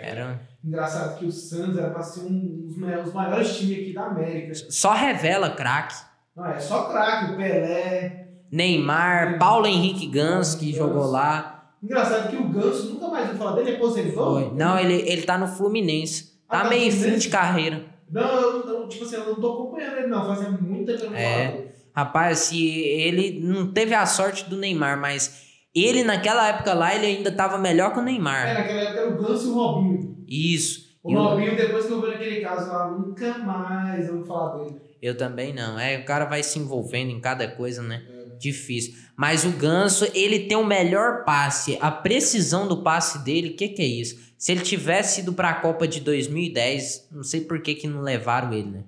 Era. 0.00 0.40
Engraçado 0.64 1.18
que 1.18 1.24
o 1.26 1.30
Santos 1.32 1.78
era 1.78 1.90
pra 1.90 2.02
ser 2.02 2.20
um 2.20 2.66
dos 2.66 2.76
ma- 2.76 2.98
os 2.98 3.12
maiores 3.12 3.56
times 3.56 3.78
aqui 3.80 3.92
da 3.94 4.06
América. 4.06 4.52
Só 4.70 4.92
revela 4.92 5.50
craque. 5.50 5.94
Não, 6.36 6.46
é 6.46 6.58
só 6.58 6.84
craque, 6.90 7.32
o 7.32 7.36
Pelé. 7.36 8.26
Neymar, 8.50 9.38
Paulo 9.38 9.66
Henrique 9.66 10.06
Gans, 10.06 10.54
que 10.54 10.66
Ganso. 10.72 10.78
jogou 10.78 11.06
lá. 11.10 11.72
Engraçado 11.82 12.28
que 12.30 12.36
o 12.36 12.48
Ganso 12.48 12.90
nunca 12.94 13.08
mais 13.08 13.24
ouviu 13.26 13.38
falar 13.38 13.52
dele, 13.56 13.76
aposentou. 13.76 14.34
Foi. 14.40 14.54
Não, 14.56 14.78
ele, 14.78 14.94
ele 15.08 15.22
tá 15.22 15.38
no 15.38 15.46
Fluminense. 15.46 16.38
Ah, 16.48 16.56
Tá 16.58 16.62
tá 16.64 16.68
meio 16.70 16.90
fim 16.90 17.16
de 17.18 17.28
carreira. 17.28 17.84
Não, 18.10 18.40
eu, 18.40 18.66
eu, 18.66 18.88
tipo 18.88 19.04
assim, 19.04 19.16
eu 19.16 19.26
não 19.26 19.34
tô 19.40 19.52
acompanhando 19.52 19.98
ele, 19.98 20.06
não. 20.06 20.24
Fazia 20.26 20.50
muito 20.50 20.86
tempo 20.86 21.04
eu 21.04 21.14
É. 21.14 21.68
Rapaz, 21.94 22.38
se 22.38 22.64
ele 22.70 23.40
não 23.40 23.72
teve 23.72 23.92
a 23.94 24.06
sorte 24.06 24.48
do 24.48 24.56
Neymar, 24.56 25.00
mas 25.00 25.42
ele 25.74 26.04
naquela 26.04 26.48
época 26.48 26.72
lá, 26.72 26.94
ele 26.94 27.06
ainda 27.06 27.32
tava 27.32 27.58
melhor 27.58 27.92
que 27.92 27.98
o 27.98 28.02
É, 28.02 28.04
Neymar. 28.04 28.54
naquela 28.54 28.80
época 28.82 29.00
era 29.00 29.10
o 29.10 29.18
Ganso 29.18 29.46
e 29.48 29.50
o 29.50 29.54
Robinho. 29.54 30.16
Isso. 30.28 30.88
O 31.02 31.10
E 31.12 31.16
o- 31.16 31.20
Robinho, 31.22 31.56
depois 31.56 31.86
que 31.86 31.92
eu 31.92 32.00
vi 32.00 32.08
naquele 32.08 32.40
caso 32.40 32.68
lá, 32.70 32.90
nunca 32.90 33.38
mais 33.38 34.06
eu 34.06 34.16
vou 34.18 34.24
falar 34.24 34.56
dele. 34.56 34.80
Eu 35.02 35.16
também 35.16 35.52
não. 35.54 35.78
É, 35.78 35.98
o 35.98 36.04
cara 36.04 36.24
vai 36.24 36.42
se 36.42 36.58
envolvendo 36.58 37.10
em 37.10 37.20
cada 37.20 37.48
coisa, 37.48 37.82
né? 37.82 38.02
Difícil. 38.38 38.94
Mas 39.18 39.44
o 39.44 39.50
Ganso, 39.50 40.06
ele 40.14 40.46
tem 40.46 40.56
o 40.56 40.64
melhor 40.64 41.24
passe. 41.24 41.76
A 41.80 41.90
precisão 41.90 42.68
do 42.68 42.84
passe 42.84 43.24
dele, 43.24 43.48
o 43.48 43.56
que, 43.56 43.66
que 43.66 43.82
é 43.82 43.84
isso? 43.84 44.16
Se 44.38 44.52
ele 44.52 44.60
tivesse 44.60 45.22
ido 45.22 45.32
pra 45.32 45.54
Copa 45.54 45.88
de 45.88 45.98
2010, 46.00 47.08
não 47.10 47.24
sei 47.24 47.40
por 47.40 47.60
que, 47.60 47.74
que 47.74 47.88
não 47.88 48.00
levaram 48.00 48.52
ele, 48.52 48.70
né? 48.70 48.84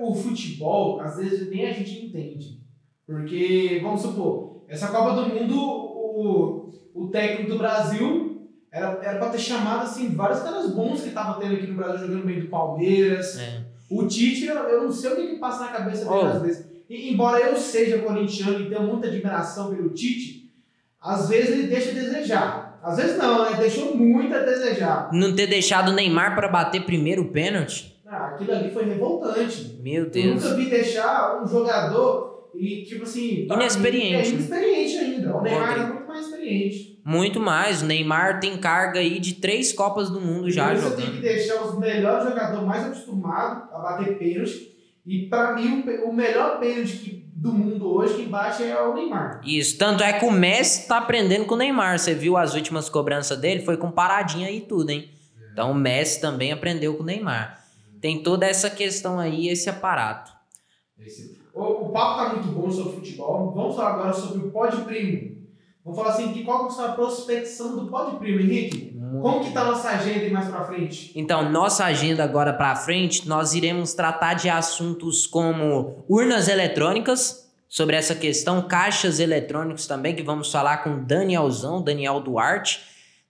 O 0.00 0.14
futebol, 0.14 1.02
às 1.02 1.18
vezes, 1.18 1.50
nem 1.50 1.66
a 1.66 1.72
gente 1.74 2.06
entende. 2.06 2.60
Porque, 3.06 3.80
vamos 3.82 4.00
supor, 4.00 4.64
essa 4.68 4.88
Copa 4.88 5.20
do 5.20 5.28
Mundo, 5.28 5.54
o, 5.54 6.70
o 6.94 7.08
técnico 7.08 7.50
do 7.50 7.58
Brasil 7.58 8.48
era, 8.72 8.98
era 9.02 9.18
pra 9.18 9.28
ter 9.28 9.38
chamado, 9.38 9.82
assim, 9.82 10.14
vários 10.14 10.40
caras 10.40 10.70
bons 10.70 11.02
que 11.02 11.08
estavam 11.08 11.38
tendo 11.38 11.56
aqui 11.56 11.66
no 11.66 11.76
Brasil, 11.76 12.06
jogando 12.06 12.24
bem 12.24 12.40
do 12.40 12.48
Palmeiras. 12.48 13.38
É. 13.38 13.64
O 13.90 14.06
Tite, 14.06 14.46
eu, 14.46 14.54
eu 14.56 14.84
não 14.84 14.90
sei 14.90 15.12
o 15.12 15.16
que, 15.16 15.26
que 15.26 15.36
passa 15.38 15.64
na 15.64 15.72
cabeça 15.72 16.06
dele 16.06 16.16
Oh. 16.22 16.24
às 16.24 16.40
vezes. 16.40 16.73
E, 16.88 17.12
embora 17.12 17.40
eu 17.40 17.56
seja 17.56 17.98
corintiano 17.98 18.60
e 18.60 18.68
tenha 18.68 18.80
muita 18.80 19.06
admiração 19.08 19.74
pelo 19.74 19.90
Tite, 19.90 20.50
às 21.00 21.28
vezes 21.28 21.50
ele 21.50 21.66
deixa 21.68 21.90
a 21.90 21.94
desejar. 21.94 22.80
Às 22.82 22.96
vezes 22.98 23.16
não, 23.18 23.50
né? 23.50 23.56
Deixou 23.58 23.96
muito 23.96 24.34
a 24.34 24.40
desejar. 24.40 25.10
Não 25.12 25.34
ter 25.34 25.46
deixado 25.46 25.90
o 25.90 25.94
Neymar 25.94 26.34
pra 26.34 26.48
bater 26.48 26.84
primeiro 26.84 27.22
o 27.22 27.28
pênalti? 27.28 27.94
Ah, 28.06 28.26
aquilo 28.34 28.52
ali 28.52 28.70
foi 28.70 28.84
revoltante. 28.84 29.78
Meu 29.82 30.04
Eu 30.04 30.10
Deus. 30.10 30.42
nunca 30.44 30.54
vi 30.56 30.66
deixar 30.68 31.42
um 31.42 31.46
jogador 31.46 32.50
e, 32.54 32.82
tipo 32.84 33.02
assim. 33.04 33.46
Inexperiente. 33.50 34.14
É 34.14 34.28
inexperiente 34.34 34.96
ainda. 34.98 35.36
O 35.36 35.40
Neymar 35.42 35.78
é 35.80 35.86
muito 35.86 36.06
mais 36.06 36.26
experiente. 36.26 37.00
Muito 37.04 37.40
mais. 37.40 37.82
O 37.82 37.86
Neymar 37.86 38.40
tem 38.40 38.58
carga 38.58 39.00
aí 39.00 39.18
de 39.18 39.34
três 39.34 39.72
Copas 39.72 40.10
do 40.10 40.20
Mundo 40.20 40.50
já 40.50 40.74
Então, 40.74 40.90
Você 40.90 40.96
tem 40.96 41.06
que 41.06 41.10
jogando. 41.12 41.22
deixar 41.22 41.64
os 41.64 41.78
melhores 41.78 42.24
jogadores 42.28 42.66
mais 42.66 42.84
acostumados 42.84 43.72
a 43.72 43.78
bater 43.78 44.18
pênalti 44.18 44.73
E 45.06 45.26
para 45.28 45.54
mim, 45.54 45.84
o, 46.04 46.08
o 46.10 46.12
melhor 46.14 46.58
pênalti 46.60 47.24
do 47.36 47.52
mundo 47.52 47.86
hoje 47.94 48.14
que 48.14 48.26
bate 48.26 48.62
é 48.62 48.80
o 48.80 48.94
Neymar. 48.94 49.40
Isso, 49.44 49.76
tanto 49.76 50.02
é 50.02 50.12
que 50.14 50.24
o 50.24 50.30
Messi 50.30 50.88
tá 50.88 50.98
aprendendo 50.98 51.44
com 51.44 51.54
o 51.54 51.58
Neymar. 51.58 51.98
Você 51.98 52.14
viu 52.14 52.36
as 52.36 52.54
últimas 52.54 52.88
cobranças 52.88 53.38
dele? 53.38 53.64
Foi 53.64 53.76
com 53.76 53.90
paradinha 53.90 54.50
e 54.50 54.60
tudo, 54.62 54.90
hein? 54.90 55.10
Então 55.52 55.70
o 55.70 55.74
Messi 55.74 56.20
também 56.20 56.52
aprendeu 56.52 56.94
com 56.94 57.02
o 57.02 57.06
Neymar. 57.06 57.62
Tem 58.00 58.22
toda 58.22 58.46
essa 58.46 58.70
questão 58.70 59.18
aí, 59.18 59.48
esse 59.48 59.68
aparato. 59.68 60.32
Esse- 60.98 61.38
O, 61.54 61.86
o 61.86 61.92
papo 61.92 62.16
tá 62.18 62.34
muito 62.34 62.48
bom 62.48 62.68
sobre 62.70 62.94
futebol. 62.96 63.52
Vamos 63.54 63.76
falar 63.76 63.92
agora 63.94 64.12
sobre 64.12 64.38
o 64.48 64.50
Pod 64.50 64.76
Primo. 64.84 65.43
Vamos 65.84 65.98
falar 65.98 66.14
assim, 66.14 66.32
que 66.32 66.42
qual 66.44 66.66
que 66.66 66.80
é 66.80 66.84
a 66.84 66.92
prospecção 66.92 67.76
do 67.76 67.88
Pod 67.88 68.16
Primo, 68.16 68.40
Henrique? 68.40 68.96
Como 69.20 69.44
que 69.44 69.52
tá 69.52 69.60
a 69.60 69.64
nossa 69.66 69.90
agenda 69.90 70.20
aí 70.20 70.30
mais 70.30 70.48
pra 70.48 70.64
frente? 70.64 71.12
Então, 71.14 71.50
nossa 71.50 71.84
agenda 71.84 72.24
agora 72.24 72.54
para 72.54 72.74
frente, 72.74 73.28
nós 73.28 73.52
iremos 73.52 73.92
tratar 73.92 74.34
de 74.34 74.48
assuntos 74.48 75.26
como 75.26 76.04
urnas 76.08 76.48
eletrônicas, 76.48 77.44
sobre 77.68 77.96
essa 77.96 78.14
questão, 78.14 78.62
caixas 78.62 79.18
eletrônicos 79.18 79.86
também, 79.86 80.14
que 80.14 80.22
vamos 80.22 80.50
falar 80.50 80.78
com 80.78 80.90
o 80.94 81.04
Danielzão, 81.04 81.82
Daniel 81.82 82.20
Duarte. 82.20 82.80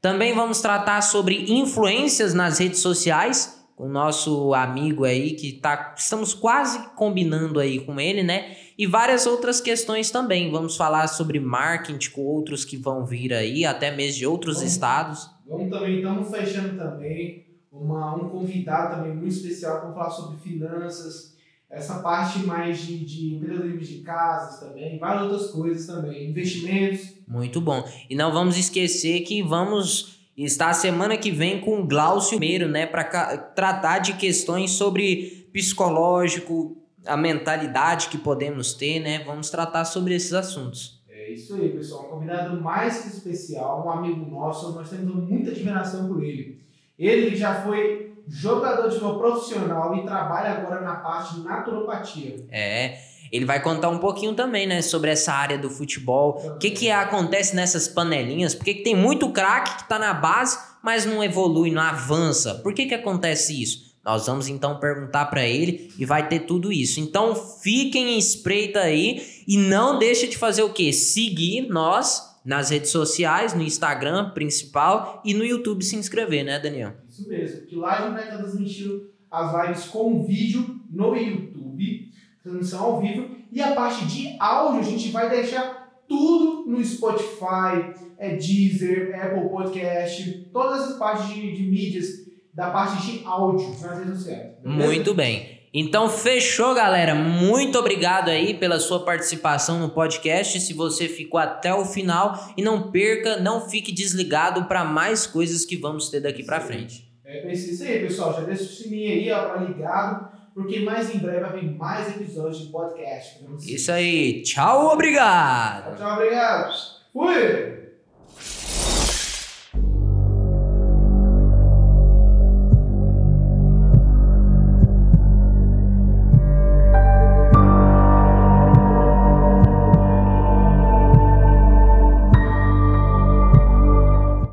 Também 0.03 0.35
vamos 0.35 0.61
tratar 0.61 1.01
sobre 1.01 1.51
influências 1.51 2.35
nas 2.35 2.59
redes 2.59 2.81
sociais, 2.81 3.65
com 3.75 3.85
o 3.85 3.89
nosso 3.89 4.53
amigo 4.53 5.05
aí 5.05 5.33
que 5.33 5.55
tá, 5.55 5.95
estamos 5.97 6.35
quase 6.35 6.79
combinando 6.95 7.59
aí 7.59 7.81
com 7.81 7.99
ele, 7.99 8.23
né? 8.23 8.55
E 8.77 8.87
várias 8.87 9.27
outras 9.27 9.61
questões 9.61 10.11
também. 10.11 10.51
Vamos 10.51 10.77
falar 10.77 11.07
sobre 11.07 11.39
marketing 11.39 12.11
com 12.11 12.23
outros 12.23 12.65
que 12.65 12.77
vão 12.77 13.07
vir 13.07 13.33
aí, 13.33 13.65
até 13.65 13.95
mesmo 13.95 14.19
de 14.19 14.27
outros 14.27 14.57
Vamos. 14.57 14.73
estados. 14.73 15.31
Vamos 15.47 15.71
também, 15.71 15.97
estamos 15.97 16.31
fechando 16.31 16.77
também 16.77 17.45
uma, 17.71 18.15
um 18.17 18.29
convidado 18.29 18.97
também 18.97 19.15
muito 19.15 19.35
especial 19.35 19.81
para 19.81 19.93
falar 19.93 20.11
sobre 20.11 20.39
finanças, 20.39 21.35
essa 21.69 21.99
parte 22.01 22.39
mais 22.41 22.79
de, 22.79 23.05
de 23.05 23.35
empreendedorismo 23.35 23.81
de 23.81 24.03
casas 24.03 24.61
também, 24.61 24.99
várias 24.99 25.23
outras 25.25 25.51
coisas 25.51 25.87
também, 25.87 26.31
investimentos. 26.31 27.15
Muito 27.27 27.61
bom. 27.61 27.85
E 28.09 28.15
não 28.15 28.33
vamos 28.33 28.57
esquecer 28.57 29.21
que 29.23 29.43
vamos 29.43 30.21
estar 30.37 30.73
semana 30.73 31.17
que 31.17 31.31
vem 31.31 31.61
com 31.61 31.81
o 31.81 31.87
Glaucio 31.87 32.39
Meiro, 32.39 32.69
né, 32.69 32.87
para 32.87 33.37
tratar 33.39 33.99
de 33.99 34.15
questões 34.15 34.73
sobre 34.73 35.49
psicológico, 35.53 36.77
a 37.07 37.17
mentalidade 37.17 38.09
que 38.09 38.19
podemos 38.19 38.73
ter, 38.75 39.01
né? 39.01 39.23
Vamos 39.25 39.51
tratar 39.51 39.85
sobre 39.85 40.15
esses 40.15 40.33
assuntos. 40.33 41.03
É 41.09 41.31
isso 41.31 41.55
aí, 41.55 41.71
pessoal. 41.71 42.07
Um 42.07 42.11
convidado 42.11 42.61
mais 42.61 43.03
que 43.03 43.09
especial, 43.09 43.85
um 43.87 43.91
amigo 43.91 44.31
nosso, 44.31 44.73
nós 44.73 44.91
temos 44.91 45.15
muita 45.29 45.51
admiração 45.51 46.09
por 46.09 46.23
ele. 46.23 46.61
Ele 46.99 47.35
já 47.35 47.63
foi 47.63 48.15
jogador 48.29 48.89
de 48.89 48.95
futebol 48.95 49.19
profissional 49.19 49.95
e 49.97 50.05
trabalha 50.05 50.53
agora 50.53 50.81
na 50.81 50.97
parte 50.97 51.35
de 51.35 51.41
naturopatia. 51.43 52.47
É, 52.51 52.99
ele 53.31 53.45
vai 53.45 53.61
contar 53.61 53.89
um 53.89 53.99
pouquinho 53.99 54.35
também, 54.35 54.67
né, 54.67 54.81
sobre 54.81 55.11
essa 55.11 55.33
área 55.33 55.59
do 55.59 55.69
futebol. 55.69 56.41
O 56.45 56.59
que 56.59 56.71
que 56.71 56.91
acontece 56.91 57.57
nessas 57.57 57.89
panelinhas? 57.89 58.55
Por 58.55 58.65
que, 58.65 58.75
que 58.75 58.83
tem 58.83 58.97
muito 58.97 59.31
craque 59.31 59.79
que 59.79 59.89
tá 59.89 59.99
na 59.99 60.15
base, 60.15 60.59
mas 60.83 61.05
não 61.05 61.23
evolui, 61.23 61.71
não 61.71 61.83
avança? 61.83 62.55
Por 62.57 62.73
que 62.73 62.87
que 62.87 62.95
acontece 62.95 63.61
isso? 63.61 63.94
Nós 64.05 64.27
vamos 64.27 64.49
então 64.49 64.79
perguntar 64.79 65.27
para 65.27 65.47
ele 65.47 65.91
e 65.99 66.05
vai 66.05 66.29
ter 66.29 66.41
tudo 66.41 66.71
isso. 66.71 67.01
Então 67.01 67.35
fiquem 67.35 68.15
em 68.15 68.19
espreita 68.19 68.81
aí 68.81 69.23
e 69.49 69.57
não 69.57 69.99
deixe 69.99 70.27
de 70.27 70.37
fazer 70.37 70.63
o 70.63 70.73
quê? 70.73 70.93
Seguir 70.93 71.69
nós 71.69 72.35
nas 72.45 72.69
redes 72.69 72.91
sociais, 72.91 73.55
no 73.55 73.63
Instagram 73.63 74.31
principal 74.31 75.23
e 75.25 75.33
no 75.33 75.45
YouTube 75.45 75.83
se 75.83 75.97
inscrever, 75.97 76.45
né, 76.45 76.59
Daniel? 76.59 76.93
Isso 77.09 77.27
mesmo, 77.27 77.63
que 77.63 77.75
lá 77.75 77.99
a 77.99 78.03
gente 78.03 78.13
vai 78.13 78.25
estar 78.25 78.37
transmitindo 78.37 79.11
as 79.31 79.67
lives 79.67 79.85
com 79.87 80.23
vídeo 80.23 80.81
no 80.91 81.17
YouTube, 81.17 82.13
transmissão 82.43 82.85
ao 82.85 83.01
vivo, 83.01 83.35
e 83.51 83.63
a 83.63 83.73
parte 83.73 84.05
de 84.05 84.37
áudio 84.39 84.81
a 84.81 84.83
gente 84.83 85.11
vai 85.11 85.31
deixar 85.31 85.85
tudo 86.07 86.71
no 86.71 86.85
Spotify, 86.85 87.95
é 88.19 88.37
Deezer, 88.37 89.19
Apple 89.19 89.49
Podcast, 89.49 90.51
todas 90.53 90.91
as 90.91 90.99
partes 90.99 91.35
de, 91.35 91.57
de 91.57 91.63
mídias 91.63 92.24
da 92.55 92.71
parte 92.71 93.03
de 93.03 93.25
áudio 93.27 93.69
nas 93.81 93.99
redes 93.99 94.19
sociais. 94.19 94.53
beleza? 94.63 94.87
Muito 94.87 95.15
bem. 95.15 95.55
Então 95.77 96.09
fechou, 96.09 96.73
galera. 96.73 97.17
Muito 97.17 97.77
obrigado 97.77 98.29
aí 98.29 98.55
pela 98.55 98.79
sua 98.79 99.05
participação 99.05 99.81
no 99.81 99.91
podcast. 99.91 100.61
Se 100.61 100.73
você 100.73 101.09
ficou 101.09 101.41
até 101.41 101.75
o 101.75 101.85
final 101.85 102.39
e 102.57 102.63
não 102.63 102.93
perca, 102.93 103.39
não 103.39 103.69
fique 103.69 103.91
desligado 103.91 104.67
para 104.67 104.85
mais 104.85 105.27
coisas 105.27 105.65
que 105.65 105.77
vamos 105.77 106.09
ter 106.11 106.21
daqui 106.21 106.45
para 106.45 106.61
frente. 106.61 107.13
É 107.25 107.53
isso 107.53 107.83
aí, 107.83 107.99
pessoal. 108.01 108.33
Já 108.35 108.43
deixa 108.43 108.63
o 108.63 108.67
sininho 108.67 109.11
aí, 109.11 109.33
ó, 109.33 109.49
pra 109.49 109.63
ligado, 109.63 110.29
porque 110.55 110.79
mais 110.81 111.13
em 111.13 111.19
breve 111.19 111.41
vai 111.41 111.59
vir 111.59 111.77
mais 111.77 112.09
episódios 112.09 112.61
de 112.61 112.71
podcast. 112.71 113.45
Isso 113.67 113.91
aí. 113.91 114.43
Tchau, 114.43 114.93
obrigado. 114.93 115.97
Tchau, 115.97 116.13
obrigado. 116.13 116.73
Fui! 117.13 117.84